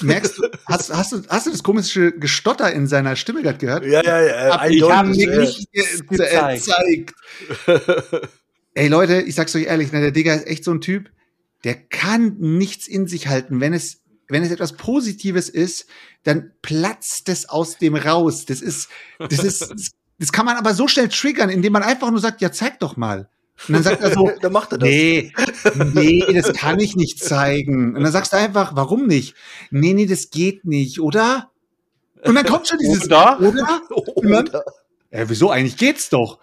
Merkst 0.00 0.38
du, 0.38 0.42
hast, 0.66 0.92
hast, 0.92 1.12
du, 1.12 1.22
hast 1.28 1.46
du 1.46 1.50
das 1.50 1.62
komische 1.62 2.12
Gestotter 2.12 2.72
in 2.72 2.86
seiner 2.86 3.16
Stimme 3.16 3.42
gerade 3.42 3.58
gehört? 3.58 3.84
Ja, 3.84 4.02
ja, 4.02 4.22
ja. 4.22 4.60
Hab 4.60 4.70
ich 4.70 4.82
habe 4.82 5.08
mir 5.08 5.40
nicht 5.40 5.68
gezeigt. 6.08 7.14
Ey 8.74 8.88
Leute, 8.88 9.22
ich 9.22 9.34
sag's 9.34 9.56
euch 9.56 9.64
ehrlich, 9.64 9.92
ne, 9.92 10.00
der 10.00 10.10
Digger 10.12 10.34
ist 10.34 10.46
echt 10.46 10.64
so 10.64 10.70
ein 10.70 10.80
Typ, 10.80 11.10
der 11.64 11.74
kann 11.74 12.36
nichts 12.38 12.86
in 12.86 13.06
sich 13.06 13.28
halten. 13.28 13.60
Wenn 13.60 13.72
es, 13.72 14.02
wenn 14.28 14.42
es 14.42 14.50
etwas 14.50 14.74
Positives 14.74 15.48
ist, 15.48 15.86
dann 16.22 16.52
platzt 16.62 17.28
es 17.28 17.48
aus 17.48 17.78
dem 17.78 17.96
raus. 17.96 18.44
Das 18.44 18.60
ist, 18.60 18.88
das 19.18 19.42
ist, 19.42 19.92
das 20.18 20.32
kann 20.32 20.46
man 20.46 20.56
aber 20.56 20.74
so 20.74 20.86
schnell 20.86 21.08
triggern, 21.08 21.50
indem 21.50 21.72
man 21.72 21.82
einfach 21.82 22.10
nur 22.10 22.20
sagt, 22.20 22.40
ja, 22.40 22.52
zeig 22.52 22.78
doch 22.78 22.96
mal. 22.96 23.28
Und 23.66 23.74
dann 23.74 23.82
sagt 23.82 24.02
er 24.02 24.12
so, 24.12 24.30
dann 24.40 24.52
macht 24.52 24.72
er 24.72 24.78
das. 24.78 24.88
nee, 24.88 25.32
nee, 25.94 26.24
das 26.32 26.52
kann 26.52 26.78
ich 26.78 26.96
nicht 26.96 27.22
zeigen. 27.22 27.96
Und 27.96 28.02
dann 28.02 28.12
sagst 28.12 28.32
du 28.32 28.36
einfach, 28.36 28.76
warum 28.76 29.06
nicht? 29.06 29.34
Nee, 29.70 29.94
nee, 29.94 30.06
das 30.06 30.30
geht 30.30 30.64
nicht, 30.64 31.00
oder? 31.00 31.50
Und 32.24 32.34
dann 32.34 32.46
kommt 32.46 32.68
schon 32.68 32.78
dieses, 32.78 33.06
oder? 33.06 33.40
Oder? 33.40 33.80
oder? 34.14 34.64
ja, 35.10 35.28
wieso? 35.28 35.50
Eigentlich 35.50 35.76
geht's 35.76 36.08
doch. 36.08 36.38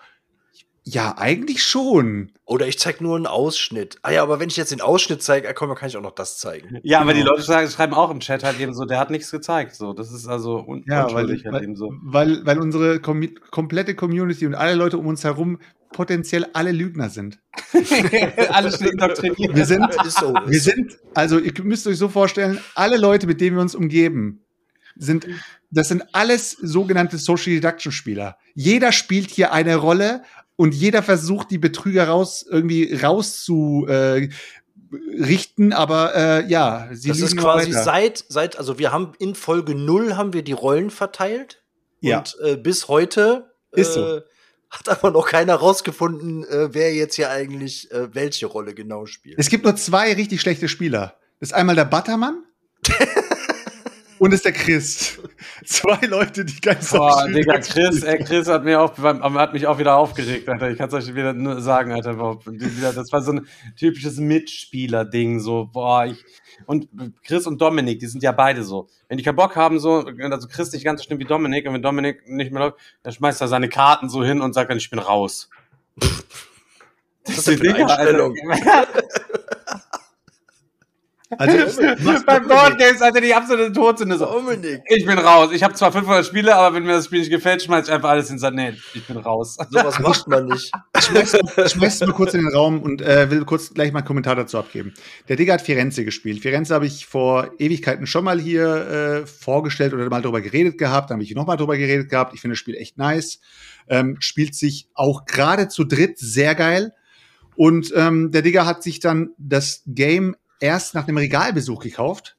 Ja, 0.88 1.18
eigentlich 1.18 1.64
schon. 1.64 2.32
Oder 2.46 2.68
ich 2.68 2.78
zeig 2.78 3.02
nur 3.02 3.16
einen 3.16 3.26
Ausschnitt. 3.26 3.98
Ah 4.04 4.12
ja, 4.12 4.22
aber 4.22 4.40
wenn 4.40 4.50
ich 4.50 4.56
jetzt 4.56 4.72
den 4.72 4.82
Ausschnitt 4.82 5.24
zeige, 5.24 5.52
komm, 5.56 5.70
dann 5.70 5.78
kann 5.78 5.90
ich 5.90 5.98
auch 5.98 6.02
noch 6.02 6.14
das 6.14 6.38
zeigen. 6.38 6.80
Ja, 6.84 7.02
aber 7.02 7.14
die 7.14 7.22
genau. 7.22 7.32
Leute 7.32 7.42
sagen, 7.42 7.68
schreiben 7.68 7.96
auch 7.96 8.12
im 8.12 8.20
Chat 8.20 8.44
halt 8.44 8.60
eben 8.60 8.76
so, 8.76 8.86
der 8.86 9.00
hat 9.00 9.10
nichts 9.10 9.32
gezeigt. 9.32 9.74
So, 9.74 9.94
das 9.94 10.12
ist 10.12 10.28
also 10.28 10.60
un 10.60 10.86
ja, 10.88 11.12
weil, 11.12 11.28
halt 11.28 11.44
weil, 11.46 11.64
eben 11.64 11.76
so. 11.76 11.92
Weil, 12.04 12.46
weil 12.46 12.60
unsere 12.60 13.00
kom 13.00 13.28
komplette 13.50 13.96
Community 13.96 14.46
und 14.46 14.54
alle 14.54 14.76
Leute 14.76 15.00
um 15.00 15.08
uns 15.08 15.24
herum 15.24 15.58
potenziell 15.96 16.46
alle 16.52 16.74
Lügner 16.74 17.10
sind. 17.10 17.40
alle 18.50 18.70
sind 18.70 18.92
indoktriniert. 18.92 19.56
Wir 19.56 19.66
sind, 19.66 19.88
so. 20.10 20.34
wir 20.46 20.60
sind, 20.60 20.98
also 21.14 21.40
ihr 21.40 21.54
müsst 21.64 21.88
euch 21.88 21.98
so 21.98 22.10
vorstellen, 22.10 22.60
alle 22.76 22.98
Leute, 22.98 23.28
mit 23.28 23.40
denen 23.40 23.56
wir 23.56 23.62
uns 23.62 23.76
umgeben, 23.76 24.42
sind, 24.98 25.26
das 25.72 25.88
sind 25.88 26.04
alles 26.12 26.52
sogenannte 26.52 27.18
Social 27.18 27.54
Deduction 27.54 27.94
Spieler. 27.94 28.38
Jeder 28.56 28.92
spielt 28.92 29.30
hier 29.32 29.54
eine 29.54 29.78
Rolle 29.78 30.24
und 30.58 30.76
jeder 30.76 31.02
versucht, 31.02 31.50
die 31.50 31.60
Betrüger 31.60 32.10
raus, 32.10 32.46
irgendwie 32.48 32.94
rauszu, 32.94 33.86
äh, 33.88 34.28
richten, 35.18 35.72
aber 35.72 36.14
äh, 36.14 36.48
ja, 36.50 36.90
sie 36.92 37.08
Das 37.08 37.22
ist 37.22 37.38
quasi 37.38 37.72
weiter. 37.72 37.84
seit, 37.84 38.26
seit, 38.28 38.58
also 38.58 38.80
wir 38.80 38.92
haben 38.92 39.14
in 39.18 39.34
Folge 39.34 39.76
0 39.76 40.18
haben 40.18 40.34
wir 40.34 40.44
die 40.44 40.52
Rollen 40.52 40.90
verteilt. 40.90 41.64
Ja. 42.02 42.18
Und 42.18 42.38
äh, 42.44 42.58
bis 42.58 42.90
heute 42.90 43.54
ist 43.72 43.94
so. 43.94 44.20
Hat 44.78 44.90
aber 44.90 45.12
noch 45.12 45.28
keiner 45.28 45.56
rausgefunden, 45.56 46.44
äh, 46.44 46.74
wer 46.74 46.94
jetzt 46.94 47.16
hier 47.16 47.30
eigentlich 47.30 47.90
äh, 47.92 48.14
welche 48.14 48.46
Rolle 48.46 48.74
genau 48.74 49.06
spielt. 49.06 49.40
Es 49.40 49.50
gibt 49.50 49.64
nur 49.64 49.76
zwei 49.78 50.14
richtig 50.14 50.42
schlechte 50.42 50.68
Spieler. 50.68 51.16
Das 51.40 51.50
ist 51.50 51.54
einmal 51.54 51.76
der 51.76 51.86
Buttermann 51.86 52.44
und 54.20 54.34
ist 54.34 54.44
der 54.44 54.52
Chris. 54.52 55.18
Zwei 55.64 56.06
Leute, 56.08 56.44
die 56.44 56.60
ganz 56.60 56.92
Boah, 56.92 57.26
Digga, 57.28 57.60
Chris, 57.60 58.04
ey, 58.04 58.22
Chris 58.24 58.48
hat, 58.48 58.66
mir 58.66 58.82
auch, 58.82 58.98
hat 58.98 59.54
mich 59.54 59.66
auch 59.66 59.80
wieder 59.80 59.96
aufgeregt, 59.96 60.50
Alter. 60.50 60.70
Ich 60.70 60.78
kann 60.78 60.90
es 60.90 60.94
euch 60.94 61.16
wieder 61.16 61.34
nur 61.34 61.62
sagen, 61.62 61.94
Alter. 61.94 62.14
Das 62.94 63.12
war 63.12 63.22
so 63.22 63.32
ein 63.32 63.48
typisches 63.78 64.18
Mitspieler-Ding, 64.18 65.40
so, 65.40 65.70
boah, 65.72 66.06
ich. 66.06 66.24
Und 66.66 66.88
Chris 67.24 67.48
und 67.48 67.60
Dominik, 67.62 68.00
die 68.00 68.08
sind 68.08 68.24
ja 68.24 68.32
beide 68.32 68.64
so. 68.64 68.88
Wenn 69.08 69.18
die 69.18 69.24
keinen 69.24 69.36
Bock 69.36 69.56
haben, 69.56 69.80
so, 69.80 70.06
also 70.32 70.48
Chris 70.48 70.72
nicht 70.72 70.84
ganz 70.84 71.02
so 71.02 71.06
schlimm 71.06 71.20
wie 71.20 71.26
Dominik, 71.26 71.66
und 71.68 71.74
wenn 71.74 71.82
Dominik 71.82 72.28
nicht 72.28 72.52
mehr 72.52 72.62
läuft, 72.62 72.78
dann 73.04 73.14
schmeißt 73.14 73.42
er 73.42 73.48
seine 73.48 73.70
Karten 73.70 74.10
so 74.10 74.24
hin 74.24 74.42
und 74.42 74.54
sagt 74.54 74.70
dann, 74.70 74.78
ich 74.78 74.90
bin 74.90 75.00
raus. 75.00 75.50
Ist 77.28 77.38
das 77.38 77.44
für 77.46 77.52
eine 77.52 77.60
Digga, 77.74 77.86
Alter. 77.86 77.98
Einstellung? 78.00 78.36
Also, 78.50 78.92
Beim 82.26 82.48
Boardgames, 82.48 83.02
Alter, 83.02 83.20
die 83.20 83.34
absolute 83.34 83.72
Todsünde. 83.72 84.18
So. 84.18 84.26
Dominik. 84.26 84.82
Ich 84.88 85.06
bin 85.06 85.18
raus. 85.18 85.50
Ich 85.54 85.64
habe 85.64 85.74
zwar 85.74 85.92
500 85.92 86.26
Spiele, 86.26 86.56
aber 86.56 86.76
wenn 86.76 86.84
mir 86.84 86.94
das 86.94 87.06
Spiel 87.06 87.20
nicht 87.20 87.32
gefällt, 87.32 87.64
schmeiß 87.64 87.88
ich 87.88 87.94
einfach 87.94 88.10
alles 88.10 88.30
in 88.30 88.38
Sand. 88.38 88.56
Nee, 88.56 88.74
ich 88.94 89.06
bin 89.08 89.18
raus. 89.18 89.58
Sowas 89.72 90.00
macht 90.00 90.28
man 90.28 90.46
nicht. 90.46 90.72
ich 90.98 91.72
schmeiß 91.72 92.02
mal 92.02 92.14
kurz 92.14 92.36
in 92.36 92.42
den 92.42 92.54
Raum 92.54 92.82
und 92.82 93.02
äh, 93.02 93.32
will 93.32 93.44
kurz 93.44 93.74
gleich 93.74 93.92
mal 93.92 94.00
einen 94.00 94.08
Kommentar 94.08 94.36
dazu 94.36 94.60
abgeben. 94.60 94.94
Der 95.28 95.36
Digga 95.36 95.54
hat 95.54 95.62
Firenze 95.62 96.06
gespielt. 96.06 96.42
Firenze 96.42 96.76
habe 96.76 96.86
ich 96.86 97.08
vor 97.08 97.50
Ewigkeiten 97.58 98.06
schon 98.06 98.24
mal 98.24 98.40
hier 98.40 99.24
äh, 99.24 99.26
vorgestellt 99.26 99.94
oder 99.94 100.08
mal 100.10 100.22
drüber 100.22 100.42
geredet 100.42 100.78
gehabt. 100.78 101.10
Da 101.10 101.14
habe 101.16 101.24
ich 101.24 101.34
noch 101.34 101.48
mal 101.48 101.58
drüber 101.58 101.76
geredet 101.76 102.10
gehabt. 102.10 102.36
Ich 102.36 102.42
finde 102.42 102.54
das 102.54 102.60
Spiel 102.60 102.76
echt 102.76 102.98
nice. 102.98 103.40
Ähm, 103.88 104.18
spielt 104.20 104.54
sich 104.54 104.90
auch 104.94 105.26
gerade 105.26 105.70
zu 105.70 105.86
dritt 105.86 106.20
sehr 106.20 106.54
geil. 106.54 106.94
Und 107.56 107.94
ähm, 107.96 108.32
der 108.32 108.42
Digga 108.42 108.66
hat 108.66 108.84
sich 108.84 109.00
dann 109.00 109.30
das 109.38 109.82
Game 109.88 110.36
erst 110.66 110.96
nach 110.96 111.08
einem 111.08 111.18
Regalbesuch 111.18 111.80
gekauft. 111.80 112.38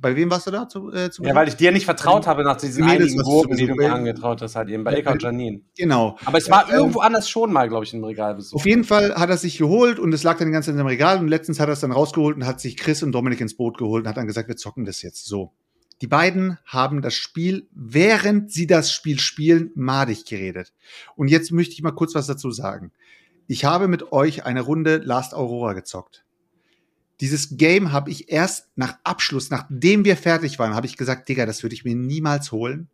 Bei 0.00 0.14
wem 0.14 0.30
warst 0.30 0.46
du 0.46 0.52
da 0.52 0.68
zu, 0.68 0.92
äh, 0.92 1.10
zu 1.10 1.24
Ja, 1.24 1.34
weil 1.34 1.48
ich 1.48 1.56
dir 1.56 1.72
nicht 1.72 1.84
vertraut 1.84 2.28
habe 2.28 2.44
nach 2.44 2.56
diesen 2.56 2.86
Mädels, 2.86 3.14
einigen 3.14 3.24
du 3.24 3.54
die 3.56 3.66
du 3.66 3.74
mir 3.74 3.92
angetraut 3.92 4.40
hast, 4.40 4.54
halt 4.54 4.68
eben 4.68 4.84
bei 4.84 4.94
Eka 4.94 5.10
und 5.10 5.22
Janine. 5.22 5.60
Genau. 5.76 6.16
Aber 6.24 6.38
es 6.38 6.48
war 6.48 6.68
Ähm, 6.68 6.76
irgendwo 6.76 7.00
anders 7.00 7.28
schon 7.28 7.52
mal, 7.52 7.68
glaube 7.68 7.84
ich, 7.84 7.92
im 7.92 8.04
Regal 8.04 8.36
besucht. 8.36 8.54
Auf 8.54 8.66
jeden 8.66 8.84
Fall 8.84 9.14
hat 9.16 9.28
er 9.28 9.36
sich 9.36 9.58
geholt 9.58 9.98
und 9.98 10.14
es 10.14 10.22
lag 10.22 10.38
dann 10.38 10.46
die 10.46 10.52
ganze 10.52 10.66
Zeit 10.66 10.74
in 10.74 10.78
seinem 10.78 10.86
Regal 10.86 11.18
und 11.18 11.26
letztens 11.26 11.58
hat 11.58 11.68
er 11.68 11.72
es 11.72 11.80
dann 11.80 11.90
rausgeholt 11.90 12.36
und 12.36 12.46
hat 12.46 12.60
sich 12.60 12.76
Chris 12.76 13.02
und 13.02 13.10
Dominik 13.10 13.40
ins 13.40 13.56
Boot 13.56 13.76
geholt 13.76 14.04
und 14.04 14.08
hat 14.08 14.16
dann 14.16 14.28
gesagt, 14.28 14.48
wir 14.48 14.56
zocken 14.56 14.84
das 14.84 15.02
jetzt 15.02 15.26
so. 15.26 15.52
Die 16.00 16.06
beiden 16.06 16.58
haben 16.64 17.02
das 17.02 17.14
Spiel, 17.14 17.66
während 17.72 18.52
sie 18.52 18.68
das 18.68 18.92
Spiel 18.92 19.18
spielen, 19.18 19.72
madig 19.74 20.26
geredet. 20.26 20.72
Und 21.16 21.26
jetzt 21.26 21.50
möchte 21.50 21.74
ich 21.74 21.82
mal 21.82 21.90
kurz 21.90 22.14
was 22.14 22.28
dazu 22.28 22.52
sagen. 22.52 22.92
Ich 23.48 23.64
habe 23.64 23.88
mit 23.88 24.12
euch 24.12 24.44
eine 24.44 24.60
Runde 24.60 24.98
Last 24.98 25.34
Aurora 25.34 25.72
gezockt. 25.72 26.24
Dieses 27.20 27.56
Game 27.56 27.92
habe 27.92 28.10
ich 28.10 28.30
erst 28.30 28.66
nach 28.76 28.96
Abschluss, 29.04 29.50
nachdem 29.50 30.04
wir 30.04 30.16
fertig 30.16 30.58
waren, 30.58 30.74
habe 30.74 30.86
ich 30.86 30.96
gesagt, 30.96 31.28
Digga, 31.28 31.46
das 31.46 31.62
würde 31.62 31.74
ich 31.74 31.84
mir 31.84 31.94
niemals 31.96 32.52
holen. 32.52 32.88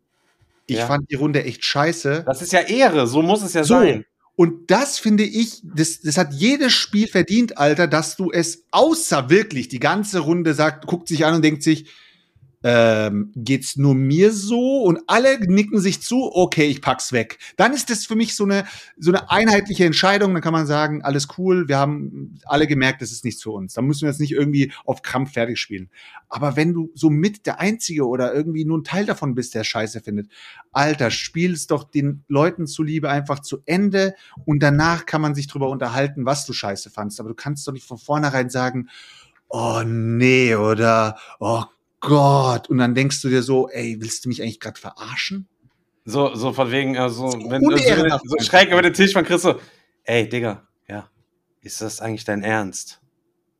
Ich 0.67 0.77
Ja. 0.77 0.87
fand 0.87 1.09
die 1.11 1.15
Runde 1.15 1.43
echt 1.43 1.63
scheiße. 1.63 2.23
Das 2.25 2.41
ist 2.41 2.51
ja 2.51 2.61
Ehre, 2.61 3.05
so 3.07 3.21
muss 3.21 3.43
es 3.43 3.53
ja 3.53 3.63
So. 3.63 3.75
sein. 3.75 4.05
Und 4.35 4.69
das 4.69 4.97
finde 4.99 5.23
ich, 5.23 5.61
das, 5.63 6.01
das 6.01 6.17
hat 6.17 6.33
jedes 6.33 6.73
Spiel 6.73 7.07
verdient, 7.07 7.57
Alter, 7.57 7.87
dass 7.87 8.17
du 8.17 8.31
es 8.31 8.63
außer 8.71 9.29
wirklich 9.29 9.69
die 9.69 9.79
ganze 9.79 10.19
Runde 10.19 10.53
sagt, 10.53 10.87
guckt 10.87 11.07
sich 11.07 11.23
an 11.25 11.35
und 11.35 11.41
denkt 11.41 11.63
sich, 11.63 11.85
ähm, 12.67 13.31
geht's 13.35 13.75
nur 13.75 13.93
mir 13.93 14.31
so? 14.31 14.81
Und 14.81 14.99
alle 15.05 15.39
nicken 15.39 15.79
sich 15.79 16.01
zu, 16.01 16.31
okay, 16.33 16.65
ich 16.65 16.81
pack's 16.81 17.11
weg. 17.11 17.37
Dann 17.57 17.73
ist 17.73 17.91
das 17.91 18.07
für 18.07 18.15
mich 18.15 18.35
so 18.35 18.43
eine, 18.43 18.65
so 18.97 19.11
eine 19.11 19.29
einheitliche 19.29 19.85
Entscheidung. 19.85 20.33
Dann 20.33 20.41
kann 20.41 20.51
man 20.51 20.65
sagen, 20.65 21.03
alles 21.03 21.27
cool, 21.37 21.67
wir 21.67 21.77
haben 21.77 22.39
alle 22.43 22.65
gemerkt, 22.65 23.03
das 23.03 23.11
ist 23.11 23.23
nichts 23.23 23.43
für 23.43 23.51
uns. 23.51 23.75
Da 23.75 23.83
müssen 23.83 24.01
wir 24.01 24.09
jetzt 24.09 24.19
nicht 24.19 24.31
irgendwie 24.31 24.73
auf 24.83 25.03
Krampf 25.03 25.33
fertig 25.33 25.59
spielen. 25.59 25.91
Aber 26.27 26.55
wenn 26.55 26.73
du 26.73 26.89
so 26.95 27.11
mit 27.11 27.45
der 27.45 27.59
Einzige 27.59 28.07
oder 28.07 28.33
irgendwie 28.33 28.65
nur 28.65 28.79
ein 28.79 28.83
Teil 28.83 29.05
davon 29.05 29.35
bist, 29.35 29.53
der 29.53 29.63
Scheiße 29.63 30.01
findet, 30.01 30.31
Alter, 30.71 31.11
spiel's 31.11 31.67
doch 31.67 31.83
den 31.83 32.23
Leuten 32.27 32.65
zuliebe 32.65 33.11
einfach 33.11 33.41
zu 33.41 33.59
Ende 33.67 34.15
und 34.45 34.63
danach 34.63 35.05
kann 35.05 35.21
man 35.21 35.35
sich 35.35 35.45
drüber 35.45 35.69
unterhalten, 35.69 36.25
was 36.25 36.47
du 36.47 36.53
scheiße 36.53 36.89
fandst. 36.89 37.19
Aber 37.19 37.29
du 37.29 37.35
kannst 37.35 37.67
doch 37.67 37.73
nicht 37.73 37.85
von 37.85 37.99
vornherein 37.99 38.49
sagen, 38.49 38.89
oh 39.49 39.83
nee, 39.85 40.55
oder 40.55 41.19
oh 41.39 41.63
Gott. 42.05 42.69
Und 42.69 42.77
dann 42.77 42.95
denkst 42.95 43.21
du 43.21 43.29
dir 43.29 43.43
so, 43.43 43.69
ey, 43.69 43.97
willst 43.99 44.25
du 44.25 44.29
mich 44.29 44.41
eigentlich 44.41 44.59
gerade 44.59 44.79
verarschen? 44.79 45.47
So, 46.05 46.35
so 46.35 46.53
von 46.53 46.71
wegen, 46.71 46.97
also, 46.97 47.31
So 47.31 47.49
wenn 47.49 47.61
du 47.61 47.77
so, 47.77 48.19
so 48.23 48.45
schräg 48.45 48.71
über 48.71 48.81
den 48.81 48.93
Tisch 48.93 49.13
von 49.13 49.25
Chris 49.25 49.41
so, 49.41 49.55
ey, 50.03 50.29
Digga, 50.29 50.67
ja, 50.87 51.09
ist 51.61 51.81
das 51.81 51.99
eigentlich 51.99 52.25
dein 52.25 52.43
Ernst? 52.43 53.01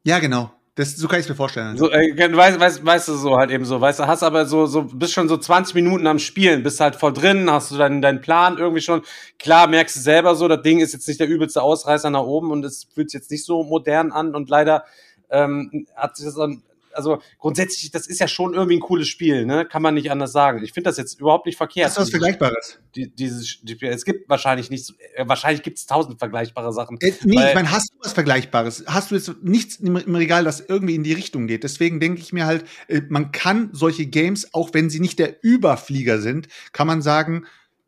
Ja, 0.04 0.20
genau. 0.20 0.52
Das, 0.76 0.94
so 0.94 1.08
kann 1.08 1.22
ich 1.22 1.30
mir 1.30 1.36
vorstellen. 1.36 1.78
So, 1.78 1.90
äh, 1.90 2.14
weißt, 2.18 2.60
weißt, 2.60 2.86
weißt 2.86 3.08
du 3.08 3.14
so 3.14 3.38
halt 3.38 3.50
eben 3.50 3.64
so, 3.64 3.80
weißt 3.80 4.00
du, 4.00 4.08
hast 4.08 4.24
aber 4.24 4.46
so, 4.46 4.66
so, 4.66 4.84
bist 4.84 5.14
schon 5.14 5.30
so 5.30 5.38
20 5.38 5.74
Minuten 5.74 6.06
am 6.06 6.20
Spielen, 6.20 6.64
bist 6.64 6.82
halt 6.82 6.98
voll 6.98 7.14
drin, 7.14 7.50
hast 7.50 7.72
du 7.72 7.78
deinen, 7.78 8.02
deinen 8.02 8.20
Plan 8.20 8.58
irgendwie 8.58 8.82
schon. 8.82 9.02
Klar, 9.40 9.68
merkst 9.68 9.96
du 9.96 10.02
selber 10.02 10.36
so, 10.36 10.50
das 10.50 10.62
Ding 10.64 10.82
ist 10.82 10.92
jetzt 10.92 11.08
nicht 11.08 11.22
der 11.22 11.30
übelste 11.30 11.62
Ausreißer 11.62 12.10
nach 12.10 12.24
oben 12.24 12.52
und 12.52 12.66
es 12.66 12.88
fühlt 12.94 13.10
sich 13.10 13.22
jetzt 13.22 13.32
nicht 13.32 13.46
so 13.46 13.64
modern 13.64 14.12
an 14.12 14.36
und 14.36 14.50
leider 14.50 14.84
ähm, 15.30 15.88
hat 15.96 16.18
sich 16.18 16.26
das 16.26 16.36
dann, 16.36 16.62
also 16.96 17.20
grundsätzlich, 17.40 17.92
das 17.92 18.08
ist 18.08 18.20
ja 18.20 18.28
schon 18.28 18.54
irgendwie 18.54 18.78
ein 18.78 18.82
cooles 18.82 19.08
Spiel, 19.08 19.46
ne? 19.46 19.66
Kann 19.66 19.82
man 19.82 19.94
nicht 19.94 20.12
anders 20.12 20.32
sagen. 20.32 20.64
Ich 20.64 20.74
finde 20.74 20.90
das 20.90 20.98
jetzt 20.98 21.20
überhaupt 21.20 21.46
nicht 21.46 21.58
verkehrt. 21.58 21.88
Hast 21.88 21.98
du 21.98 22.02
was 22.02 22.10
Vergleichbares? 22.10 22.80
Die, 22.96 23.10
dieses, 23.10 23.60
die, 23.62 23.78
es 23.86 24.06
gibt 24.06 24.30
wahrscheinlich 24.30 24.70
nicht, 24.70 24.94
äh, 25.16 25.28
wahrscheinlich 25.28 25.64
gibt 25.64 25.78
es 25.78 25.86
tausend 25.86 26.20
vergleichbare 26.20 26.74
Sachen. 26.74 26.98
Äh, 27.02 27.14
nee, 27.24 27.36
ich 27.36 27.56
meine, 27.56 27.72
hast 27.72 27.92
du 27.92 27.98
was 28.02 28.14
Vergleichbares? 28.14 28.84
Hast 28.88 29.12
du 29.12 29.16
jetzt 29.16 29.32
nichts 29.44 29.78
im, 29.78 29.96
im 29.96 30.16
Regal, 30.16 30.44
das 30.44 30.60
irgendwie 30.60 30.96
in 30.96 31.04
die 31.04 31.14
Richtung 31.14 31.48
geht? 31.48 31.64
Deswegen 31.64 32.00
denke 32.00 32.22
ich 32.22 32.34
mir 32.34 32.46
halt, 32.46 32.66
äh, 32.88 33.02
man 33.10 33.32
kann 33.32 33.70
solche 33.74 34.06
Games, 34.06 34.54
auch 34.54 34.70
wenn 34.74 34.90
sie 34.90 35.00
nicht 35.00 35.20
der 35.20 35.44
Überflieger 35.44 36.20
sind, 36.20 36.48
kann 36.72 36.88
man 36.88 37.02
sagen, 37.02 37.46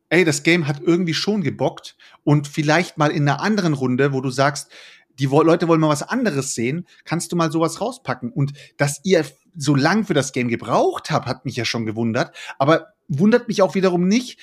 ey, 0.10 0.24
das 0.24 0.44
Game 0.44 0.68
hat 0.68 0.82
irgendwie 0.84 1.14
schon 1.14 1.42
gebockt 1.42 1.96
und 2.24 2.48
vielleicht 2.48 2.98
mal 2.98 3.12
in 3.12 3.28
einer 3.28 3.42
anderen 3.42 3.74
Runde, 3.74 4.14
wo 4.14 4.22
du 4.22 4.30
sagst, 4.30 4.72
die 5.20 5.26
Leute 5.26 5.68
wollen 5.68 5.82
mal 5.82 5.90
was 5.90 6.04
anderes 6.04 6.56
sehen, 6.56 6.88
kannst 7.06 7.32
du 7.32 7.36
mal 7.36 7.52
sowas 7.52 7.82
rauspacken. 7.82 8.32
Und 8.32 8.54
dass 8.78 9.00
ihr 9.04 9.26
so 9.56 9.76
lang 9.76 10.06
für 10.06 10.14
das 10.14 10.32
Game 10.32 10.48
gebraucht 10.48 11.10
habt, 11.10 11.28
hat 11.28 11.46
mich 11.46 11.56
ja 11.56 11.66
schon 11.66 11.86
gewundert. 11.86 12.36
Aber 12.60 12.94
wundert 13.08 13.48
mich 13.48 13.62
auch 13.62 13.76
wiederum 13.76 14.08
nicht, 14.08 14.40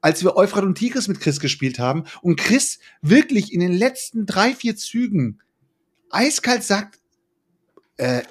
als 0.00 0.22
wir 0.22 0.36
Euphrat 0.36 0.64
und 0.64 0.76
Tigris 0.76 1.08
mit 1.08 1.20
Chris 1.20 1.40
gespielt 1.40 1.78
haben 1.78 2.04
und 2.22 2.38
Chris 2.38 2.78
wirklich 3.02 3.52
in 3.52 3.60
den 3.60 3.72
letzten 3.72 4.26
drei, 4.26 4.54
vier 4.54 4.76
Zügen 4.76 5.40
eiskalt 6.10 6.62
sagt, 6.62 7.00
äh, 7.96 8.22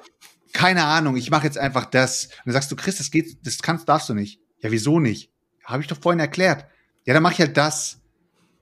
keine 0.52 0.84
Ahnung, 0.84 1.16
ich 1.16 1.30
mache 1.30 1.44
jetzt 1.44 1.58
einfach 1.58 1.84
das. 1.86 2.26
Und 2.26 2.46
dann 2.46 2.54
sagst 2.54 2.70
du, 2.72 2.76
Chris, 2.76 2.96
das 2.96 3.10
geht, 3.10 3.46
das 3.46 3.60
kannst, 3.60 3.88
darfst 3.88 4.08
du 4.08 4.14
nicht. 4.14 4.40
Ja, 4.60 4.70
wieso 4.70 5.00
nicht? 5.00 5.30
Habe 5.64 5.82
ich 5.82 5.88
doch 5.88 6.00
vorhin 6.00 6.20
erklärt. 6.20 6.66
Ja, 7.04 7.14
dann 7.14 7.22
mach 7.22 7.32
ich 7.32 7.40
halt 7.40 7.56
das. 7.56 8.00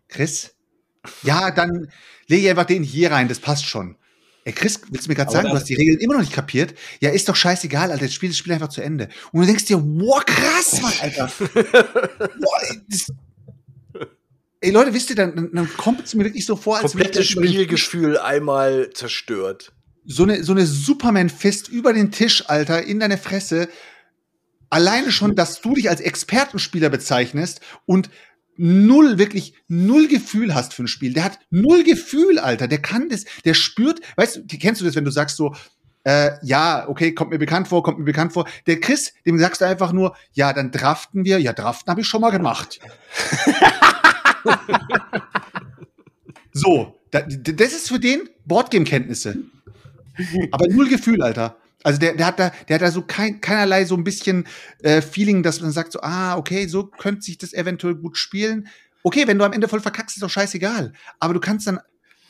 Chris? 0.09 0.54
Ja, 1.23 1.51
dann 1.51 1.89
lege 2.27 2.43
ich 2.45 2.51
einfach 2.51 2.65
den 2.67 2.83
hier 2.83 3.11
rein, 3.11 3.29
das 3.29 3.39
passt 3.41 3.67
schon. 3.67 3.97
Ey, 4.47 4.53
Chris, 4.53 4.81
willst 4.91 5.07
du 5.07 5.11
mir 5.11 5.15
gerade 5.15 5.33
sagen, 5.33 5.49
du 5.49 5.55
hast 5.55 5.69
die 5.71 5.75
Regeln 5.75 5.99
immer 6.01 6.15
noch 6.15 6.21
nicht 6.21 6.33
kapiert? 6.35 6.75
Ja, 7.01 7.11
ist 7.11 7.29
doch 7.29 7.37
scheißegal, 7.37 7.91
Alter, 7.91 8.05
jetzt 8.05 8.15
spiel 8.15 8.29
das 8.29 8.37
Spiel 8.37 8.53
einfach 8.53 8.69
zu 8.69 8.83
Ende. 8.83 9.09
Und 9.33 9.41
du 9.41 9.47
denkst 9.47 9.65
dir, 9.65 9.81
wow, 9.83 10.23
krass, 10.25 10.83
Mann, 10.83 10.93
Alter. 11.01 11.31
Boah, 12.19 12.61
ey, 14.61 14.71
Leute, 14.71 14.93
wisst 14.93 15.11
ihr, 15.11 15.17
dann, 15.17 15.51
dann- 15.53 15.77
kommt 15.77 16.05
es 16.05 16.15
mir 16.15 16.25
wirklich 16.25 16.45
so 16.47 16.57
vor, 16.57 16.77
als 16.79 16.93
Komplettes 16.93 17.27
Spielgefühl 17.27 18.19
einmal 18.19 18.91
zerstört. 18.91 19.73
so 20.05 20.25
eine, 20.25 20.45
so 20.45 20.53
eine 20.53 20.67
Superman-Fist 20.67 21.69
über 21.69 21.93
den 21.93 22.13
Tisch, 22.13 22.45
Alter, 22.49 22.83
in 22.83 23.01
deine 23.01 23.17
Fresse. 23.19 23.69
Alleine 24.71 25.13
schon, 25.13 25.37
dass 25.37 25.61
du 25.63 25.75
dich 25.75 25.89
als 25.89 26.01
Expertenspieler 26.01 26.91
bezeichnest 26.91 27.61
und 27.87 28.11
null, 28.57 29.19
wirklich 29.19 29.55
null 29.69 30.09
Gefühl 30.09 30.55
hast 30.55 30.75
für 30.75 30.85
ein 30.85 30.89
Spiel. 30.89 31.13
Der 31.13 31.25
hat 31.25 31.39
null 31.51 31.85
Gefühl, 31.85 32.39
Alter. 32.39 32.69
Der 32.69 32.81
kann 32.81 33.09
das, 33.09 33.25
der 33.45 33.55
spürt, 33.55 34.01
weißt 34.17 34.37
du, 34.37 34.59
kennst 34.59 34.81
du 34.81 34.85
das, 34.85 34.95
wenn 34.95 35.05
du 35.05 35.11
sagst 35.11 35.37
so, 35.37 35.55
äh, 36.05 36.33
ja, 36.43 36.87
okay, 36.89 37.13
kommt 37.13 37.31
mir 37.31 37.39
bekannt 37.39 37.69
vor, 37.69 37.83
kommt 37.83 37.99
mir 37.99 38.05
bekannt 38.05 38.33
vor. 38.33 38.47
Der 38.67 38.79
Chris, 38.79 39.15
dem 39.25 39.39
sagst 39.39 39.63
du 39.63 39.67
einfach 39.67 39.93
nur, 39.93 40.15
ja, 40.33 40.53
dann 40.53 40.71
draften 40.71 41.25
wir. 41.25 41.39
Ja, 41.39 41.53
draften 41.53 41.91
habe 41.91 42.03
ich 42.03 42.07
schon 42.07 42.21
mal 42.21 42.31
gemacht. 42.31 42.79
so, 46.53 47.01
das 47.11 47.73
ist 47.73 47.89
für 47.89 47.99
den 47.99 48.29
Boardgame-Kenntnisse. 48.45 49.39
Aber 50.53 50.69
null 50.69 50.89
Gefühl, 50.89 51.23
Alter. 51.23 51.57
Also 51.85 52.01
der, 52.01 52.15
der 52.15 52.27
hat 52.27 52.41
da, 52.41 52.51
der 52.69 52.75
hat 52.75 52.83
da 52.83 52.91
so 52.91 53.03
kein, 53.03 53.41
keinerlei 53.41 53.85
so 53.85 53.95
ein 53.95 54.03
bisschen 54.03 54.49
äh, 54.83 55.01
Feeling, 55.01 55.43
dass 55.43 55.61
man 55.61 55.71
sagt 55.71 55.93
so, 55.93 56.01
ah, 56.01 56.37
okay, 56.37 56.67
so 56.67 56.87
könnte 56.87 57.23
sich 57.23 57.39
das 57.39 57.53
eventuell 57.53 57.95
gut 57.95 58.17
spielen. 58.17 58.69
Okay, 59.03 59.29
wenn 59.29 59.39
du 59.39 59.45
am 59.45 59.53
Ende 59.53 59.69
voll 59.69 59.81
verkackst, 59.81 60.17
ist 60.17 60.23
doch 60.23 60.31
scheißegal. 60.31 60.95
Aber 61.21 61.35
du 61.35 61.41
kannst 61.41 61.67
dann 61.67 61.79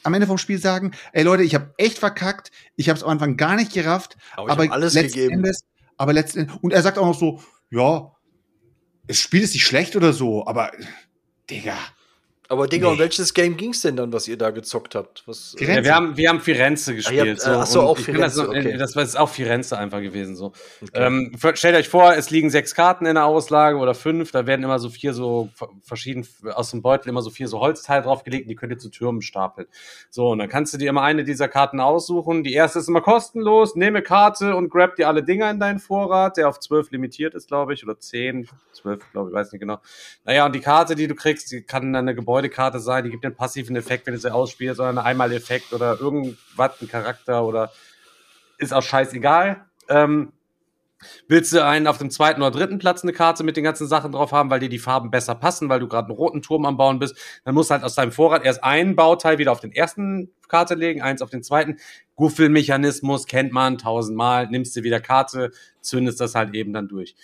am 0.03 0.13
Ende 0.13 0.27
vom 0.27 0.39
Spiel 0.39 0.59
sagen, 0.59 0.91
ey 1.13 1.23
Leute, 1.23 1.45
ich 1.45 1.55
habe 1.55 1.73
echt 1.79 1.99
verkackt, 1.99 2.51
ich 2.77 2.89
habe 2.89 2.99
es 2.99 3.05
am 3.05 3.11
Anfang 3.11 3.37
gar 3.37 3.55
nicht 3.57 3.73
gerafft, 3.73 4.17
Aber 4.37 4.47
ich 4.49 4.53
aber 4.53 4.73
alles 4.73 4.95
letzten 4.95 5.19
gegeben. 5.19 5.35
Endes, 5.37 5.65
aber 5.97 6.13
letzten 6.13 6.41
Endes, 6.41 6.57
und 6.61 6.73
er 6.73 6.83
sagt 6.83 6.99
auch 6.99 7.07
noch 7.07 7.19
so, 7.19 7.41
ja, 7.71 8.11
das 9.07 9.19
Spiel 9.19 9.43
ist 9.43 9.55
nicht 9.55 9.65
schlecht 9.65 9.95
oder 9.97 10.13
so, 10.13 10.47
aber 10.47 10.73
Digga, 11.49 11.77
Aber 12.49 12.67
Digga, 12.69 12.89
Nee. 12.89 12.93
um 12.93 12.99
welches 12.99 13.33
Game 13.33 13.57
ging's 13.57 13.81
denn 13.81 13.97
dann, 13.97 14.13
was 14.13 14.29
ihr 14.29 14.37
da 14.37 14.51
gezockt 14.51 14.95
habt? 14.95 15.23
Was, 15.27 15.55
Firenze. 15.57 15.79
Ja, 15.79 15.85
wir 15.85 15.95
haben, 15.95 16.17
wir 16.17 16.29
haben 16.29 16.41
Firenze 16.41 16.95
gespielt. 16.95 17.25
ihr 17.25 17.33
habt- 17.33 17.47
äh, 17.47 17.51
ach 17.51 17.67
so, 17.67 17.81
und 17.81 17.87
auch 17.87 17.99
ich 17.99 18.07
kann 18.07 18.17
das, 18.17 18.35
Firenze, 18.35 18.53
noch- 18.61 18.67
okay. 18.69 18.77
das 18.77 18.97
war 18.97 19.03
jetzt 19.03 19.19
auch 19.19 19.29
Firenze 19.31 19.79
einfach 19.79 20.01
gewesen. 20.03 20.37
So. 20.37 20.53
Okay. 20.83 20.91
Ähm, 20.95 21.33
stellt 21.55 21.75
euch 21.75 21.89
vor, 21.89 22.13
es 22.15 22.31
liegen 22.31 22.51
sechs 22.51 22.75
Karten 22.75 23.07
in 23.07 23.15
der 23.15 23.25
Auslage 23.25 23.79
oder 23.79 23.95
fünf. 23.95 24.31
Da 24.31 24.47
werden 24.47 24.63
immer 24.63 24.79
so 24.79 24.91
vier 24.91 25.15
so 25.15 25.49
ver- 25.55 25.71
verschieden 25.83 26.27
aus 26.53 26.71
dem 26.71 26.83
Beutel 26.83 27.09
immer 27.09 27.23
so 27.23 27.31
vier 27.31 27.49
so 27.49 27.61
Holzteile 27.61 28.03
draufgelegt, 28.03 28.45
und 28.45 28.49
die 28.51 28.57
könnt 28.57 28.73
ihr 28.73 28.79
zu 28.79 28.91
Türmen 28.91 29.23
stapeln. 29.23 29.67
So, 30.11 30.29
und 30.31 30.39
dann 30.39 30.51
kannst 30.51 30.75
du 30.75 30.79
dir 30.79 30.91
immer 30.91 31.03
eine 31.03 31.25
dieser 31.25 31.49
Karten 31.49 31.81
aussuchen. 31.81 32.45
Die 32.45 32.53
erste 32.53 32.79
ist 32.79 32.89
immer 32.89 33.01
kostenlos. 33.01 33.75
Nehme 33.75 34.03
Karte 34.03 34.55
und 34.55 34.69
grab 34.69 34.97
dir 34.97 35.09
alle 35.09 35.23
Dinger 35.23 35.51
in 35.51 35.61
deinen 35.61 35.79
Vorrat, 35.79 36.37
der 36.37 36.49
auf 36.51 36.61
zwölf 36.61 36.91
limitiert 36.91 37.35
ist, 37.35 37.49
glaube 37.49 37.73
ich, 37.73 37.83
oder 37.85 37.99
zehn, 37.99 38.47
zwölf, 38.73 39.01
glaube 39.13 39.31
ich, 39.31 39.35
weiß 39.35 39.51
nicht 39.53 39.61
genau. 39.61 39.79
Naja, 40.25 40.45
und 40.45 40.55
die 40.55 40.61
Karte, 40.61 40.95
die 40.95 41.09
du 41.09 41.15
kriegst, 41.15 41.51
die 41.51 41.63
kann 41.63 41.93
dann 41.93 42.07
eine 42.07 42.15
Gebäudekarte 42.35 42.81
sein, 42.81 43.05
die 43.05 43.11
gibt 43.11 43.25
einen 43.25 43.37
passiven 43.37 43.77
Effekt, 43.77 44.07
wenn 44.07 44.15
du 44.15 44.21
sie 44.21 44.33
ausspielst, 44.33 44.79
sondern 44.79 44.99
einen 44.99 45.07
Einmaleffekt 45.07 45.73
oder 45.73 46.01
irgendwas, 46.01 46.83
ein 46.83 46.89
Charakter 46.89 47.45
oder 47.45 47.71
ist 48.59 48.75
auch 48.75 48.83
scheißegal. 48.83 49.65
Ähm, 49.89 50.33
Willst 51.29 51.53
du 51.53 51.63
einen 51.63 51.87
auf 51.87 51.99
dem 51.99 52.11
zweiten 52.11 52.41
oder 52.41 52.51
dritten 52.51 52.79
Platz 52.79 53.03
eine 53.03 53.13
Karte 53.13 53.45
mit 53.45 53.59
den 53.59 53.65
ganzen 53.65 53.87
Sachen 53.87 54.13
drauf 54.13 54.33
haben, 54.33 54.49
weil 54.49 54.61
dir 54.61 54.71
die 54.71 54.79
Farben 54.79 55.11
besser 55.11 55.35
passen, 55.35 55.69
weil 55.69 55.81
du 55.81 55.87
gerade 55.87 56.09
einen 56.09 56.17
roten 56.17 56.41
Turm 56.41 56.65
am 56.65 56.79
Bauen 56.79 56.99
bist, 56.99 57.15
dann 57.45 57.55
musst 57.55 57.69
du 57.69 57.75
halt 57.75 57.85
aus 57.85 57.95
deinem 57.95 58.11
Vorrat 58.11 58.43
erst 58.43 58.65
ein 58.65 58.97
Bauteil 58.97 59.37
wieder 59.37 59.53
auf 59.53 59.61
den 59.61 59.73
ersten 59.73 60.31
Karte 60.49 60.75
legen, 60.75 61.03
eins 61.03 61.21
auf 61.21 61.29
den 61.29 61.43
zweiten. 61.43 61.77
Guffelmechanismus 62.15 63.27
kennt 63.27 63.53
man 63.53 63.77
tausendmal, 63.77 64.49
nimmst 64.49 64.75
du 64.77 64.83
wieder 64.83 65.01
Karte, 65.01 65.51
zündest 65.83 66.21
das 66.21 66.35
halt 66.35 66.55
eben 66.55 66.73
dann 66.73 66.89
durch. 66.89 67.15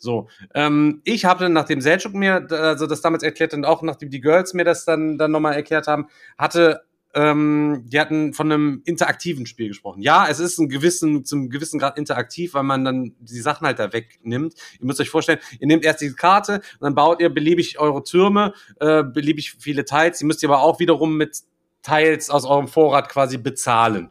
So, 0.00 0.28
ähm, 0.54 1.02
ich 1.04 1.26
habe 1.26 1.50
nachdem 1.50 1.82
Selchuk 1.82 2.14
mir 2.14 2.46
also 2.50 2.86
das 2.86 3.02
damals 3.02 3.22
erklärt 3.22 3.52
und 3.52 3.66
auch 3.66 3.82
nachdem 3.82 4.08
die 4.08 4.20
Girls 4.20 4.54
mir 4.54 4.64
das 4.64 4.86
dann 4.86 5.18
dann 5.18 5.30
nochmal 5.30 5.54
erklärt 5.54 5.86
haben, 5.86 6.08
hatte 6.38 6.82
ähm, 7.14 7.84
die 7.86 8.00
hatten 8.00 8.32
von 8.32 8.50
einem 8.50 8.82
interaktiven 8.84 9.44
Spiel 9.44 9.68
gesprochen. 9.68 10.00
Ja, 10.00 10.28
es 10.28 10.38
ist 10.38 10.58
ein 10.58 10.68
gewissen, 10.68 11.24
zum 11.24 11.50
gewissen 11.50 11.78
Grad 11.78 11.98
interaktiv, 11.98 12.54
weil 12.54 12.62
man 12.62 12.84
dann 12.84 13.14
die 13.18 13.40
Sachen 13.40 13.66
halt 13.66 13.78
da 13.78 13.92
wegnimmt. 13.92 14.54
Ihr 14.78 14.86
müsst 14.86 15.00
euch 15.00 15.10
vorstellen, 15.10 15.40
ihr 15.58 15.66
nehmt 15.66 15.84
erst 15.84 16.00
diese 16.00 16.14
Karte 16.14 16.54
und 16.54 16.82
dann 16.82 16.94
baut 16.94 17.20
ihr 17.20 17.28
beliebig 17.28 17.78
eure 17.78 18.02
Türme, 18.04 18.54
äh, 18.78 19.02
beliebig 19.02 19.56
viele 19.58 19.84
Teils. 19.84 20.18
Die 20.18 20.24
müsst 20.24 20.42
ihr 20.42 20.48
aber 20.48 20.62
auch 20.62 20.78
wiederum 20.78 21.16
mit 21.16 21.40
Teils 21.82 22.30
aus 22.30 22.44
eurem 22.44 22.68
Vorrat 22.68 23.08
quasi 23.08 23.38
bezahlen. 23.38 24.10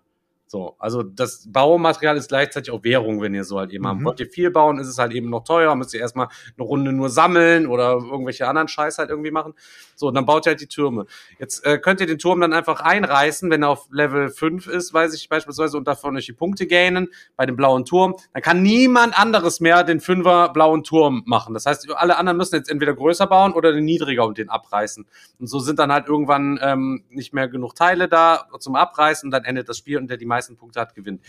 So, 0.52 0.76
also 0.80 1.04
das 1.04 1.46
Baumaterial 1.48 2.18
ist 2.18 2.30
gleichzeitig 2.30 2.74
auch 2.74 2.84
Währung, 2.84 3.22
wenn 3.22 3.36
ihr 3.36 3.44
so 3.44 3.60
halt 3.60 3.70
eben 3.70 3.84
mhm. 3.84 3.88
habt. 3.88 4.04
Wollt 4.04 4.20
ihr 4.20 4.26
viel 4.26 4.50
bauen, 4.50 4.80
ist 4.80 4.88
es 4.88 4.98
halt 4.98 5.14
eben 5.14 5.30
noch 5.30 5.44
teuer, 5.44 5.76
müsst 5.76 5.94
ihr 5.94 6.00
erstmal 6.00 6.28
eine 6.58 6.66
Runde 6.66 6.92
nur 6.92 7.10
sammeln 7.10 7.68
oder 7.68 7.92
irgendwelche 7.92 8.48
anderen 8.48 8.68
Scheiß 8.68 8.98
halt 8.98 9.12
irgendwie 9.12 9.30
machen. 9.30 9.54
So, 9.96 10.08
und 10.08 10.16
dann 10.16 10.26
baut 10.26 10.48
ihr 10.48 10.52
halt 10.52 10.62
die 10.62 10.68
Türme. 10.68 11.06
Jetzt 11.38 11.64
äh, 11.66 11.78
könnt 11.78 12.02
ihr 12.02 12.08
den 12.08 12.18
Turm 12.18 12.42
dann 12.42 12.54
einfach 12.54 12.82
einreißen, 12.82 13.52
wenn 13.52 13.62
er 13.62 13.70
auf 13.70 13.90
Level 13.92 14.30
5 14.30 14.66
ist, 14.66 14.92
weiß 14.92 15.14
ich 15.14 15.30
beispielsweise, 15.30 15.78
und 15.78 15.88
davon 15.88 16.18
euch 16.18 16.26
die 16.26 16.34
Punkte 16.34 16.66
gainen 16.66 17.10
bei 17.36 17.46
dem 17.46 17.56
blauen 17.56 17.86
Turm. 17.86 18.16
Dann 18.34 18.42
kann 18.42 18.64
niemand 18.64 19.20
anderes 19.20 19.60
mehr 19.60 19.84
den 19.84 20.00
Fünfer 20.00 20.50
blauen 20.50 20.84
Turm 20.84 21.22
machen. 21.28 21.54
Das 21.54 21.68
heißt, 21.68 21.92
alle 21.94 22.18
anderen 22.18 22.38
müssen 22.38 22.56
jetzt 22.56 22.72
entweder 22.72 22.96
größer 22.96 23.28
bauen 23.28 23.54
oder 23.54 23.72
den 23.72 23.86
niedriger 23.86 24.26
und 24.26 24.40
den 24.40 24.50
abreißen. 24.50 25.06
Und 25.38 25.46
so 25.46 25.60
sind 25.60 25.78
dann 25.78 25.92
halt 25.92 26.08
irgendwann 26.08 26.60
ähm, 26.64 27.04
nicht 27.10 27.34
mehr 27.36 27.48
genug 27.48 27.76
Teile 27.76 28.08
da 28.08 28.48
zum 28.58 28.76
Abreißen 28.76 29.28
und 29.28 29.32
dann 29.32 29.44
endet 29.44 29.70
das 29.70 29.78
Spiel 29.78 30.00
und 30.00 30.10
der 30.10 30.18
die 30.18 30.26
meisten 30.26 30.39
Punkte 30.58 30.80
hat, 30.80 30.96
gewinnt. 30.96 31.22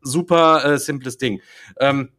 Super 0.00 0.64
äh, 0.64 0.78
simples 0.78 1.18
Ding. 1.18 1.40
Ähm, 1.78 2.10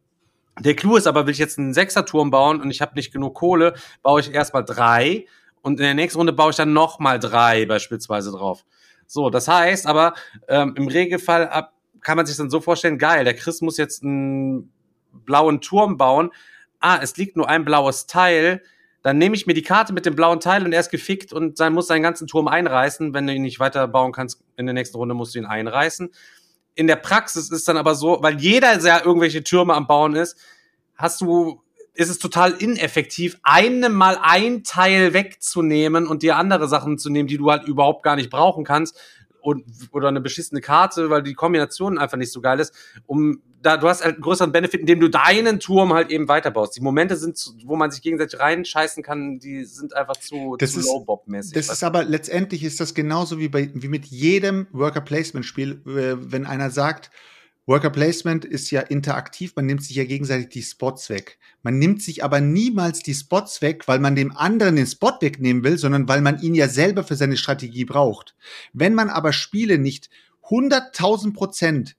der 0.58 0.74
Clou 0.74 0.96
ist 0.96 1.06
aber, 1.06 1.26
will 1.26 1.32
ich 1.32 1.38
jetzt 1.38 1.58
einen 1.58 1.72
Sechser-Turm 1.72 2.30
bauen 2.30 2.60
und 2.60 2.70
ich 2.70 2.82
habe 2.82 2.94
nicht 2.94 3.12
genug 3.12 3.34
Kohle, 3.34 3.74
baue 4.02 4.20
ich 4.20 4.32
erstmal 4.32 4.64
drei 4.64 5.26
und 5.62 5.78
in 5.80 5.84
der 5.84 5.94
nächsten 5.94 6.18
Runde 6.18 6.32
baue 6.32 6.50
ich 6.50 6.56
dann 6.56 6.72
nochmal 6.72 7.18
drei 7.18 7.66
beispielsweise 7.66 8.30
drauf. 8.30 8.64
So, 9.06 9.30
das 9.30 9.48
heißt 9.48 9.86
aber, 9.86 10.14
ähm, 10.48 10.74
im 10.76 10.88
Regelfall 10.88 11.48
ab, 11.48 11.72
kann 12.00 12.16
man 12.16 12.26
sich 12.26 12.36
dann 12.36 12.50
so 12.50 12.60
vorstellen, 12.60 12.98
geil, 12.98 13.24
der 13.24 13.34
Chris 13.34 13.60
muss 13.60 13.76
jetzt 13.76 14.02
einen 14.02 14.72
blauen 15.12 15.60
Turm 15.60 15.96
bauen. 15.96 16.30
Ah, 16.78 16.98
es 17.02 17.16
liegt 17.16 17.36
nur 17.36 17.48
ein 17.48 17.64
blaues 17.64 18.06
Teil 18.06 18.62
dann 19.02 19.18
nehme 19.18 19.34
ich 19.34 19.46
mir 19.46 19.54
die 19.54 19.62
Karte 19.62 19.92
mit 19.92 20.04
dem 20.04 20.14
blauen 20.14 20.40
Teil 20.40 20.64
und 20.64 20.72
er 20.72 20.80
ist 20.80 20.90
gefickt 20.90 21.32
und 21.32 21.56
sein, 21.56 21.72
muss 21.72 21.86
seinen 21.86 22.02
ganzen 22.02 22.26
Turm 22.26 22.48
einreißen. 22.48 23.14
Wenn 23.14 23.26
du 23.26 23.32
ihn 23.32 23.42
nicht 23.42 23.60
weiterbauen 23.60 24.12
kannst, 24.12 24.42
in 24.56 24.66
der 24.66 24.74
nächsten 24.74 24.96
Runde 24.96 25.14
musst 25.14 25.34
du 25.34 25.38
ihn 25.38 25.46
einreißen. 25.46 26.10
In 26.74 26.86
der 26.86 26.96
Praxis 26.96 27.50
ist 27.50 27.66
dann 27.66 27.76
aber 27.76 27.94
so, 27.94 28.18
weil 28.20 28.40
jeder 28.40 28.78
sehr 28.80 29.04
irgendwelche 29.04 29.42
Türme 29.42 29.74
am 29.74 29.86
Bauen 29.86 30.14
ist, 30.14 30.36
hast 30.96 31.20
du, 31.22 31.62
ist 31.94 32.10
es 32.10 32.18
total 32.18 32.52
ineffektiv, 32.52 33.38
einem 33.42 33.94
mal 33.94 34.18
ein 34.20 34.64
Teil 34.64 35.14
wegzunehmen 35.14 36.06
und 36.06 36.22
dir 36.22 36.36
andere 36.36 36.68
Sachen 36.68 36.98
zu 36.98 37.10
nehmen, 37.10 37.26
die 37.26 37.38
du 37.38 37.50
halt 37.50 37.66
überhaupt 37.66 38.02
gar 38.02 38.16
nicht 38.16 38.30
brauchen 38.30 38.64
kannst 38.64 38.98
und, 39.40 39.64
oder 39.92 40.08
eine 40.08 40.20
beschissene 40.20 40.60
Karte, 40.60 41.10
weil 41.10 41.22
die 41.22 41.34
Kombination 41.34 41.98
einfach 41.98 42.16
nicht 42.16 42.32
so 42.32 42.40
geil 42.40 42.60
ist, 42.60 42.74
um 43.06 43.42
da, 43.62 43.76
du 43.76 43.88
hast 43.88 44.02
halt 44.02 44.14
einen 44.14 44.22
größeren 44.22 44.52
Benefit, 44.52 44.80
indem 44.80 45.00
du 45.00 45.08
deinen 45.08 45.60
Turm 45.60 45.92
halt 45.92 46.10
eben 46.10 46.28
weiterbaust. 46.28 46.76
Die 46.76 46.80
Momente 46.80 47.16
sind, 47.16 47.38
wo 47.66 47.76
man 47.76 47.90
sich 47.90 48.00
gegenseitig 48.00 48.40
reinscheißen 48.40 49.02
kann, 49.02 49.38
die 49.38 49.64
sind 49.64 49.94
einfach 49.94 50.16
zu, 50.16 50.56
das 50.58 50.72
zu 50.72 50.80
low-bob-mäßig. 50.80 51.52
Das 51.52 51.68
ist 51.68 51.84
aber, 51.84 52.04
letztendlich 52.04 52.64
ist 52.64 52.80
das 52.80 52.94
genauso 52.94 53.38
wie 53.38 53.48
bei, 53.48 53.70
wie 53.74 53.88
mit 53.88 54.06
jedem 54.06 54.66
Worker-Placement-Spiel, 54.72 55.82
äh, 55.86 56.32
wenn 56.32 56.46
einer 56.46 56.70
sagt, 56.70 57.10
Worker 57.70 57.90
Placement 57.90 58.44
ist 58.44 58.72
ja 58.72 58.80
interaktiv, 58.80 59.52
man 59.54 59.64
nimmt 59.64 59.84
sich 59.84 59.94
ja 59.94 60.04
gegenseitig 60.04 60.48
die 60.48 60.62
Spots 60.64 61.08
weg. 61.08 61.38
Man 61.62 61.78
nimmt 61.78 62.02
sich 62.02 62.24
aber 62.24 62.40
niemals 62.40 62.98
die 62.98 63.14
Spots 63.14 63.62
weg, 63.62 63.86
weil 63.86 64.00
man 64.00 64.16
dem 64.16 64.36
anderen 64.36 64.74
den 64.74 64.88
Spot 64.88 65.12
wegnehmen 65.20 65.62
will, 65.62 65.78
sondern 65.78 66.08
weil 66.08 66.20
man 66.20 66.42
ihn 66.42 66.56
ja 66.56 66.66
selber 66.66 67.04
für 67.04 67.14
seine 67.14 67.36
Strategie 67.36 67.84
braucht. 67.84 68.34
Wenn 68.72 68.94
man 68.94 69.08
aber 69.08 69.32
Spiele 69.32 69.78
nicht 69.78 70.10
100.000 70.48 71.32
Prozent 71.32 71.96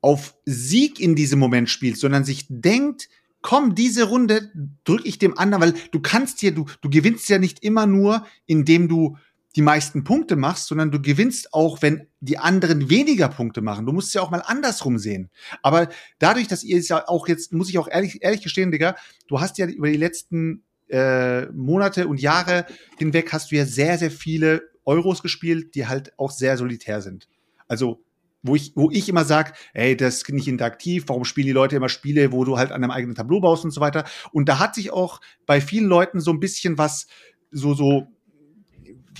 auf 0.00 0.36
Sieg 0.44 1.00
in 1.00 1.16
diesem 1.16 1.40
Moment 1.40 1.68
spielt, 1.68 1.98
sondern 1.98 2.22
sich 2.22 2.46
denkt, 2.48 3.08
komm, 3.42 3.74
diese 3.74 4.04
Runde 4.04 4.52
drücke 4.84 5.08
ich 5.08 5.18
dem 5.18 5.36
anderen, 5.36 5.62
weil 5.62 5.74
du 5.90 5.98
kannst 5.98 6.38
hier, 6.38 6.52
du, 6.52 6.66
du 6.82 6.88
gewinnst 6.88 7.28
ja 7.28 7.40
nicht 7.40 7.64
immer 7.64 7.86
nur, 7.86 8.24
indem 8.46 8.86
du 8.86 9.16
die 9.56 9.62
meisten 9.62 10.04
Punkte 10.04 10.36
machst, 10.36 10.66
sondern 10.66 10.90
du 10.90 11.00
gewinnst 11.00 11.54
auch, 11.54 11.80
wenn 11.80 12.08
die 12.20 12.38
anderen 12.38 12.90
weniger 12.90 13.28
Punkte 13.28 13.60
machen. 13.60 13.86
Du 13.86 13.92
musst 13.92 14.08
es 14.08 14.14
ja 14.14 14.22
auch 14.22 14.30
mal 14.30 14.42
andersrum 14.44 14.98
sehen. 14.98 15.30
Aber 15.62 15.88
dadurch, 16.18 16.48
dass 16.48 16.64
ihr 16.64 16.78
es 16.78 16.88
ja 16.88 17.06
auch 17.06 17.28
jetzt, 17.28 17.52
muss 17.52 17.68
ich 17.68 17.78
auch 17.78 17.88
ehrlich, 17.88 18.22
ehrlich 18.22 18.42
gestehen, 18.42 18.72
Digga, 18.72 18.96
du 19.28 19.40
hast 19.40 19.58
ja 19.58 19.66
über 19.66 19.88
die 19.88 19.96
letzten 19.96 20.64
äh, 20.88 21.46
Monate 21.46 22.08
und 22.08 22.20
Jahre 22.20 22.66
hinweg 22.98 23.32
hast 23.32 23.52
du 23.52 23.56
ja 23.56 23.64
sehr, 23.64 23.96
sehr 23.98 24.10
viele 24.10 24.62
Euros 24.84 25.22
gespielt, 25.22 25.74
die 25.74 25.86
halt 25.86 26.12
auch 26.18 26.30
sehr 26.30 26.56
solitär 26.56 27.00
sind. 27.00 27.28
Also 27.68 28.02
wo 28.42 28.54
ich, 28.54 28.72
wo 28.74 28.90
ich 28.90 29.08
immer 29.08 29.24
sag, 29.24 29.56
ey, 29.72 29.96
das 29.96 30.16
ist 30.16 30.28
nicht 30.28 30.48
interaktiv, 30.48 31.04
warum 31.06 31.24
spielen 31.24 31.46
die 31.46 31.52
Leute 31.52 31.76
immer 31.76 31.88
Spiele, 31.88 32.30
wo 32.30 32.44
du 32.44 32.58
halt 32.58 32.72
an 32.72 32.82
deinem 32.82 32.90
eigenen 32.90 33.14
Tableau 33.14 33.40
baust 33.40 33.64
und 33.64 33.70
so 33.70 33.80
weiter. 33.80 34.04
Und 34.32 34.50
da 34.50 34.58
hat 34.58 34.74
sich 34.74 34.92
auch 34.92 35.20
bei 35.46 35.62
vielen 35.62 35.86
Leuten 35.86 36.20
so 36.20 36.30
ein 36.30 36.40
bisschen 36.40 36.76
was 36.76 37.06
so, 37.50 37.72
so 37.72 38.08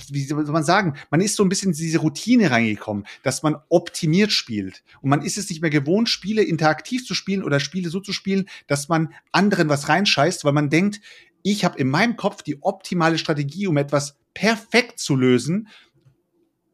wie 0.09 0.23
soll 0.23 0.43
man 0.45 0.63
sagen, 0.63 0.95
man 1.09 1.21
ist 1.21 1.35
so 1.35 1.43
ein 1.43 1.49
bisschen 1.49 1.71
in 1.71 1.77
diese 1.77 1.99
Routine 1.99 2.51
reingekommen, 2.51 3.05
dass 3.23 3.43
man 3.43 3.55
optimiert 3.69 4.31
spielt. 4.31 4.83
Und 5.01 5.09
man 5.09 5.21
ist 5.21 5.37
es 5.37 5.49
nicht 5.49 5.61
mehr 5.61 5.69
gewohnt, 5.69 6.09
Spiele 6.09 6.43
interaktiv 6.43 7.05
zu 7.05 7.13
spielen 7.13 7.43
oder 7.43 7.59
Spiele 7.59 7.89
so 7.89 7.99
zu 7.99 8.13
spielen, 8.13 8.47
dass 8.67 8.89
man 8.89 9.13
anderen 9.31 9.69
was 9.69 9.89
reinscheißt, 9.89 10.45
weil 10.45 10.53
man 10.53 10.69
denkt, 10.69 11.01
ich 11.43 11.63
habe 11.63 11.77
in 11.77 11.89
meinem 11.89 12.15
Kopf 12.15 12.41
die 12.41 12.61
optimale 12.63 13.17
Strategie, 13.17 13.67
um 13.67 13.77
etwas 13.77 14.17
perfekt 14.33 14.99
zu 14.99 15.15
lösen. 15.15 15.67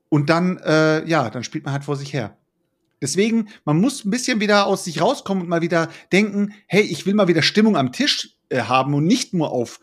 Und 0.10 0.30
dann, 0.30 0.58
äh, 0.58 1.08
ja, 1.08 1.30
dann 1.30 1.44
spielt 1.44 1.66
man 1.66 1.74
halt 1.74 1.86
vor 1.86 1.96
sich 1.96 2.14
her. 2.14 2.38
Deswegen, 3.02 3.50
man 3.66 3.82
muss 3.82 4.06
ein 4.06 4.12
bisschen 4.12 4.40
wieder 4.40 4.68
aus 4.68 4.84
sich 4.84 5.02
rauskommen 5.02 5.44
und 5.44 5.50
mal 5.50 5.62
wieder 5.62 5.90
denken, 6.12 6.54
hey, 6.68 6.84
ich 6.84 7.06
will 7.06 7.16
mal 7.16 7.28
wieder 7.28 7.42
Stimmung 7.42 7.76
am 7.76 7.92
Tisch 7.92 8.38
äh, 8.50 8.62
haben 8.62 8.94
und 8.94 9.06
nicht 9.06 9.34
nur 9.34 9.52
auf 9.52 9.80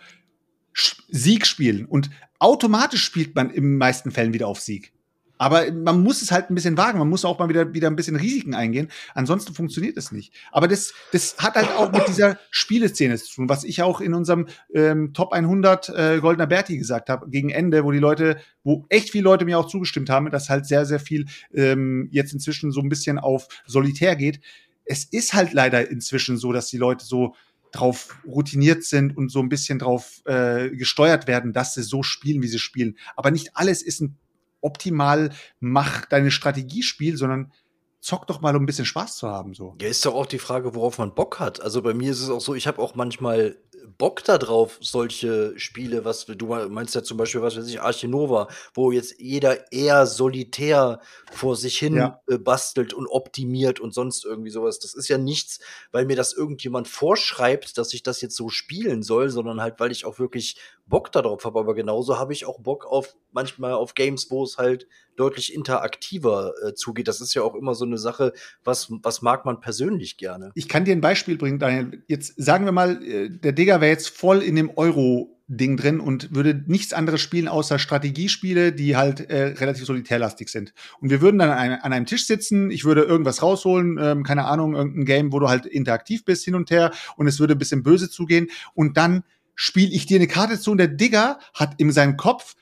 Sieg 1.09 1.47
spielen. 1.47 1.85
Und 1.85 2.11
automatisch 2.39 3.05
spielt 3.05 3.35
man 3.35 3.51
in 3.51 3.79
meisten 3.79 4.11
Fällen 4.11 4.33
wieder 4.33 4.49
auf 4.49 4.61
Sieg. 4.61 4.93
Aber 5.39 5.71
man 5.73 6.03
muss 6.03 6.21
es 6.21 6.33
halt 6.33 6.51
ein 6.51 6.55
bisschen 6.55 6.77
wagen. 6.77 6.99
Man 6.99 7.09
muss 7.09 7.25
auch 7.25 7.39
mal 7.39 7.49
wieder, 7.49 7.73
wieder 7.73 7.89
ein 7.89 7.97
bisschen 7.97 8.17
Risiken 8.17 8.55
eingehen. 8.55 8.89
Ansonsten 9.15 9.55
funktioniert 9.55 9.97
es 9.97 10.13
nicht. 10.13 10.35
Aber 10.51 10.67
das, 10.67 10.93
das 11.13 11.37
hat 11.39 11.55
halt 11.55 11.71
auch 11.71 11.93
mit 11.93 12.09
dieser 12.09 12.39
Spieleszene 12.51 13.17
zu 13.17 13.37
tun, 13.37 13.49
was 13.49 13.65
ich 13.65 13.83
auch 13.83 14.01
in 14.01 14.15
unserem 14.15 14.49
ähm, 14.75 15.15
Top 15.15 15.33
100 15.33 15.89
äh, 15.91 16.19
Goldener 16.21 16.49
Berti 16.49 16.77
gesagt 16.77 17.09
habe, 17.09 17.31
gegen 17.31 17.51
Ende, 17.51 17.85
wo 17.85 17.93
die 17.93 18.01
Leute, 18.01 18.39
wo 18.65 18.85
echt 18.89 19.11
viele 19.11 19.25
Leute 19.25 19.45
mir 19.45 19.59
auch 19.59 19.69
zugestimmt 19.69 20.11
haben, 20.11 20.31
dass 20.31 20.51
halt 20.51 20.67
sehr, 20.67 20.85
sehr 20.85 21.01
viel 21.01 21.27
ähm, 21.55 22.09
jetzt 22.11 22.33
inzwischen 22.33 22.73
so 22.73 22.81
ein 22.81 22.89
bisschen 22.89 23.19
auf 23.19 23.47
Solitär 23.65 24.17
geht. 24.17 24.41
Es 24.85 25.05
ist 25.05 25.35
halt 25.35 25.53
leider 25.53 25.89
inzwischen 25.89 26.37
so, 26.37 26.53
dass 26.53 26.67
die 26.69 26.79
Leute 26.79 27.05
so 27.05 27.35
drauf 27.73 28.17
routiniert 28.27 28.85
sind 28.85 29.17
und 29.17 29.31
so 29.31 29.41
ein 29.41 29.49
bisschen 29.49 29.79
drauf 29.79 30.23
äh, 30.25 30.71
gesteuert 30.71 31.27
werden, 31.27 31.53
dass 31.53 31.75
sie 31.75 31.83
so 31.83 32.03
spielen, 32.03 32.43
wie 32.43 32.49
sie 32.49 32.59
spielen. 32.59 32.97
Aber 33.17 33.31
nicht 33.31 33.51
alles 33.55 33.83
ist 33.83 34.01
ein 34.01 34.17
optimal 34.61 35.31
mach 35.61 36.05
deine 36.07 36.31
Strategiespiel, 36.31 37.17
sondern 37.17 37.53
zock 38.01 38.27
doch 38.27 38.41
mal, 38.41 38.57
um 38.57 38.63
ein 38.63 38.67
bisschen 38.67 38.85
Spaß 38.85 39.17
zu 39.17 39.29
haben. 39.29 39.55
So. 39.55 39.77
Ja, 39.81 39.89
ist 39.89 40.05
doch 40.07 40.15
auch 40.15 40.27
die 40.27 40.39
Frage, 40.39 40.75
worauf 40.75 40.99
man 40.99 41.15
Bock 41.15 41.41
hat. 41.41 41.61
Also 41.61 41.83
bei 41.83 41.95
mir 41.95 42.11
ist 42.11 42.21
es 42.21 42.31
auch 42.31 42.41
so, 42.41 42.55
ich 42.55 42.67
habe 42.67 42.81
auch 42.81 42.95
manchmal 42.95 43.57
Bock 43.99 44.25
darauf, 44.25 44.79
solche 44.81 45.59
Spiele, 45.59 46.05
was 46.05 46.27
du 46.27 46.47
meinst 46.47 46.95
ja 46.95 47.03
zum 47.03 47.17
Beispiel, 47.17 47.43
was 47.43 47.57
weiß 47.57 47.67
ich, 47.69 47.81
Archinova, 47.81 48.49
wo 48.75 48.93
jetzt 48.93 49.19
jeder 49.19 49.73
eher 49.73 50.07
solitär 50.07 51.01
vor 51.33 51.57
sich 51.57 51.79
hin 51.79 51.97
ja. 51.97 52.21
äh, 52.29 52.39
bastelt 52.39 52.95
und 52.95 53.07
optimiert 53.07 53.81
und 53.81 53.95
sonst 53.95 54.25
irgendwie 54.25 54.51
sowas. 54.51 54.79
Das 54.79 54.95
ist 54.95 55.09
ja 55.09 55.19
nichts, 55.19 55.61
weil 55.93 56.07
mir 56.07 56.17
das 56.17 56.33
irgendjemand 56.33 56.89
vorschreibt, 56.89 57.79
dass 57.79 57.93
ich 57.95 58.03
das 58.03 58.21
jetzt 58.21 58.37
so 58.37 58.49
spielen 58.49 59.03
soll, 59.03 59.31
sondern 59.31 59.61
halt, 59.61 59.81
weil 59.81 59.93
ich 59.93 60.05
auch 60.05 60.19
wirklich 60.19 60.57
Bock 60.87 61.13
darauf 61.13 61.45
habe. 61.45 61.59
Aber 61.59 61.75
genauso 61.75 62.19
habe 62.19 62.33
ich 62.33 62.47
auch 62.47 62.61
Bock 62.61 62.87
auf 62.87 63.15
manchmal 63.33 63.73
auf 63.73 63.95
Games, 63.95 64.31
wo 64.31 64.43
es 64.43 64.59
halt 64.59 64.87
deutlich 65.17 65.53
interaktiver 65.53 66.53
äh, 66.65 66.75
zugeht. 66.75 67.09
Das 67.09 67.21
ist 67.21 67.35
ja 67.35 67.43
auch 67.43 67.55
immer 67.55 67.75
so 67.75 67.85
eine 67.85 67.99
Sache, 67.99 68.33
was, 68.65 68.89
was 69.03 69.21
mag 69.21 69.45
man 69.45 69.61
persönlich 69.61 70.17
gerne. 70.17 70.53
Ich 70.55 70.69
kann 70.69 70.85
dir 70.85 70.93
ein 70.93 71.01
Beispiel 71.01 71.37
bringen, 71.37 71.59
Daniel. 71.59 72.03
Jetzt 72.07 72.35
sagen 72.37 72.65
wir 72.65 72.73
mal, 72.73 73.03
äh, 73.03 73.29
der 73.29 73.53
Digger 73.69 73.83
wäre 73.83 73.93
jetzt 73.93 74.09
voll 74.09 74.43
in 74.43 74.57
dem 74.57 74.71
Euro 74.77 75.39
Ding 75.47 75.77
drin 75.77 76.01
und 76.01 76.35
würde 76.35 76.65
nichts 76.67 76.95
anderes 76.95 77.21
spielen 77.21 77.49
außer 77.49 77.79
Strategiespiele, 77.79 78.73
die 78.73 78.97
halt 78.97 79.29
äh, 79.29 79.59
relativ 79.59 79.85
solitärlastig 79.85 80.49
sind. 80.49 80.73
Und 81.03 81.11
wir 81.11 81.21
würden 81.21 81.37
dann 81.37 81.51
an 81.51 81.59
einem, 81.59 81.79
an 81.83 81.93
einem 81.93 82.07
Tisch 82.07 82.27
sitzen, 82.27 82.71
ich 82.71 82.87
würde 82.87 83.03
irgendwas 83.03 83.43
rausholen, 83.43 83.99
ähm, 84.01 84.23
keine 84.23 84.47
Ahnung, 84.47 84.75
irgendein 84.75 85.05
Game, 85.05 85.33
wo 85.35 85.39
du 85.39 85.51
halt 85.51 85.67
interaktiv 85.67 86.25
bist 86.25 86.47
hin 86.47 86.55
und 86.55 86.71
her 86.71 86.93
und 87.17 87.27
es 87.27 87.41
würde 87.41 87.57
ein 87.57 87.59
bisschen 87.59 87.83
böse 87.83 88.09
zugehen 88.09 88.49
und 88.73 88.97
dann 88.97 89.23
spiele 89.55 89.93
ich 89.93 90.07
dir 90.07 90.17
eine 90.17 90.29
Karte 90.29 90.59
zu 90.59 90.71
und 90.71 90.79
der 90.79 90.89
Digger 90.89 91.39
hat 91.53 91.75
in 91.77 91.93
seinem 91.93 92.17
Kopf, 92.17 92.55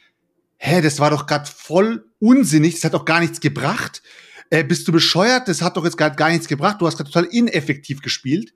hä, 0.57 0.81
das 0.81 0.99
war 0.99 1.11
doch 1.11 1.29
gerade 1.29 1.47
voll 1.47 2.05
unsinnig, 2.19 2.75
das 2.75 2.83
hat 2.83 2.95
doch 2.95 3.05
gar 3.05 3.21
nichts 3.21 3.39
gebracht. 3.39 4.03
Äh, 4.51 4.65
bist 4.65 4.89
du 4.89 4.93
bescheuert? 4.93 5.47
Das 5.47 5.63
hat 5.63 5.77
doch 5.77 5.85
jetzt 5.85 5.99
gerade 5.99 6.17
gar 6.17 6.31
nichts 6.31 6.49
gebracht. 6.49 6.81
Du 6.81 6.87
hast 6.89 6.97
gerade 6.97 7.11
total 7.11 7.29
ineffektiv 7.31 8.03
gespielt. 8.03 8.55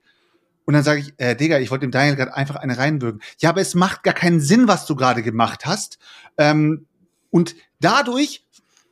Und 0.65 0.73
dann 0.73 0.83
sage 0.83 1.01
ich, 1.01 1.13
äh, 1.17 1.35
Digga, 1.35 1.59
ich 1.59 1.71
wollte 1.71 1.85
dem 1.85 1.91
Daniel 1.91 2.15
gerade 2.15 2.35
einfach 2.35 2.55
eine 2.55 2.77
reinwürgen. 2.77 3.21
Ja, 3.39 3.49
aber 3.49 3.61
es 3.61 3.75
macht 3.75 4.03
gar 4.03 4.13
keinen 4.13 4.41
Sinn, 4.41 4.67
was 4.67 4.85
du 4.85 4.95
gerade 4.95 5.23
gemacht 5.23 5.65
hast. 5.65 5.97
Ähm, 6.37 6.85
und 7.29 7.55
dadurch 7.79 8.45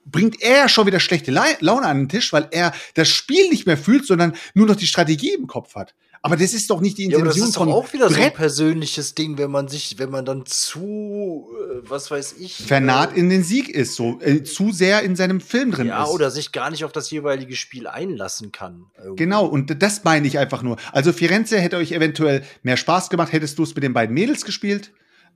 bringt 0.05 0.41
er 0.41 0.69
schon 0.69 0.87
wieder 0.87 0.99
schlechte 0.99 1.31
Laune 1.31 1.85
an 1.85 1.97
den 1.97 2.09
Tisch, 2.09 2.33
weil 2.33 2.47
er 2.51 2.73
das 2.95 3.09
Spiel 3.09 3.49
nicht 3.49 3.67
mehr 3.67 3.77
fühlt, 3.77 4.05
sondern 4.05 4.33
nur 4.53 4.67
noch 4.67 4.75
die 4.75 4.87
Strategie 4.87 5.33
im 5.33 5.47
Kopf 5.47 5.75
hat. 5.75 5.93
Aber 6.21 6.35
das 6.35 6.53
ist 6.53 6.69
doch 6.69 6.81
nicht 6.81 6.97
die 6.97 7.05
Intention 7.05 7.27
ja, 7.27 7.31
aber 7.31 7.39
das 7.39 7.49
ist 7.49 7.57
von 7.57 7.67
doch 7.69 7.75
auch 7.75 7.93
wieder 7.93 8.07
Brett. 8.07 8.17
so 8.17 8.23
ein 8.23 8.33
persönliches 8.33 9.15
Ding, 9.15 9.37
wenn 9.37 9.51
man 9.51 9.69
sich, 9.69 9.97
wenn 9.99 10.09
man 10.09 10.25
dann 10.25 10.45
zu, 10.45 11.47
äh, 11.53 11.89
was 11.89 12.11
weiß 12.11 12.35
ich, 12.39 12.57
Vernarrt 12.57 13.15
äh, 13.15 13.19
in 13.19 13.29
den 13.29 13.43
Sieg 13.43 13.69
ist, 13.69 13.95
so 13.95 14.19
äh, 14.21 14.43
zu 14.43 14.71
sehr 14.71 15.03
in 15.03 15.15
seinem 15.15 15.39
Film 15.39 15.71
drin 15.71 15.87
ja, 15.87 16.03
ist. 16.03 16.09
oder 16.09 16.29
sich 16.29 16.51
gar 16.51 16.71
nicht 16.71 16.83
auf 16.83 16.91
das 16.91 17.09
jeweilige 17.09 17.55
Spiel 17.55 17.87
einlassen 17.87 18.51
kann. 18.51 18.87
irgendwie. 18.97 19.23
Genau, 19.23 19.45
und 19.45 19.81
das 19.81 20.03
meine 20.03 20.27
ich 20.27 20.37
einfach 20.37 20.61
nur. 20.61 20.75
Also 20.91 21.13
Firenze 21.13 21.59
hätte 21.59 21.77
euch 21.77 21.93
eventuell 21.93 22.43
mehr 22.63 22.77
Spaß 22.77 23.09
gemacht, 23.09 23.31
hättest 23.31 23.57
du 23.57 23.63
es 23.63 23.73
mit 23.73 23.83
den 23.83 23.93
beiden 23.93 24.13
Mädels 24.13 24.43
gespielt. 24.43 24.91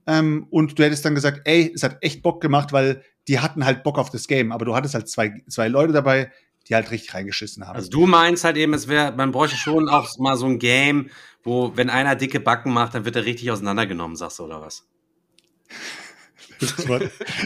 Ähm, 0.06 0.46
und 0.50 0.78
du 0.78 0.84
hättest 0.84 1.04
dann 1.04 1.14
gesagt, 1.14 1.42
ey, 1.44 1.72
es 1.74 1.82
hat 1.82 1.96
echt 2.02 2.22
Bock 2.22 2.42
gemacht, 2.42 2.72
weil 2.72 3.02
die 3.26 3.38
hatten 3.38 3.64
halt 3.64 3.84
Bock 3.84 3.98
auf 3.98 4.10
das 4.10 4.26
Game. 4.26 4.52
Aber 4.52 4.64
du 4.64 4.74
hattest 4.74 4.94
halt 4.94 5.08
zwei, 5.08 5.42
zwei 5.48 5.68
Leute 5.68 5.94
dabei, 5.94 6.30
die 6.68 6.74
halt 6.74 6.90
richtig 6.90 7.14
reingeschissen 7.14 7.66
haben. 7.66 7.76
Also 7.76 7.90
du 7.90 8.06
meinst 8.06 8.44
halt 8.44 8.56
eben, 8.56 8.74
es 8.74 8.88
wäre, 8.88 9.12
man 9.12 9.32
bräuchte 9.32 9.56
schon 9.56 9.88
auch 9.88 10.08
mal 10.18 10.36
so 10.36 10.46
ein 10.46 10.58
Game, 10.58 11.10
wo, 11.42 11.76
wenn 11.76 11.90
einer 11.90 12.16
dicke 12.16 12.40
Backen 12.40 12.72
macht, 12.72 12.94
dann 12.94 13.04
wird 13.04 13.16
er 13.16 13.24
richtig 13.24 13.50
auseinandergenommen, 13.50 14.16
sagst 14.16 14.38
du, 14.38 14.44
oder 14.44 14.60
was? 14.60 14.86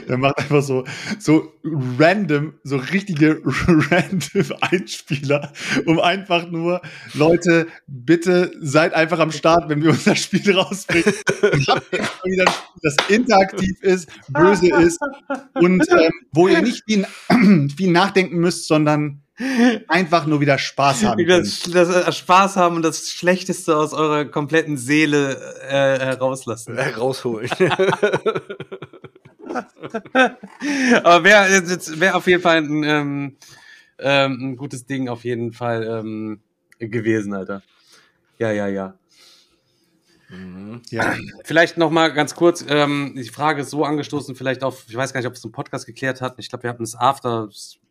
Der 0.09 0.19
macht 0.19 0.39
einfach 0.39 0.63
so, 0.63 0.85
so 1.19 1.53
random, 1.99 2.55
so 2.65 2.77
richtige 2.77 3.41
random 3.45 4.57
Einspieler, 4.61 5.53
um 5.87 6.01
einfach 6.01 6.51
nur, 6.51 6.81
Leute, 7.15 7.67
bitte 7.87 8.53
seid 8.61 8.95
einfach 8.95 9.19
am 9.19 9.33
Start, 9.33 9.69
wenn 9.69 9.83
wir 9.83 9.91
unser 9.91 10.17
Spiel 10.17 10.57
rausbringen. 10.57 11.15
Das 12.83 12.97
interaktiv 13.09 13.83
ist, 13.83 14.09
böse 14.29 14.69
ist 14.81 15.01
und 15.55 15.85
ähm, 15.91 16.13
wo 16.33 16.49
ihr 16.49 16.63
nicht 16.63 16.85
viel, 16.87 17.07
viel 17.77 17.91
nachdenken 17.91 18.39
müsst, 18.39 18.69
sondern 18.69 19.23
einfach 19.87 20.27
nur 20.27 20.41
wieder 20.41 20.59
Spaß 20.59 21.05
haben. 21.05 21.25
Das, 21.27 21.63
das, 21.63 21.89
äh, 21.89 22.13
Spaß 22.13 22.57
haben 22.57 22.77
und 22.77 22.83
das 22.83 23.11
Schlechteste 23.11 23.77
aus 23.77 23.93
eurer 23.93 24.25
kompletten 24.25 24.77
Seele 24.77 25.41
äh, 25.69 25.99
herauslassen. 26.01 26.77
Äh, 26.77 26.89
rausholen. 26.95 27.49
Aber 31.05 31.25
wäre 31.25 32.01
wär 32.01 32.17
auf 32.17 32.27
jeden 32.27 32.43
Fall 32.43 32.59
ein, 32.59 32.83
ähm, 32.85 33.37
ähm, 33.99 34.39
ein 34.41 34.57
gutes 34.57 34.87
Ding 34.87 35.09
auf 35.09 35.25
jeden 35.25 35.53
Fall 35.53 35.85
ähm, 35.85 36.41
gewesen, 36.79 37.35
Alter. 37.35 37.63
Ja, 38.39 38.53
ja, 38.53 38.69
ja. 38.69 38.95
Ja. 40.91 41.17
Vielleicht 41.45 41.79
noch 41.79 41.91
mal 41.91 42.13
ganz 42.13 42.35
kurz, 42.35 42.65
ähm, 42.69 43.15
die 43.17 43.25
Frage 43.25 43.63
ist 43.63 43.71
so 43.71 43.85
angestoßen, 43.85 44.35
vielleicht 44.35 44.63
auf, 44.63 44.85
ich 44.87 44.95
weiß 44.95 45.13
gar 45.13 45.21
nicht, 45.21 45.27
ob 45.27 45.35
es 45.35 45.45
im 45.45 45.53
Podcast 45.53 45.87
geklärt 45.87 46.21
hat. 46.21 46.35
Ich 46.39 46.51
glaube, 46.51 46.65
wir 46.65 46.71
hatten 46.71 46.83
es 46.83 46.95
after 46.95 47.49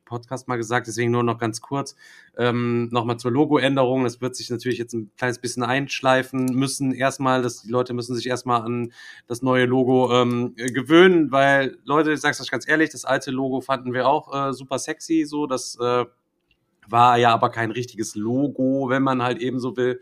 Podcast 0.08 0.47
mal 0.47 0.55
gesagt, 0.55 0.88
deswegen 0.88 1.12
nur 1.12 1.24
noch 1.24 1.38
ganz 1.38 1.62
kurz 1.62 1.95
ähm, 2.38 2.89
nochmal 2.91 3.18
zur 3.18 3.32
Logoänderung. 3.32 4.03
Das 4.03 4.22
wird 4.22 4.36
sich 4.36 4.49
natürlich 4.49 4.80
jetzt 4.80 4.93
ein 4.93 5.12
kleines 5.18 5.39
bisschen 5.39 5.64
einschleifen 5.64 6.45
müssen. 6.45 6.93
Erstmal, 6.93 7.41
dass 7.41 7.62
die 7.62 7.72
Leute 7.72 7.93
müssen 7.93 8.16
sich 8.16 8.28
erstmal 8.28 8.62
an 8.62 8.93
das 9.28 9.41
neue 9.41 9.66
Logo 9.66 10.12
ähm, 10.14 10.55
gewöhnen, 10.55 11.32
weil 11.32 11.78
Leute, 11.84 12.14
ich 12.14 12.22
sag's 12.22 12.41
euch 12.41 12.51
ganz 12.51 12.68
ehrlich, 12.68 12.89
das 12.89 13.05
alte 13.05 13.32
Logo 13.32 13.62
fanden 13.62 13.93
wir 13.93 14.08
auch 14.08 14.49
äh, 14.49 14.53
super 14.53 14.80
sexy, 14.80 15.26
so 15.26 15.45
das 15.45 15.78
äh, 15.80 16.05
war 16.88 17.18
ja 17.18 17.34
aber 17.34 17.49
kein 17.49 17.72
richtiges 17.72 18.16
Logo, 18.16 18.89
wenn 18.89 19.03
man 19.03 19.22
halt 19.22 19.39
eben 19.39 19.60
so 19.60 19.78
will. 19.78 19.99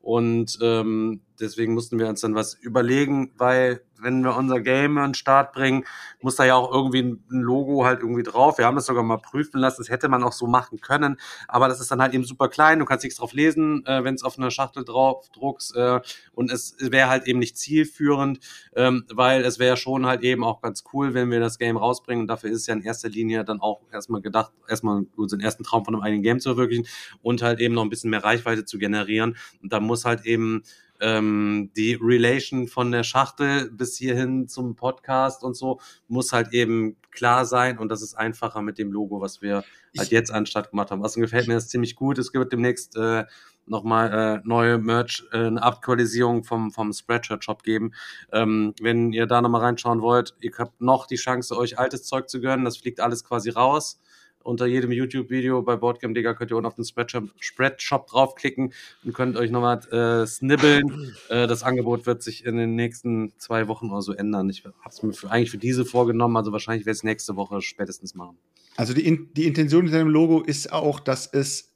Und 0.00 0.58
ähm, 0.62 1.20
deswegen 1.40 1.74
mussten 1.74 1.98
wir 1.98 2.08
uns 2.08 2.20
dann 2.20 2.34
was 2.34 2.54
überlegen, 2.54 3.32
weil 3.36 3.82
wenn 4.00 4.22
wir 4.22 4.36
unser 4.36 4.60
Game 4.60 4.96
an 4.98 5.10
den 5.10 5.14
Start 5.14 5.52
bringen, 5.52 5.84
muss 6.20 6.36
da 6.36 6.44
ja 6.44 6.54
auch 6.54 6.72
irgendwie 6.72 7.02
ein 7.02 7.40
Logo 7.40 7.84
halt 7.84 8.00
irgendwie 8.00 8.22
drauf. 8.22 8.58
Wir 8.58 8.66
haben 8.66 8.76
das 8.76 8.86
sogar 8.86 9.02
mal 9.02 9.18
prüfen 9.18 9.58
lassen, 9.58 9.82
das 9.82 9.90
hätte 9.90 10.08
man 10.08 10.22
auch 10.22 10.32
so 10.32 10.46
machen 10.46 10.80
können, 10.80 11.18
aber 11.48 11.68
das 11.68 11.80
ist 11.80 11.90
dann 11.90 12.00
halt 12.00 12.14
eben 12.14 12.24
super 12.24 12.48
klein, 12.48 12.78
du 12.78 12.84
kannst 12.84 13.04
nichts 13.04 13.18
drauf 13.18 13.32
lesen, 13.32 13.84
äh, 13.86 14.04
wenn 14.04 14.14
es 14.14 14.22
auf 14.22 14.38
einer 14.38 14.50
Schachtel 14.50 14.84
drauf 14.84 15.28
druckst 15.30 15.74
äh, 15.76 16.00
und 16.32 16.52
es 16.52 16.76
wäre 16.78 17.08
halt 17.08 17.26
eben 17.26 17.38
nicht 17.38 17.56
zielführend, 17.56 18.40
ähm, 18.76 19.04
weil 19.12 19.44
es 19.44 19.58
wäre 19.58 19.76
schon 19.76 20.06
halt 20.06 20.22
eben 20.22 20.44
auch 20.44 20.60
ganz 20.60 20.84
cool, 20.92 21.14
wenn 21.14 21.30
wir 21.30 21.40
das 21.40 21.58
Game 21.58 21.76
rausbringen. 21.76 22.22
Und 22.22 22.28
dafür 22.28 22.50
ist 22.50 22.60
es 22.60 22.66
ja 22.66 22.74
in 22.74 22.82
erster 22.82 23.08
Linie 23.08 23.44
dann 23.44 23.60
auch 23.60 23.80
erstmal 23.92 24.20
gedacht, 24.20 24.52
erstmal 24.68 25.04
unseren 25.16 25.40
ersten 25.40 25.64
Traum 25.64 25.84
von 25.84 25.94
einem 25.94 26.02
eigenen 26.02 26.22
Game 26.22 26.40
zu 26.40 26.50
verwirklichen 26.50 26.86
und 27.22 27.42
halt 27.42 27.60
eben 27.60 27.74
noch 27.74 27.82
ein 27.82 27.90
bisschen 27.90 28.10
mehr 28.10 28.24
Reichweite 28.24 28.64
zu 28.64 28.78
generieren. 28.78 29.36
Und 29.62 29.72
da 29.72 29.80
muss 29.80 30.04
halt 30.04 30.24
eben 30.24 30.62
ähm, 31.00 31.70
die 31.76 31.98
Relation 32.00 32.68
von 32.68 32.92
der 32.92 33.02
Schachtel 33.02 33.70
bis 33.70 33.96
hierhin 33.96 34.48
zum 34.48 34.76
Podcast 34.76 35.44
und 35.44 35.54
so 35.54 35.80
muss 36.08 36.32
halt 36.32 36.52
eben 36.52 36.96
klar 37.10 37.44
sein 37.44 37.78
und 37.78 37.88
das 37.88 38.02
ist 38.02 38.14
einfacher 38.14 38.62
mit 38.62 38.78
dem 38.78 38.92
Logo, 38.92 39.20
was 39.20 39.42
wir 39.42 39.64
halt 39.96 40.10
jetzt 40.10 40.30
anstatt 40.30 40.70
gemacht 40.70 40.90
haben. 40.90 41.02
Also 41.02 41.20
gefällt 41.20 41.48
mir 41.48 41.54
das 41.54 41.68
ziemlich 41.68 41.96
gut. 41.96 42.18
Es 42.18 42.32
gibt 42.32 42.52
demnächst 42.52 42.96
äh, 42.96 43.24
nochmal 43.66 44.12
äh, 44.12 44.40
neue 44.44 44.78
Merch, 44.78 45.24
äh, 45.32 45.46
eine 45.46 45.62
Aktualisierung 45.62 46.44
vom, 46.44 46.70
vom 46.70 46.92
Spreadshirt-Shop 46.92 47.62
geben. 47.62 47.92
Ähm, 48.32 48.74
wenn 48.80 49.12
ihr 49.12 49.26
da 49.26 49.40
nochmal 49.40 49.62
reinschauen 49.62 50.00
wollt, 50.00 50.34
ihr 50.40 50.52
habt 50.58 50.80
noch 50.80 51.06
die 51.06 51.16
Chance, 51.16 51.56
euch 51.56 51.78
altes 51.78 52.04
Zeug 52.04 52.28
zu 52.28 52.40
gönnen. 52.40 52.64
Das 52.64 52.78
fliegt 52.78 53.00
alles 53.00 53.24
quasi 53.24 53.50
raus 53.50 54.00
unter 54.48 54.66
jedem 54.66 54.90
YouTube-Video 54.90 55.62
bei 55.62 55.76
Boardgame 55.76 56.14
Digger 56.14 56.34
könnt 56.34 56.50
ihr 56.50 56.56
unten 56.56 56.66
auf 56.66 56.74
den 56.74 56.84
Spreadshop, 56.84 58.06
draufklicken 58.06 58.72
und 59.04 59.12
könnt 59.12 59.36
euch 59.36 59.50
nochmal 59.50 59.78
äh, 59.92 60.26
snibbeln. 60.26 61.14
Äh, 61.28 61.46
das 61.46 61.62
Angebot 61.62 62.06
wird 62.06 62.22
sich 62.22 62.46
in 62.46 62.56
den 62.56 62.74
nächsten 62.74 63.32
zwei 63.38 63.68
Wochen 63.68 63.90
oder 63.90 64.02
so 64.02 64.14
ändern. 64.14 64.48
Ich 64.48 64.64
habe 64.64 64.74
es 64.88 65.02
mir 65.02 65.12
für, 65.12 65.30
eigentlich 65.30 65.50
für 65.50 65.58
diese 65.58 65.84
vorgenommen, 65.84 66.36
also 66.36 66.50
wahrscheinlich 66.50 66.86
werde 66.86 66.94
ich 66.94 67.00
es 67.00 67.04
nächste 67.04 67.36
Woche 67.36 67.60
spätestens 67.60 68.14
machen. 68.14 68.38
Also 68.76 68.94
die, 68.94 69.06
In 69.06 69.28
die 69.34 69.46
Intention 69.46 69.82
hinter 69.82 69.98
dem 69.98 70.08
Logo 70.08 70.40
ist 70.40 70.72
auch, 70.72 71.00
dass 71.00 71.26
es 71.26 71.72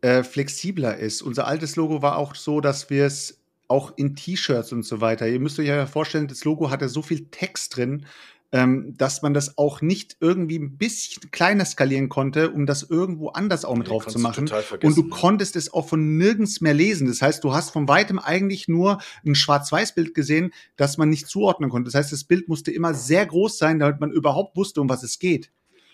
äh, 0.00 0.22
flexibler 0.22 0.96
ist. 0.96 1.22
Unser 1.22 1.46
altes 1.46 1.76
Logo 1.76 2.02
war 2.02 2.16
auch 2.16 2.34
so, 2.34 2.60
dass 2.60 2.90
wir 2.90 3.06
es 3.06 3.40
auch 3.68 3.92
in 3.96 4.16
T-Shirts 4.16 4.72
und 4.72 4.82
so 4.82 5.00
weiter. 5.00 5.28
Ihr 5.28 5.40
müsst 5.40 5.58
euch 5.58 5.66
ja 5.66 5.86
vorstellen, 5.86 6.26
das 6.26 6.44
Logo 6.44 6.70
hatte 6.70 6.88
so 6.88 7.02
viel 7.02 7.26
Text 7.30 7.76
drin, 7.76 8.06
ähm, 8.50 8.94
dass 8.96 9.20
man 9.20 9.34
das 9.34 9.58
auch 9.58 9.82
nicht 9.82 10.16
irgendwie 10.20 10.58
ein 10.58 10.78
bisschen 10.78 11.30
kleiner 11.30 11.66
skalieren 11.66 12.08
konnte, 12.08 12.50
um 12.50 12.64
das 12.64 12.82
irgendwo 12.82 13.28
anders 13.28 13.64
auch 13.66 13.74
mit 13.74 13.86
Nee, 13.86 13.92
drauf 13.92 14.06
zu 14.06 14.18
machen. 14.18 14.50
Und 14.82 14.96
du 14.96 15.02
ja. 15.02 15.08
konntest 15.10 15.54
es 15.54 15.72
auch 15.72 15.86
von 15.86 16.16
nirgends 16.16 16.62
mehr 16.62 16.72
lesen. 16.72 17.08
Das 17.08 17.20
heißt, 17.20 17.44
du 17.44 17.52
hast 17.52 17.70
von 17.70 17.88
weitem 17.88 18.18
eigentlich 18.18 18.66
nur 18.66 19.00
ein 19.26 19.34
Schwarz-Weiß-Bild 19.34 20.14
gesehen, 20.14 20.52
das 20.76 20.96
man 20.96 21.10
nicht 21.10 21.28
zuordnen 21.28 21.68
konnte. 21.68 21.90
Das 21.90 21.94
heißt, 21.94 22.12
das 22.12 22.24
Bild 22.24 22.48
musste 22.48 22.70
immer 22.70 22.94
sehr 22.94 23.26
groß 23.26 23.58
sein, 23.58 23.78
damit 23.78 24.00
man 24.00 24.10
überhaupt 24.10 24.56
wusste, 24.56 24.80
um 24.80 24.88
was 24.88 25.02
es 25.02 25.18
geht. 25.18 25.50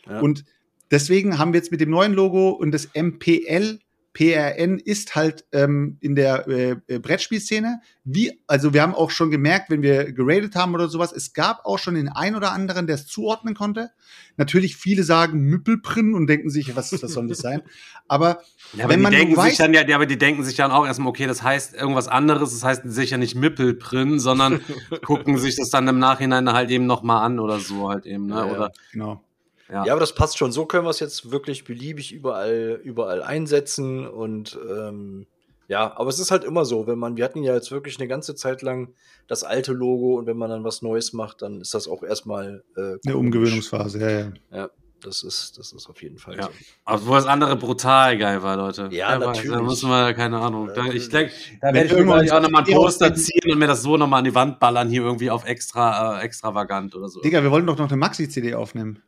Ja. 0.08 0.20
Und 0.20 0.44
deswegen 0.92 1.38
haben 1.38 1.52
wir 1.52 1.58
jetzt 1.58 1.72
mit 1.72 1.80
dem 1.80 1.90
neuen 1.90 2.12
Logo 2.12 2.50
und 2.50 2.70
das 2.70 2.90
MPL 2.94 3.80
PRN 4.14 4.78
ist 4.78 5.16
halt 5.16 5.44
ähm, 5.50 5.98
in 6.00 6.14
der 6.14 6.46
äh, 6.46 6.76
äh, 6.86 7.00
Brettspielszene. 7.00 7.80
Wie, 8.04 8.40
also 8.46 8.72
wir 8.72 8.80
haben 8.80 8.94
auch 8.94 9.10
schon 9.10 9.32
gemerkt, 9.32 9.70
wenn 9.70 9.82
wir 9.82 10.12
geradet 10.12 10.54
haben 10.54 10.72
oder 10.72 10.88
sowas, 10.88 11.12
es 11.12 11.32
gab 11.32 11.64
auch 11.64 11.78
schon 11.78 11.96
den 11.96 12.08
ein 12.08 12.36
oder 12.36 12.52
anderen, 12.52 12.86
der 12.86 12.94
es 12.94 13.06
zuordnen 13.06 13.54
konnte. 13.54 13.90
Natürlich 14.36 14.76
viele 14.76 15.02
sagen 15.02 15.40
Müppelprin 15.40 16.14
und 16.14 16.28
denken 16.28 16.48
sich, 16.48 16.76
was, 16.76 16.92
was 17.02 17.12
soll 17.12 17.26
das 17.26 17.38
sein? 17.38 17.62
Aber 18.06 18.42
Ja, 18.74 18.84
aber 18.84 18.92
wenn 18.92 19.00
die 19.00 19.02
man 19.02 19.12
denken 19.12 19.34
sich 19.34 19.44
weiß, 19.44 19.56
dann 19.56 19.74
ja, 19.74 19.84
ja, 19.84 19.96
aber 19.96 20.06
die 20.06 20.18
denken 20.18 20.44
sich 20.44 20.54
dann 20.54 20.70
auch 20.70 20.86
erstmal, 20.86 21.08
okay, 21.08 21.26
das 21.26 21.42
heißt 21.42 21.74
irgendwas 21.74 22.06
anderes, 22.06 22.52
das 22.52 22.62
heißt 22.62 22.82
sicher 22.84 23.18
nicht 23.18 23.34
Mippelprin, 23.34 24.20
sondern 24.20 24.60
gucken 25.04 25.38
sich 25.38 25.56
das 25.56 25.70
dann 25.70 25.88
im 25.88 25.98
Nachhinein 25.98 26.52
halt 26.52 26.70
eben 26.70 26.86
nochmal 26.86 27.24
an 27.26 27.40
oder 27.40 27.58
so 27.58 27.90
halt 27.90 28.06
eben, 28.06 28.26
ne? 28.26 28.36
Ja. 28.36 28.44
Oder 28.44 28.72
genau. 28.92 29.23
Ja. 29.70 29.84
Ja, 29.86 29.92
aber 29.92 30.00
das 30.00 30.14
passt 30.14 30.38
schon. 30.38 30.52
So 30.52 30.66
können 30.66 30.84
wir 30.84 30.90
es 30.90 31.00
jetzt 31.00 31.30
wirklich 31.30 31.64
beliebig 31.64 32.12
überall, 32.12 32.80
überall 32.82 33.22
einsetzen 33.22 34.06
und 34.06 34.58
ähm, 34.70 35.26
Ja, 35.68 35.96
aber 35.96 36.10
es 36.10 36.18
ist 36.18 36.30
halt 36.30 36.44
immer 36.44 36.64
so, 36.64 36.86
wenn 36.86 36.98
man, 36.98 37.16
wir 37.16 37.24
hatten 37.24 37.42
ja 37.42 37.54
jetzt 37.54 37.70
wirklich 37.70 37.98
eine 37.98 38.08
ganze 38.08 38.34
Zeit 38.34 38.62
lang 38.62 38.92
das 39.26 39.44
alte 39.44 39.72
Logo 39.72 40.18
und 40.18 40.26
wenn 40.26 40.36
man 40.36 40.50
dann 40.50 40.64
was 40.64 40.82
Neues 40.82 41.12
macht, 41.14 41.40
dann 41.42 41.60
ist 41.62 41.72
das 41.72 41.88
auch 41.88 42.02
erstmal 42.02 42.62
äh, 42.76 42.96
Eine. 43.06 43.16
Umgewöhnungsphase, 43.16 44.00
ja, 44.00 44.10
ja. 44.10 44.32
Ja, 44.50 44.70
das 45.02 45.22
ist, 45.22 45.58
das 45.58 45.72
ist 45.72 45.88
auf 45.88 46.02
jeden 46.02 46.18
Fall 46.18 46.36
Ja. 46.36 46.44
so. 46.44 46.50
Aber 46.84 47.06
wo 47.06 47.14
das 47.14 47.26
andere 47.26 47.56
brutal 47.56 48.18
geil 48.18 48.42
war, 48.42 48.56
Leute. 48.56 48.88
Ja, 48.90 49.12
Wer 49.12 49.20
weiß, 49.20 49.26
natürlich. 49.38 49.56
Da 49.56 49.62
müssen 49.62 49.88
wir, 49.90 50.14
keine 50.14 50.38
Ahnung. 50.38 50.70
Da, 50.74 50.84
ich 50.86 51.08
denke, 51.08 51.32
da 51.60 51.68
Wenn 51.68 51.74
werde 51.74 51.86
ich 51.86 51.92
irgendwann 51.92 52.30
auch 52.30 52.40
nochmal 52.42 52.64
ein 52.66 52.74
Poster 52.74 53.14
ziehen 53.14 53.50
und 53.50 53.58
mir 53.58 53.66
das 53.66 53.82
so 53.82 53.96
nochmal 53.96 54.18
an 54.18 54.24
die 54.24 54.34
Wand 54.34 54.60
ballern, 54.60 54.88
hier 54.88 55.02
irgendwie 55.02 55.30
auf 55.30 55.46
extra, 55.46 56.20
äh, 56.20 56.24
extravagant 56.24 56.94
oder 56.94 57.08
so. 57.08 57.20
Digga, 57.20 57.42
wir 57.42 57.50
wollten 57.50 57.66
doch 57.66 57.78
noch 57.78 57.88
eine 57.88 57.96
Maxi-CD 57.96 58.54
aufnehmen. 58.54 59.02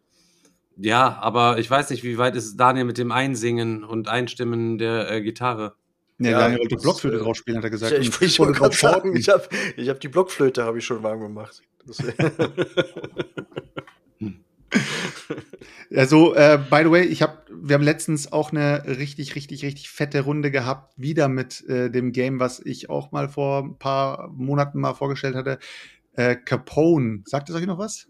Ja, 0.77 1.19
aber 1.21 1.59
ich 1.59 1.71
weiß 1.71 1.91
nicht, 1.91 2.05
wie 2.05 2.19
weit 2.19 2.37
ist 2.37 2.57
Daniel 2.57 2.85
mit 2.85 2.99
dem 2.99 3.13
Einsingen 3.13 3.83
und 3.85 4.09
Einstimmen 4.09 4.79
der 4.79 5.11
äh, 5.11 5.23
Gitarre? 5.23 5.75
Ja, 6.19 6.31
Ja, 6.31 6.39
Daniel 6.41 6.61
wollte 6.61 6.77
Blockflöte 6.77 7.17
äh, 7.17 7.21
drauf 7.21 7.37
spielen, 7.37 7.59
hat 7.59 7.65
er 7.65 7.71
gesagt. 7.71 7.93
Ich, 7.99 8.09
ich, 8.09 8.23
ich 8.23 8.39
wollte 8.39 8.59
gerade 8.59 8.77
sagen, 8.77 9.17
ich 9.17 9.29
habe 9.29 9.49
ich 9.77 9.89
hab 9.89 10.01
die 10.01 10.09
Blockflöte 10.09 10.65
habe 10.65 10.79
ich 10.79 10.85
schon 10.85 11.03
warm 11.03 11.21
gemacht. 11.21 11.63
Also, 15.95 16.35
äh, 16.35 16.59
by 16.59 16.81
the 16.83 16.91
way, 16.91 17.05
ich 17.05 17.23
hab, 17.23 17.47
wir 17.51 17.75
haben 17.75 17.83
letztens 17.83 18.33
auch 18.33 18.51
eine 18.51 18.85
richtig, 18.87 19.35
richtig, 19.35 19.65
richtig 19.65 19.89
fette 19.89 20.23
Runde 20.23 20.51
gehabt, 20.51 20.93
wieder 20.97 21.29
mit 21.29 21.65
äh, 21.69 21.91
dem 21.91 22.13
Game, 22.13 22.41
was 22.41 22.61
ich 22.61 22.91
auch 22.91 23.13
mal 23.13 23.29
vor 23.29 23.63
ein 23.63 23.79
paar 23.79 24.29
Monaten 24.33 24.81
mal 24.81 24.95
vorgestellt 24.95 25.37
hatte. 25.37 25.59
Äh, 26.15 26.37
Capone. 26.37 27.23
Sagt 27.25 27.51
es 27.51 27.55
euch 27.55 27.67
noch 27.67 27.79
was? 27.79 28.09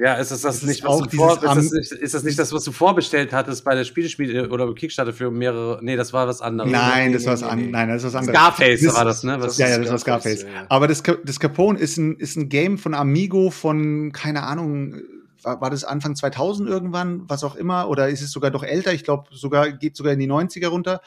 Ja, 0.00 0.14
ist 0.14 0.30
das, 0.30 0.42
das 0.42 0.60
Das 0.60 0.62
ist 0.62 0.68
nicht, 0.68 0.86
auch 0.86 1.00
was 1.00 1.08
du 1.08 1.16
vor, 1.16 1.32
ist, 1.34 1.42
das 1.42 1.90
ist 1.90 2.14
das 2.14 2.22
nicht 2.22 2.38
das, 2.38 2.52
was 2.52 2.62
du 2.62 2.70
vorbestellt 2.70 3.32
hattest 3.32 3.64
bei 3.64 3.74
der 3.74 3.82
Spielespiel 3.82 4.46
oder 4.46 4.72
Kickstarter 4.72 5.12
für 5.12 5.32
mehrere? 5.32 5.80
Nee, 5.82 5.96
das 5.96 6.12
war 6.12 6.28
was 6.28 6.40
anderes. 6.40 6.70
Nein, 6.70 7.08
nee, 7.08 7.14
das 7.14 7.26
war 7.26 7.32
was 7.32 7.40
nee, 7.40 7.48
an, 7.48 7.58
nee. 7.58 7.66
nein, 7.66 7.88
das 7.88 8.04
ist 8.04 8.04
was 8.04 8.14
anderes. 8.14 8.38
Scarface 8.38 8.80
Das- 8.80 8.94
war 8.94 9.04
das, 9.04 9.22
ne? 9.24 9.40
Was, 9.40 9.58
ja, 9.58 9.68
ja, 9.68 9.78
das 9.78 9.90
war 9.90 9.98
Scarface, 9.98 10.40
Scarface. 10.40 10.54
ja, 10.54 10.60
ja. 10.62 10.66
Aber 10.68 10.86
das, 10.86 11.02
das 11.24 11.40
Capone 11.40 11.80
ist 11.80 11.96
ein, 11.96 12.14
ist 12.16 12.36
ein 12.36 12.48
Game 12.48 12.78
von 12.78 12.94
Amigo 12.94 13.50
von, 13.50 14.12
keine 14.12 14.44
Ahnung, 14.44 15.02
war, 15.42 15.60
war 15.60 15.70
das 15.70 15.82
Anfang 15.82 16.14
2000 16.14 16.68
irgendwann, 16.68 17.28
was 17.28 17.42
auch 17.42 17.56
immer, 17.56 17.88
oder 17.88 18.08
ist 18.08 18.22
es 18.22 18.30
sogar 18.30 18.52
doch 18.52 18.62
älter? 18.62 18.92
Ich 18.94 19.02
glaube, 19.02 19.24
sogar, 19.32 19.72
geht 19.72 19.96
sogar 19.96 20.12
in 20.12 20.20
die 20.20 20.28
90er 20.28 20.68
runter. 20.68 21.00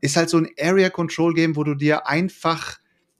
Ist 0.00 0.16
halt 0.16 0.30
so 0.30 0.38
ein 0.38 0.48
Area 0.58 0.88
Control 0.88 1.34
Game, 1.34 1.54
wo 1.54 1.64
du 1.64 1.74
dir 1.74 2.06
einfach 2.06 2.78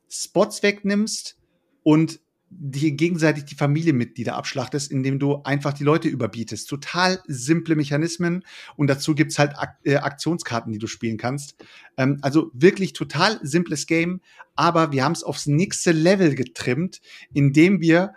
Spots 0.08 0.62
wegnimmst 0.62 1.36
und 1.82 2.18
dir 2.58 2.92
gegenseitig 2.92 3.44
die 3.44 3.54
Familienmitglieder 3.54 4.34
abschlachtest, 4.34 4.90
indem 4.90 5.18
du 5.18 5.42
einfach 5.42 5.72
die 5.72 5.84
Leute 5.84 6.08
überbietest. 6.08 6.68
Total 6.68 7.20
simple 7.26 7.76
Mechanismen 7.76 8.44
und 8.76 8.88
dazu 8.88 9.14
gibt's 9.14 9.38
halt 9.38 9.56
Ak 9.56 9.78
äh, 9.84 9.96
Aktionskarten, 9.96 10.72
die 10.72 10.78
du 10.78 10.86
spielen 10.86 11.16
kannst. 11.16 11.56
Ähm, 11.96 12.18
also 12.22 12.50
wirklich 12.54 12.92
total 12.92 13.38
simples 13.42 13.86
Game, 13.86 14.20
aber 14.54 14.92
wir 14.92 15.04
haben 15.04 15.12
es 15.12 15.24
aufs 15.24 15.46
nächste 15.46 15.92
Level 15.92 16.34
getrimmt, 16.34 17.00
indem 17.32 17.80
wir 17.80 18.14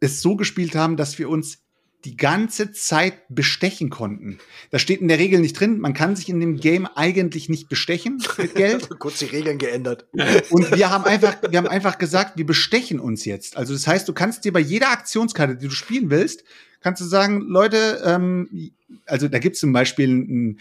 es 0.00 0.20
so 0.20 0.36
gespielt 0.36 0.74
haben, 0.74 0.96
dass 0.96 1.18
wir 1.18 1.28
uns 1.28 1.62
die 2.04 2.16
ganze 2.16 2.70
Zeit 2.72 3.22
bestechen 3.28 3.90
konnten. 3.90 4.38
Das 4.70 4.82
steht 4.82 5.00
in 5.00 5.08
der 5.08 5.18
Regel 5.18 5.40
nicht 5.40 5.58
drin. 5.58 5.80
Man 5.80 5.94
kann 5.94 6.14
sich 6.14 6.28
in 6.28 6.38
dem 6.38 6.56
Game 6.56 6.86
eigentlich 6.86 7.48
nicht 7.48 7.68
bestechen 7.68 8.22
mit 8.36 8.54
Geld. 8.54 8.88
Kurz 8.98 9.18
die 9.18 9.24
Regeln 9.26 9.58
geändert. 9.58 10.06
Und 10.50 10.76
wir 10.76 10.90
haben 10.90 11.04
einfach, 11.04 11.36
wir 11.48 11.58
haben 11.58 11.66
einfach 11.66 11.98
gesagt, 11.98 12.36
wir 12.36 12.46
bestechen 12.46 13.00
uns 13.00 13.24
jetzt. 13.24 13.56
Also 13.56 13.72
das 13.72 13.86
heißt, 13.86 14.08
du 14.08 14.12
kannst 14.12 14.44
dir 14.44 14.52
bei 14.52 14.60
jeder 14.60 14.90
Aktionskarte, 14.90 15.56
die 15.56 15.66
du 15.66 15.74
spielen 15.74 16.10
willst, 16.10 16.44
kannst 16.80 17.00
du 17.00 17.06
sagen, 17.06 17.40
Leute, 17.40 18.00
ähm, 18.04 18.70
also 19.06 19.28
da 19.28 19.38
gibt's 19.38 19.58
zum 19.58 19.72
Beispiel 19.72 20.08
ein, 20.08 20.60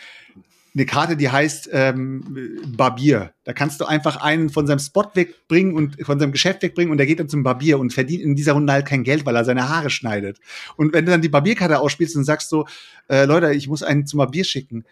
eine 0.78 0.86
Karte, 0.86 1.18
die 1.18 1.30
heißt 1.30 1.70
ähm, 1.74 2.24
Barbier. 2.68 3.34
Da 3.46 3.54
kannst 3.54 3.82
du 3.82 3.86
einfach 3.86 4.18
einen 4.18 4.50
von 4.50 4.68
seinem 4.68 4.80
Spot 4.80 5.10
wegbringen 5.16 5.74
und 5.74 5.98
von 6.06 6.20
seinem 6.20 6.32
Geschäft 6.32 6.62
wegbringen 6.62 6.92
und 6.92 6.98
der 6.98 7.08
geht 7.08 7.20
dann 7.20 7.30
zum 7.30 7.42
Barbier 7.42 7.80
und 7.80 7.94
verdient 7.94 8.22
in 8.22 8.36
dieser 8.36 8.54
Runde 8.54 8.72
halt 8.72 8.86
kein 8.86 9.04
Geld, 9.04 9.26
weil 9.26 9.36
er 9.36 9.44
seine 9.44 9.70
Haare 9.70 9.90
schneidet. 9.90 10.40
Und 10.76 10.94
wenn 10.94 11.06
du 11.06 11.12
dann 11.12 11.22
die 11.22 11.30
Barbierkarte 11.30 11.80
ausspielst 11.80 12.16
und 12.16 12.26
sagst 12.26 12.50
so, 12.50 12.68
äh, 13.10 13.26
Leute, 13.26 13.54
ich 13.54 13.68
muss 13.68 13.82
einen 13.82 14.06
zum 14.06 14.20
Barbier 14.20 14.44
schicken, 14.44 14.86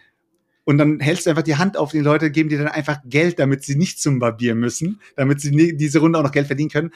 und 0.68 0.78
dann 0.78 0.98
hältst 0.98 1.26
du 1.26 1.30
einfach 1.30 1.44
die 1.44 1.54
Hand 1.54 1.76
auf 1.76 1.92
die 1.92 2.00
Leute, 2.00 2.32
geben 2.32 2.48
dir 2.48 2.58
dann 2.58 2.66
einfach 2.66 2.98
Geld, 3.04 3.38
damit 3.38 3.62
sie 3.62 3.76
nicht 3.76 4.02
zum 4.02 4.18
Barbier 4.18 4.56
müssen, 4.56 5.00
damit 5.14 5.40
sie 5.40 5.76
diese 5.76 6.00
Runde 6.00 6.18
auch 6.18 6.24
noch 6.24 6.32
Geld 6.32 6.48
verdienen 6.48 6.70
können. 6.70 6.90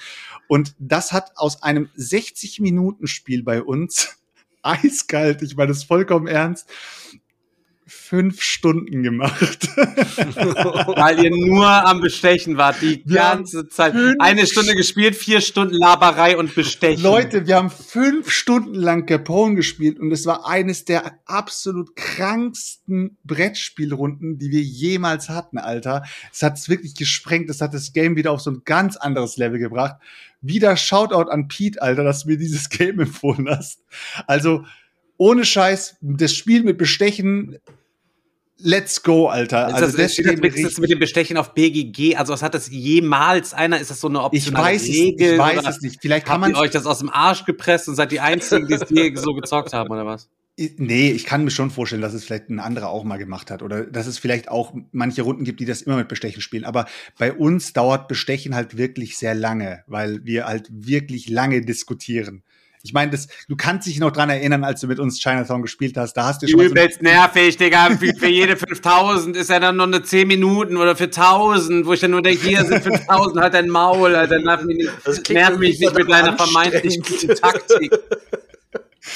Und 0.49 0.75
das 0.81 1.13
hat 1.13 1.31
aus 1.37 1.63
einem 1.63 1.89
60-Minuten-Spiel 1.97 3.45
bei 3.45 3.63
uns 3.63 4.19
eiskalt, 4.63 5.43
ich 5.43 5.57
meine 5.57 5.69
das 5.69 5.85
vollkommen 5.85 6.27
ernst, 6.27 6.69
fünf 7.91 8.41
Stunden 8.43 9.03
gemacht. 9.03 9.69
Weil 9.77 11.25
ihr 11.25 11.31
nur 11.31 11.67
am 11.67 12.01
Bestechen 12.01 12.57
wart, 12.57 12.81
die 12.81 13.03
Wir 13.05 13.17
ganze 13.17 13.69
Zeit. 13.69 13.95
Eine 14.19 14.47
Stunde 14.47 14.75
gespielt, 14.75 15.17
vier 15.17 15.41
Stunden 15.41 15.75
Laberei 15.75 16.37
und 16.37 16.55
Bestechen. 16.55 17.03
Leute, 17.03 17.47
wir 17.47 17.57
haben 17.57 17.71
fünf 17.71 18.31
Stunden 18.31 18.75
lang 18.75 19.07
Capone 19.07 19.57
gespielt 19.57 19.99
und 19.99 20.13
es 20.13 20.25
war 20.25 20.47
eines 20.47 20.85
der 20.85 21.19
absolut 21.27 21.97
kranksten 21.97 23.19
Brettspielrunden, 23.25 24.39
die 24.39 24.51
wir 24.51 24.63
jemals 24.63 25.29
hatten, 25.29 25.59
Alter. 25.59 26.05
Es 26.33 26.43
hat 26.43 26.57
es 26.57 26.69
wirklich 26.69 26.95
gesprengt, 26.95 27.51
es 27.51 27.61
hat 27.61 27.75
das 27.75 27.93
Game 27.93 28.15
wieder 28.17 28.31
auf 28.31 28.41
so 28.41 28.51
ein 28.51 28.63
ganz 28.65 28.97
anderes 28.97 29.37
Level 29.37 29.59
gebracht. 29.59 29.97
Wieder 30.43 30.77
Shoutout 30.77 31.31
an 31.31 31.49
Pete, 31.49 31.83
Alter, 31.83 32.05
dass 32.05 32.23
du 32.23 32.29
mir 32.29 32.39
dieses 32.39 32.69
Game 32.71 33.01
empfohlen 33.01 33.49
hast. 33.49 33.81
Also, 34.27 34.65
ohne 35.17 35.45
Scheiß, 35.45 35.97
das 36.01 36.35
Spiel 36.35 36.63
mit 36.63 36.79
Bestechen, 36.79 37.59
let's 38.63 39.03
go, 39.03 39.29
Alter. 39.29 39.69
Ist 39.69 39.75
Also, 39.75 39.87
das, 39.87 39.97
das 39.97 40.13
steht 40.15 40.27
das 40.27 40.79
mit 40.79 40.91
dem 40.91 40.99
Bestechen 40.99 41.37
auf 41.37 41.55
BGG? 41.55 42.17
Also, 42.17 42.33
was 42.33 42.43
hat 42.43 42.55
das 42.55 42.71
jemals 42.71 43.55
einer? 43.55 43.81
Ist 43.81 43.91
das 43.91 44.01
so 44.01 44.09
eine 44.09 44.19
ich 44.19 44.25
optionale 44.25 44.67
weiß, 44.67 44.83
es, 44.83 44.89
Regel? 44.89 45.33
ich 45.33 45.39
weiß 45.39 45.67
es 45.67 45.81
nicht. 45.81 45.99
Vielleicht 46.01 46.27
kann 46.27 46.43
Habt 46.43 46.53
man 46.53 46.63
euch 46.63 46.71
das 46.71 46.87
aus 46.87 46.99
dem 46.99 47.11
Arsch 47.11 47.45
gepresst 47.45 47.89
und 47.89 47.97
seid 47.97 48.13
die 48.13 48.21
Einzigen, 48.21 48.67
die 48.67 48.75
es 48.75 48.89
je 48.89 49.15
so 49.15 49.33
gezockt 49.33 49.73
haben, 49.73 49.91
oder 49.91 50.07
was? 50.07 50.29
Nee, 50.77 51.11
ich 51.11 51.25
kann 51.25 51.45
mir 51.45 51.51
schon 51.51 51.71
vorstellen, 51.71 52.03
dass 52.03 52.13
es 52.13 52.25
vielleicht 52.25 52.51
ein 52.51 52.61
anderer 52.61 52.91
auch 52.91 53.03
mal 53.03 53.17
gemacht 53.17 53.51
hat 53.51 53.63
oder 53.63 53.87
dass 53.87 54.07
es 54.07 54.19
vielleicht 54.19 54.51
auch 54.51 54.75
manche 54.93 55.23
Runden 55.23 55.45
gibt, 55.45 55.61
die 55.61 55.65
das 55.65 55.81
immer 55.81 55.97
mit 55.97 56.09
Bestechen 56.09 56.43
spielen. 56.43 56.65
Aber 56.65 56.87
bei 57.19 57.33
uns 57.33 57.73
dauert 57.73 58.09
Bestechen 58.09 58.55
halt 58.55 58.77
wirklich 58.77 59.17
sehr 59.17 59.35
lange, 59.35 59.83
weil 59.87 60.25
wir 60.27 60.47
halt 60.47 60.69
wirklich 60.71 61.31
lange 61.31 61.63
diskutieren. 61.63 62.43
Ich 62.83 62.95
meine, 62.95 63.11
das, 63.11 63.29
du 63.49 63.57
kannst 63.57 63.87
dich 63.87 63.99
noch 63.99 64.11
dran 64.11 64.31
erinnern, 64.31 64.65
als 64.65 64.81
du 64.81 64.87
mit 64.87 64.99
uns 64.99 65.21
Chinatown 65.21 65.61
gespielt 65.61 65.97
hast. 65.99 66.15
Da 66.15 66.25
hast 66.25 66.43
du 66.43 66.49
schon 66.49 66.59
mal 66.59 66.65
so 66.65 66.71
Übelst 66.71 67.03
nervig, 67.03 67.57
Digga. 67.59 67.91
Für, 67.91 68.15
für 68.15 68.29
jede 68.29 68.57
5000 68.57 69.37
ist 69.37 69.51
ja 69.51 69.61
dann 69.61 69.77
noch 69.77 69.87
eine 69.87 70.03
10 70.03 70.27
Minuten 70.27 70.77
oder 70.79 70.97
für 70.97 71.05
1000, 71.05 71.85
wo 71.85 71.93
ich 71.93 72.01
dann 72.01 72.13
nur 72.13 72.23
denke, 72.23 72.47
hier 72.47 72.65
sind 72.65 72.83
5000, 72.83 73.43
halt 73.43 73.55
dein 73.55 73.69
Maul, 73.69 74.15
Alter. 74.15 74.39
Nerv 74.39 74.63
mich 74.63 74.79
nicht, 74.79 74.91
Das 75.05 75.23
klingt 75.23 75.41
nerv 75.41 75.59
mich 75.59 75.79
nicht 75.79 75.95
mit 75.95 76.11
deiner 76.11 76.37
vermeintlich 76.37 77.01
guten 77.03 77.35
Taktik. 77.35 77.93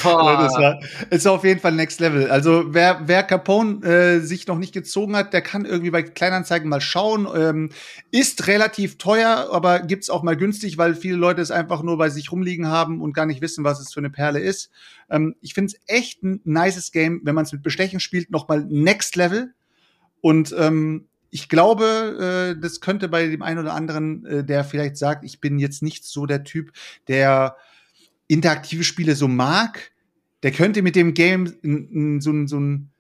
Ja, 0.03 0.43
das 0.43 0.55
war, 0.55 0.81
ist 1.11 1.27
auf 1.27 1.45
jeden 1.45 1.61
Fall 1.61 1.73
Next 1.73 2.01
Level. 2.01 2.31
Also 2.31 2.73
wer, 2.73 3.03
wer 3.05 3.23
Capone 3.23 3.85
äh, 3.85 4.21
sich 4.21 4.47
noch 4.47 4.59
nicht 4.59 4.73
gezogen 4.73 5.15
hat, 5.15 5.35
der 5.35 5.43
kann 5.43 5.67
irgendwie 5.67 5.91
bei 5.91 6.03
Kleinanzeigen 6.03 6.69
mal 6.69 6.81
schauen. 6.81 7.29
Ähm, 7.37 7.71
ist 8.11 8.47
relativ 8.47 8.97
teuer, 8.97 9.49
aber 9.53 9.81
gibt's 9.81 10.09
auch 10.09 10.23
mal 10.23 10.37
günstig, 10.37 10.79
weil 10.79 10.95
viele 10.95 11.17
Leute 11.17 11.43
es 11.43 11.51
einfach 11.51 11.83
nur 11.83 11.99
bei 11.99 12.09
sich 12.09 12.33
rumliegen 12.33 12.69
haben 12.69 13.03
und 13.03 13.13
gar 13.13 13.27
nicht 13.27 13.43
wissen, 13.43 13.63
was 13.63 13.79
es 13.79 13.93
für 13.93 14.01
eine 14.01 14.11
Perle 14.11 14.41
ist. 14.41 14.71
Ähm, 15.11 15.37
ich 15.43 15.53
finde 15.53 15.75
es 15.75 15.81
echt 15.87 16.23
ein 16.23 16.41
nices 16.45 16.91
Game, 16.91 17.21
wenn 17.25 17.35
man 17.35 17.45
es 17.45 17.53
mit 17.53 17.63
Bestechen 17.63 18.01
spielt, 18.01 18.31
noch 18.31 18.49
mal 18.49 18.65
Next 18.65 19.17
Level. 19.17 19.53
Und 20.23 20.55
ähm, 20.59 21.09
ich 21.31 21.51
glaube, 21.51 22.55
äh, 22.57 22.61
das 22.61 22.81
könnte 22.81 23.09
bei 23.09 23.27
dem 23.27 23.43
einen 23.43 23.59
oder 23.59 23.75
anderen, 23.75 24.25
äh, 24.25 24.45
der 24.45 24.65
vielleicht 24.65 24.97
sagt, 24.97 25.25
ich 25.25 25.41
bin 25.41 25.59
jetzt 25.59 25.83
nicht 25.83 26.05
so 26.05 26.25
der 26.25 26.45
Typ, 26.45 26.73
der 27.09 27.57
interaktive 28.29 28.85
Spiele 28.85 29.15
so 29.15 29.29
mag, 29.29 29.93
der 30.43 30.53
könnte 30.53 30.83
mit 30.83 30.97
dem 30.97 31.15
Game 31.15 31.55
n- 31.63 31.89
n- 31.93 32.21
so 32.21 32.31
ein, 32.33 32.47
so 32.47 32.59
ein 32.59 32.91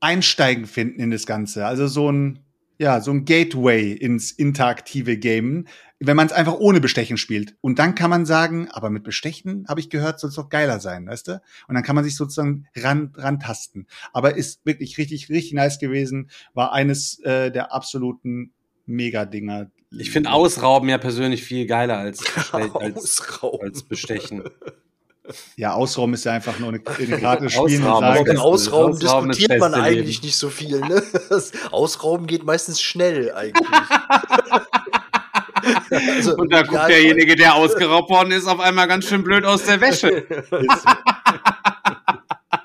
Einsteigen 0.00 0.66
finden 0.66 1.00
in 1.00 1.10
das 1.10 1.26
Ganze. 1.26 1.64
Also 1.66 1.86
so 1.86 2.10
ein, 2.10 2.40
ja, 2.78 3.00
so 3.00 3.12
ein 3.12 3.24
Gateway 3.24 3.92
ins 3.92 4.32
interaktive 4.32 5.16
Game, 5.16 5.66
wenn 6.00 6.16
man 6.16 6.26
es 6.26 6.32
einfach 6.32 6.54
ohne 6.54 6.80
Bestechen 6.80 7.16
spielt. 7.16 7.54
Und 7.60 7.78
dann 7.78 7.94
kann 7.94 8.10
man 8.10 8.26
sagen, 8.26 8.68
aber 8.70 8.90
mit 8.90 9.04
Bestechen, 9.04 9.64
habe 9.68 9.78
ich 9.78 9.88
gehört, 9.88 10.18
soll 10.18 10.30
es 10.30 10.36
doch 10.36 10.48
geiler 10.48 10.80
sein, 10.80 11.06
weißt 11.06 11.28
du? 11.28 11.42
Und 11.68 11.76
dann 11.76 11.84
kann 11.84 11.94
man 11.94 12.04
sich 12.04 12.16
sozusagen 12.16 12.66
ran, 12.74 13.12
rantasten. 13.14 13.86
Aber 14.12 14.36
ist 14.36 14.66
wirklich 14.66 14.98
richtig, 14.98 15.28
richtig 15.28 15.52
nice 15.52 15.78
gewesen. 15.78 16.28
War 16.54 16.72
eines 16.72 17.20
äh, 17.20 17.52
der 17.52 17.72
absoluten 17.72 18.52
Mega-Dinger. 18.86 19.70
Ich 19.98 20.10
finde 20.10 20.30
Ausrauben 20.32 20.88
ja 20.88 20.98
persönlich 20.98 21.42
viel 21.44 21.66
geiler 21.66 21.98
als, 21.98 22.20
als, 22.52 23.20
als 23.60 23.82
Bestechen. 23.82 24.44
Ja, 25.56 25.74
Ausrauben 25.74 26.14
ist 26.14 26.24
ja 26.24 26.32
einfach 26.32 26.58
nur 26.58 26.70
eine, 26.70 26.80
eine 26.98 27.18
Karte 27.20 27.48
spielen 27.48 27.84
und 27.84 27.88
Ausrauben. 27.90 28.00
sagen, 28.00 28.16
Über 28.16 28.24
Beste- 28.24 28.42
Ausrauben 28.42 28.92
Ausrauben 28.94 29.28
diskutiert 29.30 29.60
man 29.60 29.74
eigentlich 29.74 30.16
Leben. 30.16 30.26
nicht 30.26 30.36
so 30.36 30.48
viel. 30.48 30.80
Ne? 30.80 31.02
Ausrauben 31.70 32.26
geht 32.26 32.44
meistens 32.44 32.80
schnell 32.80 33.32
eigentlich. 33.34 33.66
Also, 36.16 36.34
Und 36.36 36.52
da 36.52 36.62
guckt 36.62 36.88
derjenige, 36.88 37.36
der 37.36 37.54
ausgeraubt 37.54 38.10
worden 38.10 38.32
ist, 38.32 38.48
auf 38.48 38.58
einmal 38.58 38.88
ganz 38.88 39.04
schön 39.06 39.22
blöd 39.22 39.44
aus 39.44 39.62
der 39.64 39.80
Wäsche. 39.80 40.26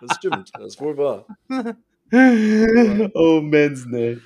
Das 0.01 0.15
stimmt, 0.17 0.49
das 0.53 0.65
ist 0.73 0.79
wohl 0.81 0.95
wahr. 0.97 1.25
Oh 2.11 3.41
Menschen, 3.41 3.93
ey. 3.95 4.17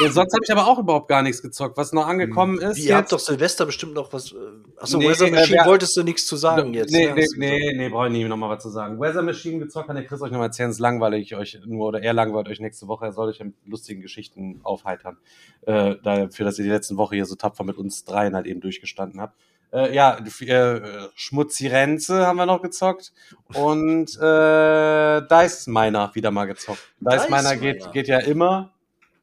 Ja, 0.00 0.10
sonst 0.12 0.32
habe 0.32 0.44
ich 0.44 0.52
aber 0.52 0.66
auch 0.68 0.78
überhaupt 0.78 1.08
gar 1.08 1.22
nichts 1.22 1.42
gezockt. 1.42 1.76
Was 1.76 1.92
noch 1.92 2.06
angekommen 2.06 2.60
ist. 2.60 2.78
Ihr 2.78 2.94
habt 2.94 3.04
jetzt- 3.06 3.12
doch 3.12 3.18
Silvester 3.18 3.66
bestimmt 3.66 3.94
noch 3.94 4.12
was. 4.12 4.30
äh, 4.30 4.36
Achso, 4.76 4.98
Nee, 4.98 5.08
Weather 5.08 5.26
äh, 5.26 5.30
Machine 5.32 5.58
wer- 5.58 5.66
wolltest 5.66 5.96
du 5.96 6.04
nichts 6.04 6.24
zu 6.26 6.36
sagen 6.36 6.72
jetzt. 6.72 6.92
Nee, 6.92 7.06
ne? 7.06 7.14
nee, 7.14 7.22
Hast 7.22 7.32
du 7.34 7.40
gesagt. 7.40 7.58
nee, 7.60 7.72
nee, 7.76 7.88
brauche 7.88 8.06
ich 8.06 8.12
nie 8.12 8.24
nochmal 8.24 8.50
was 8.50 8.62
zu 8.62 8.68
sagen. 8.70 9.00
Weather 9.00 9.22
Machine 9.22 9.58
gezockt, 9.58 9.88
kann 9.88 9.96
der 9.96 10.04
Chris 10.06 10.22
euch 10.22 10.30
nochmal 10.30 10.48
erzählen, 10.48 10.70
ist 10.70 10.78
langweilig 10.78 11.34
euch 11.34 11.58
nur, 11.66 11.88
oder 11.88 12.00
er 12.02 12.12
langweilt 12.12 12.48
euch 12.48 12.60
nächste 12.60 12.86
Woche, 12.86 13.06
er 13.06 13.12
soll 13.12 13.30
euch 13.30 13.40
mit 13.40 13.54
lustigen 13.66 14.02
Geschichten 14.02 14.60
aufheitern. 14.62 15.16
Äh, 15.62 15.96
dafür, 16.04 16.44
dass 16.46 16.58
ihr 16.58 16.64
die 16.64 16.70
letzten 16.70 16.96
Woche 16.96 17.16
hier 17.16 17.26
so 17.26 17.34
tapfer 17.34 17.64
mit 17.64 17.76
uns 17.78 18.04
dreien 18.04 18.36
halt 18.36 18.46
eben 18.46 18.60
durchgestanden 18.60 19.20
habt. 19.20 19.34
Äh, 19.72 19.94
ja, 19.94 20.18
äh, 20.18 21.08
Schmutzirenze 21.14 22.26
haben 22.26 22.36
wir 22.36 22.46
noch 22.46 22.60
gezockt 22.60 23.12
und 23.54 24.16
äh, 24.20 25.22
Dice 25.26 25.66
Miner 25.66 26.10
wieder 26.14 26.30
mal 26.30 26.46
gezockt. 26.46 26.80
Dice, 27.00 27.22
Dice 27.22 27.30
Miner 27.30 27.56
geht, 27.56 27.92
geht 27.92 28.08
ja 28.08 28.18
immer 28.18 28.74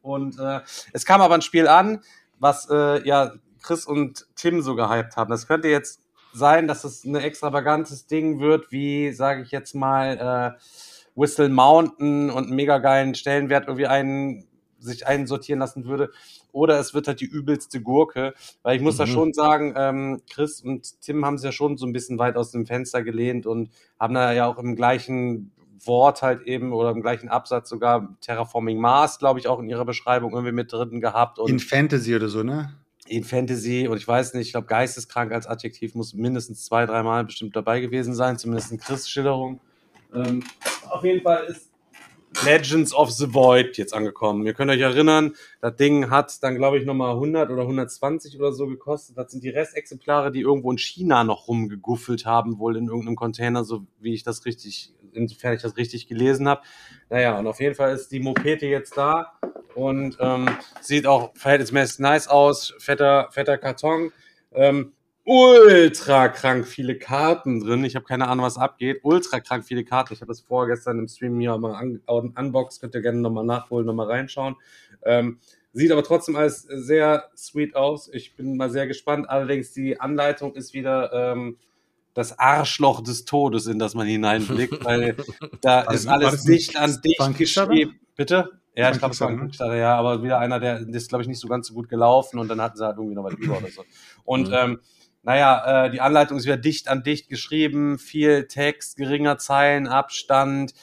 und 0.01 0.39
äh, 0.39 0.61
es 0.91 1.05
kam 1.05 1.21
aber 1.21 1.35
ein 1.35 1.41
Spiel 1.41 1.67
an, 1.67 2.01
was 2.39 2.67
äh, 2.69 3.05
ja 3.07 3.33
Chris 3.61 3.85
und 3.85 4.27
Tim 4.35 4.61
so 4.61 4.75
gehypt 4.75 5.17
haben. 5.17 5.29
Das 5.29 5.47
könnte 5.47 5.67
jetzt 5.67 6.01
sein, 6.33 6.67
dass 6.67 6.83
es 6.83 7.03
ein 7.05 7.15
extravagantes 7.15 8.07
Ding 8.07 8.39
wird, 8.39 8.71
wie, 8.71 9.11
sage 9.11 9.43
ich 9.43 9.51
jetzt 9.51 9.75
mal, 9.75 10.55
äh, 10.57 10.59
Whistle 11.15 11.49
Mountain 11.49 12.29
und 12.29 12.45
einen 12.45 12.55
mega 12.55 12.77
geilen 12.77 13.13
Stellenwert 13.15 13.67
irgendwie 13.67 13.87
einen, 13.87 14.47
sich 14.79 15.07
einsortieren 15.07 15.59
lassen 15.59 15.85
würde. 15.85 16.11
Oder 16.51 16.79
es 16.79 16.93
wird 16.93 17.07
halt 17.07 17.21
die 17.21 17.25
übelste 17.25 17.81
Gurke. 17.81 18.33
Weil 18.63 18.75
ich 18.75 18.81
muss 18.81 18.97
da 18.97 19.05
Mhm. 19.05 19.09
schon 19.09 19.33
sagen, 19.33 19.73
ähm, 19.77 20.21
Chris 20.29 20.61
und 20.61 21.01
Tim 21.01 21.25
haben 21.25 21.37
sich 21.37 21.45
ja 21.45 21.51
schon 21.51 21.77
so 21.77 21.85
ein 21.85 21.93
bisschen 21.93 22.17
weit 22.19 22.35
aus 22.35 22.51
dem 22.51 22.65
Fenster 22.65 23.03
gelehnt 23.03 23.45
und 23.45 23.69
haben 23.99 24.13
da 24.13 24.31
ja 24.33 24.47
auch 24.47 24.57
im 24.57 24.75
gleichen 24.75 25.51
Wort 25.85 26.21
halt 26.21 26.41
eben 26.41 26.73
oder 26.73 26.91
im 26.91 27.01
gleichen 27.01 27.29
Absatz 27.29 27.69
sogar 27.69 28.17
Terraforming 28.21 28.79
Mars, 28.79 29.17
glaube 29.19 29.39
ich, 29.39 29.47
auch 29.47 29.59
in 29.59 29.69
ihrer 29.69 29.85
Beschreibung 29.85 30.33
irgendwie 30.33 30.51
mit 30.51 30.73
drin 30.73 30.99
gehabt. 30.99 31.39
In 31.45 31.59
Fantasy 31.59 32.15
oder 32.15 32.27
so, 32.27 32.43
ne? 32.43 32.73
in 33.07 33.23
Fantasy 33.23 33.87
und 33.87 33.97
ich 33.97 34.07
weiß 34.07 34.35
nicht, 34.35 34.47
ich 34.47 34.51
glaube, 34.51 34.67
geisteskrank 34.67 35.31
als 35.31 35.47
Adjektiv 35.47 35.95
muss 35.95 36.13
mindestens 36.13 36.65
zwei, 36.65 36.85
dreimal 36.85 37.25
bestimmt 37.25 37.55
dabei 37.55 37.79
gewesen 37.79 38.13
sein, 38.13 38.37
zumindest 38.37 38.71
in 38.71 38.77
Chris' 38.77 39.09
Schilderung. 39.09 39.61
Ähm, 40.13 40.43
auf 40.89 41.03
jeden 41.03 41.23
Fall 41.23 41.45
ist 41.45 41.68
Legends 42.43 42.93
of 42.93 43.11
the 43.11 43.33
Void 43.33 43.77
jetzt 43.77 43.93
angekommen. 43.93 44.45
Ihr 44.45 44.53
könnt 44.53 44.71
euch 44.71 44.79
erinnern, 44.79 45.33
das 45.61 45.75
Ding 45.75 46.09
hat 46.09 46.41
dann, 46.43 46.55
glaube 46.55 46.77
ich, 46.77 46.85
nochmal 46.85 47.13
100 47.13 47.49
oder 47.49 47.63
120 47.63 48.37
oder 48.37 48.53
so 48.53 48.67
gekostet. 48.67 49.17
Das 49.17 49.31
sind 49.31 49.43
die 49.43 49.49
Restexemplare, 49.49 50.31
die 50.31 50.41
irgendwo 50.41 50.71
in 50.71 50.77
China 50.77 51.23
noch 51.23 51.47
rumgeguffelt 51.47 52.25
haben, 52.25 52.59
wohl 52.59 52.77
in 52.77 52.87
irgendeinem 52.87 53.15
Container, 53.15 53.63
so 53.63 53.85
wie 53.99 54.13
ich 54.13 54.23
das 54.23 54.45
richtig, 54.45 54.93
insofern 55.11 55.55
ich 55.55 55.61
das 55.61 55.77
richtig 55.77 56.07
gelesen 56.07 56.47
habe. 56.47 56.61
Naja, 57.09 57.37
und 57.37 57.47
auf 57.47 57.59
jeden 57.59 57.75
Fall 57.75 57.93
ist 57.93 58.11
die 58.11 58.19
Mopete 58.19 58.67
jetzt 58.67 58.95
da 58.95 59.33
und 59.75 60.17
ähm, 60.19 60.49
sieht 60.81 61.07
auch 61.07 61.31
verhältnismäßig 61.35 61.99
nice 61.99 62.27
aus. 62.27 62.73
Fetter, 62.79 63.29
fetter 63.31 63.57
Karton. 63.57 64.11
Ähm, 64.51 64.93
ultra 65.25 66.29
krank 66.29 66.67
viele 66.67 66.97
Karten 66.97 67.59
drin. 67.59 67.83
Ich 67.83 67.95
habe 67.95 68.05
keine 68.05 68.27
Ahnung, 68.27 68.45
was 68.45 68.57
abgeht. 68.57 68.99
Ultra 69.03 69.39
krank 69.39 69.65
viele 69.65 69.83
Karten. 69.83 70.13
Ich 70.13 70.21
habe 70.21 70.29
das 70.29 70.41
vorgestern 70.41 70.99
im 70.99 71.07
Stream 71.07 71.39
hier 71.39 71.57
mal 71.57 71.81
un 71.83 72.01
un 72.07 72.33
unboxed. 72.37 72.81
Könnt 72.81 72.95
ihr 72.95 73.01
gerne 73.01 73.19
nochmal 73.19 73.45
nachholen, 73.45 73.85
nochmal 73.85 74.07
reinschauen. 74.07 74.55
Ähm, 75.03 75.39
sieht 75.73 75.91
aber 75.91 76.03
trotzdem 76.03 76.35
alles 76.35 76.63
sehr 76.63 77.25
sweet 77.35 77.75
aus. 77.75 78.09
Ich 78.11 78.35
bin 78.35 78.57
mal 78.57 78.69
sehr 78.71 78.87
gespannt. 78.87 79.29
Allerdings 79.29 79.71
die 79.71 79.99
Anleitung 79.99 80.55
ist 80.55 80.73
wieder 80.73 81.13
ähm, 81.13 81.57
das 82.15 82.37
Arschloch 82.39 83.01
des 83.01 83.25
Todes, 83.25 83.67
in 83.67 83.77
das 83.77 83.93
man 83.93 84.07
hineinblickt, 84.07 84.83
weil 84.83 85.15
da 85.61 85.85
War 85.85 85.93
ist 85.93 86.07
alles 86.07 86.43
dicht 86.43 86.75
an 86.75 86.99
dicht 87.03 87.19
Kickstarter? 87.37 87.69
geschrieben. 87.71 87.99
Bitte? 88.15 88.49
Ja, 88.75 88.91
ich 88.91 88.97
glaube, 88.97 89.13
es 89.13 89.21
war 89.21 89.27
ein 89.29 89.39
Kickstarter, 89.41 89.75
ja, 89.75 89.95
aber 89.95 90.23
wieder 90.23 90.39
einer, 90.39 90.59
der 90.59 90.79
der 90.85 90.95
ist, 90.95 91.09
glaube 91.09 91.21
ich, 91.21 91.27
nicht 91.27 91.39
so 91.39 91.47
ganz 91.47 91.67
so 91.67 91.73
gut 91.73 91.87
gelaufen 91.89 92.39
und 92.39 92.47
dann 92.47 92.61
hatten 92.61 92.77
sie 92.77 92.85
halt 92.85 92.97
irgendwie 92.97 93.15
noch 93.15 93.23
was 93.25 93.33
über 93.35 93.57
oder 93.57 93.67
so. 93.67 93.83
Und 94.25 94.47
Mhm. 94.49 94.53
ähm, 94.55 94.79
naja, 95.23 95.85
äh, 95.85 95.91
die 95.91 96.01
Anleitung 96.01 96.37
ist 96.37 96.45
wieder 96.45 96.57
dicht 96.57 96.87
an 96.87 97.03
dicht 97.03 97.29
geschrieben, 97.29 97.97
viel 97.99 98.47
Text, 98.47 98.97
geringer 98.97 99.37
Zeilenabstand, 99.37 100.73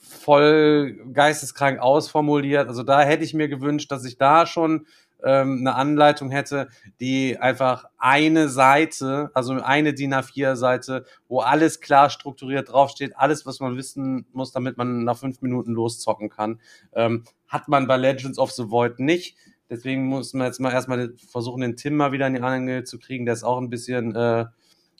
voll 0.00 0.98
geisteskrank 1.12 1.78
ausformuliert. 1.78 2.68
Also 2.68 2.82
da 2.82 3.02
hätte 3.02 3.24
ich 3.24 3.34
mir 3.34 3.48
gewünscht, 3.48 3.90
dass 3.92 4.04
ich 4.04 4.18
da 4.18 4.46
schon 4.46 4.86
ähm, 5.24 5.58
eine 5.60 5.74
Anleitung 5.74 6.30
hätte, 6.30 6.68
die 7.00 7.38
einfach 7.38 7.86
eine 7.98 8.48
Seite, 8.48 9.30
also 9.34 9.54
eine 9.54 9.94
DIN 9.94 10.14
A4-Seite, 10.14 11.04
wo 11.28 11.40
alles 11.40 11.80
klar 11.80 12.10
strukturiert 12.10 12.70
draufsteht, 12.70 13.16
alles, 13.16 13.46
was 13.46 13.60
man 13.60 13.76
wissen 13.76 14.26
muss, 14.32 14.52
damit 14.52 14.76
man 14.76 15.04
nach 15.04 15.16
fünf 15.16 15.42
Minuten 15.42 15.72
loszocken 15.72 16.28
kann. 16.28 16.60
Ähm, 16.92 17.24
hat 17.48 17.68
man 17.68 17.86
bei 17.86 17.96
Legends 17.96 18.38
of 18.38 18.52
the 18.52 18.70
Void 18.70 18.98
nicht. 18.98 19.36
Deswegen 19.68 20.06
muss 20.06 20.32
man 20.32 20.46
jetzt 20.46 20.60
mal 20.60 20.72
erstmal 20.72 21.12
versuchen, 21.30 21.60
den 21.60 21.76
Tim 21.76 21.96
mal 21.96 22.12
wieder 22.12 22.26
in 22.26 22.34
die 22.34 22.40
Angel 22.40 22.84
zu 22.84 22.98
kriegen. 22.98 23.24
Der 23.24 23.34
ist 23.34 23.42
auch 23.42 23.58
ein 23.58 23.68
bisschen 23.70 24.14
äh, 24.14 24.46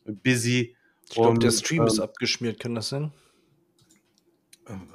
busy. 0.05 0.77
Ich 1.09 1.15
glaube, 1.15 1.39
der 1.39 1.53
Stream 1.53 1.87
ist 1.87 1.99
ähm, 1.99 2.05
abgeschmiert, 2.05 2.59
kann 2.59 2.75
das 2.75 2.89
sein? 2.89 3.13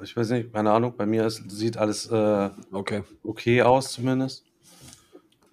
Ich 0.02 0.14
weiß 0.14 0.30
nicht, 0.30 0.52
keine 0.52 0.70
Ahnung. 0.70 0.94
Bei 0.96 1.06
mir 1.06 1.26
ist, 1.26 1.50
sieht 1.50 1.78
alles 1.78 2.06
äh, 2.10 2.50
Okay. 2.70 3.02
okay 3.22 3.62
aus, 3.62 3.92
zumindest. 3.92 4.44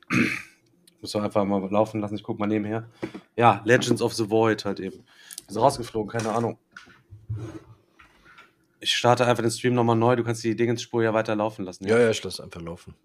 Muss 1.02 1.14
doch 1.14 1.24
einfach 1.24 1.46
mal 1.46 1.66
laufen 1.72 2.02
lassen. 2.02 2.16
Ich 2.16 2.24
guck 2.24 2.40
mal 2.40 2.48
nebenher. 2.48 2.90
Ja, 3.38 3.62
Legends 3.64 4.02
of 4.02 4.14
the 4.14 4.30
Void 4.30 4.66
halt 4.66 4.82
eben. 4.82 5.06
Ist 5.48 5.58
rausgeflogen, 5.58 6.12
keine 6.12 6.32
Ahnung. 6.34 6.58
Ich 8.82 8.92
starte 8.92 9.26
einfach 9.26 9.44
den 9.44 9.52
Stream 9.52 9.76
nochmal 9.76 9.96
neu. 9.96 10.18
Du 10.18 10.26
kannst 10.26 10.44
die 10.44 10.56
Dingensspur 10.56 11.04
ja 11.04 11.14
weiter 11.14 11.36
laufen 11.38 11.64
lassen. 11.64 11.88
Ja, 11.88 11.98
ja, 11.98 12.10
ich 12.10 12.22
lasse 12.22 12.44
einfach 12.44 12.62
laufen. 12.62 12.96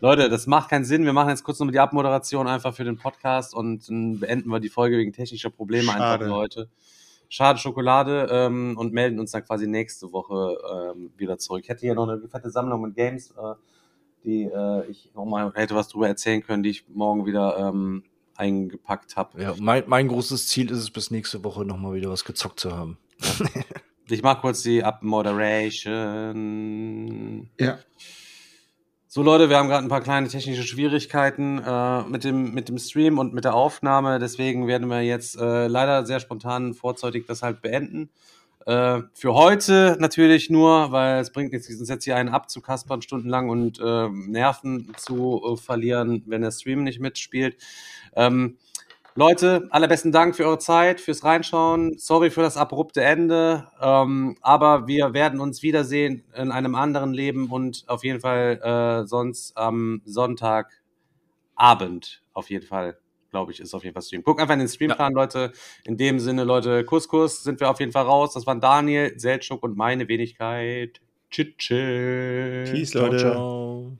Leute, 0.00 0.28
das 0.28 0.46
macht 0.46 0.70
keinen 0.70 0.84
Sinn. 0.84 1.04
Wir 1.04 1.12
machen 1.12 1.30
jetzt 1.30 1.42
kurz 1.42 1.58
nochmal 1.58 1.72
die 1.72 1.80
Abmoderation 1.80 2.46
einfach 2.46 2.72
für 2.72 2.84
den 2.84 2.96
Podcast 2.96 3.54
und 3.54 3.88
dann 3.88 4.20
beenden 4.20 4.48
wir 4.48 4.60
die 4.60 4.68
Folge 4.68 4.96
wegen 4.96 5.12
technischer 5.12 5.50
Probleme 5.50 5.92
einfach 5.92 5.98
Schade. 5.98 6.26
für 6.26 6.34
heute. 6.34 6.68
Schade 7.28 7.58
Schokolade 7.58 8.28
ähm, 8.30 8.76
und 8.78 8.92
melden 8.92 9.18
uns 9.18 9.32
dann 9.32 9.44
quasi 9.44 9.66
nächste 9.66 10.12
Woche 10.12 10.56
ähm, 10.72 11.10
wieder 11.16 11.38
zurück. 11.38 11.62
Ich 11.64 11.68
hätte 11.68 11.80
hier 11.80 11.94
noch 11.94 12.08
eine 12.08 12.28
fette 12.28 12.50
Sammlung 12.50 12.82
mit 12.82 12.94
Games, 12.94 13.32
äh, 13.32 13.54
die 14.24 14.44
äh, 14.44 14.88
ich 14.88 15.10
nochmal 15.14 15.52
hätte 15.54 15.74
was 15.74 15.88
drüber 15.88 16.08
erzählen 16.08 16.42
können, 16.42 16.62
die 16.62 16.70
ich 16.70 16.88
morgen 16.88 17.26
wieder 17.26 17.58
ähm, 17.58 18.04
eingepackt 18.36 19.16
habe. 19.16 19.42
Ja, 19.42 19.54
mein, 19.58 19.82
mein 19.88 20.08
großes 20.08 20.46
Ziel 20.46 20.70
ist 20.70 20.78
es, 20.78 20.90
bis 20.90 21.10
nächste 21.10 21.44
Woche 21.44 21.64
nochmal 21.64 21.94
wieder 21.94 22.08
was 22.08 22.24
gezockt 22.24 22.60
zu 22.60 22.74
haben. 22.74 22.98
Ich 24.10 24.22
mache 24.22 24.40
kurz 24.40 24.62
die 24.62 24.82
Abmoderation. 24.82 27.50
Ja. 27.60 27.78
So 29.10 29.22
Leute, 29.22 29.48
wir 29.48 29.56
haben 29.56 29.68
gerade 29.68 29.86
ein 29.86 29.88
paar 29.88 30.02
kleine 30.02 30.28
technische 30.28 30.64
Schwierigkeiten 30.64 31.62
äh, 31.64 32.02
mit, 32.02 32.24
dem, 32.24 32.52
mit 32.52 32.68
dem 32.68 32.76
Stream 32.76 33.16
und 33.16 33.32
mit 33.32 33.44
der 33.44 33.54
Aufnahme. 33.54 34.18
Deswegen 34.18 34.66
werden 34.66 34.88
wir 34.90 35.00
jetzt 35.00 35.40
äh, 35.40 35.66
leider 35.66 36.04
sehr 36.04 36.20
spontan 36.20 36.74
vorzeitig 36.74 37.24
das 37.24 37.40
halt 37.40 37.62
beenden. 37.62 38.10
Äh, 38.66 39.00
für 39.14 39.32
heute 39.32 39.96
natürlich 39.98 40.50
nur, 40.50 40.92
weil 40.92 41.20
es 41.20 41.32
bringt 41.32 41.54
nichts, 41.54 41.70
uns 41.70 41.88
jetzt 41.88 42.04
hier 42.04 42.16
einen 42.16 42.28
abzukaspern 42.28 43.00
stundenlang 43.00 43.48
und 43.48 43.80
äh, 43.80 44.10
Nerven 44.10 44.92
zu 44.98 45.40
äh, 45.42 45.56
verlieren, 45.56 46.22
wenn 46.26 46.42
der 46.42 46.50
Stream 46.50 46.84
nicht 46.84 47.00
mitspielt. 47.00 47.56
Ähm, 48.14 48.58
Leute, 49.18 49.66
allerbesten 49.70 50.12
Dank 50.12 50.36
für 50.36 50.44
eure 50.44 50.60
Zeit, 50.60 51.00
fürs 51.00 51.24
Reinschauen. 51.24 51.98
Sorry 51.98 52.30
für 52.30 52.42
das 52.42 52.56
abrupte 52.56 53.02
Ende, 53.02 53.66
ähm, 53.80 54.36
aber 54.42 54.86
wir 54.86 55.12
werden 55.12 55.40
uns 55.40 55.60
wiedersehen 55.64 56.22
in 56.36 56.52
einem 56.52 56.76
anderen 56.76 57.12
Leben 57.12 57.50
und 57.50 57.82
auf 57.88 58.04
jeden 58.04 58.20
Fall 58.20 58.60
äh, 58.62 59.08
sonst 59.08 59.56
am 59.56 60.02
Sonntagabend 60.04 60.68
auf 62.32 62.48
jeden 62.48 62.64
Fall, 62.64 62.96
glaube 63.32 63.50
ich, 63.50 63.58
ist 63.58 63.74
auf 63.74 63.82
jeden 63.82 63.94
Fall 63.94 64.04
Stream. 64.04 64.22
Guck 64.22 64.40
einfach 64.40 64.54
in 64.54 64.60
den 64.60 64.68
Streamplan, 64.68 65.14
Leute. 65.14 65.50
In 65.84 65.96
dem 65.96 66.20
Sinne, 66.20 66.44
Leute, 66.44 66.84
Kuss, 66.84 67.08
Kuss, 67.08 67.42
sind 67.42 67.58
wir 67.58 67.70
auf 67.70 67.80
jeden 67.80 67.90
Fall 67.90 68.04
raus. 68.04 68.34
Das 68.34 68.46
waren 68.46 68.60
Daniel, 68.60 69.18
Seltschuk 69.18 69.64
und 69.64 69.76
meine 69.76 70.06
Wenigkeit. 70.06 71.00
Tschüss. 71.28 71.56
tschüss. 71.58 72.70
Peace, 72.70 72.90
Ciao, 72.92 73.06
Leute. 73.06 73.18
ciao. 73.18 73.98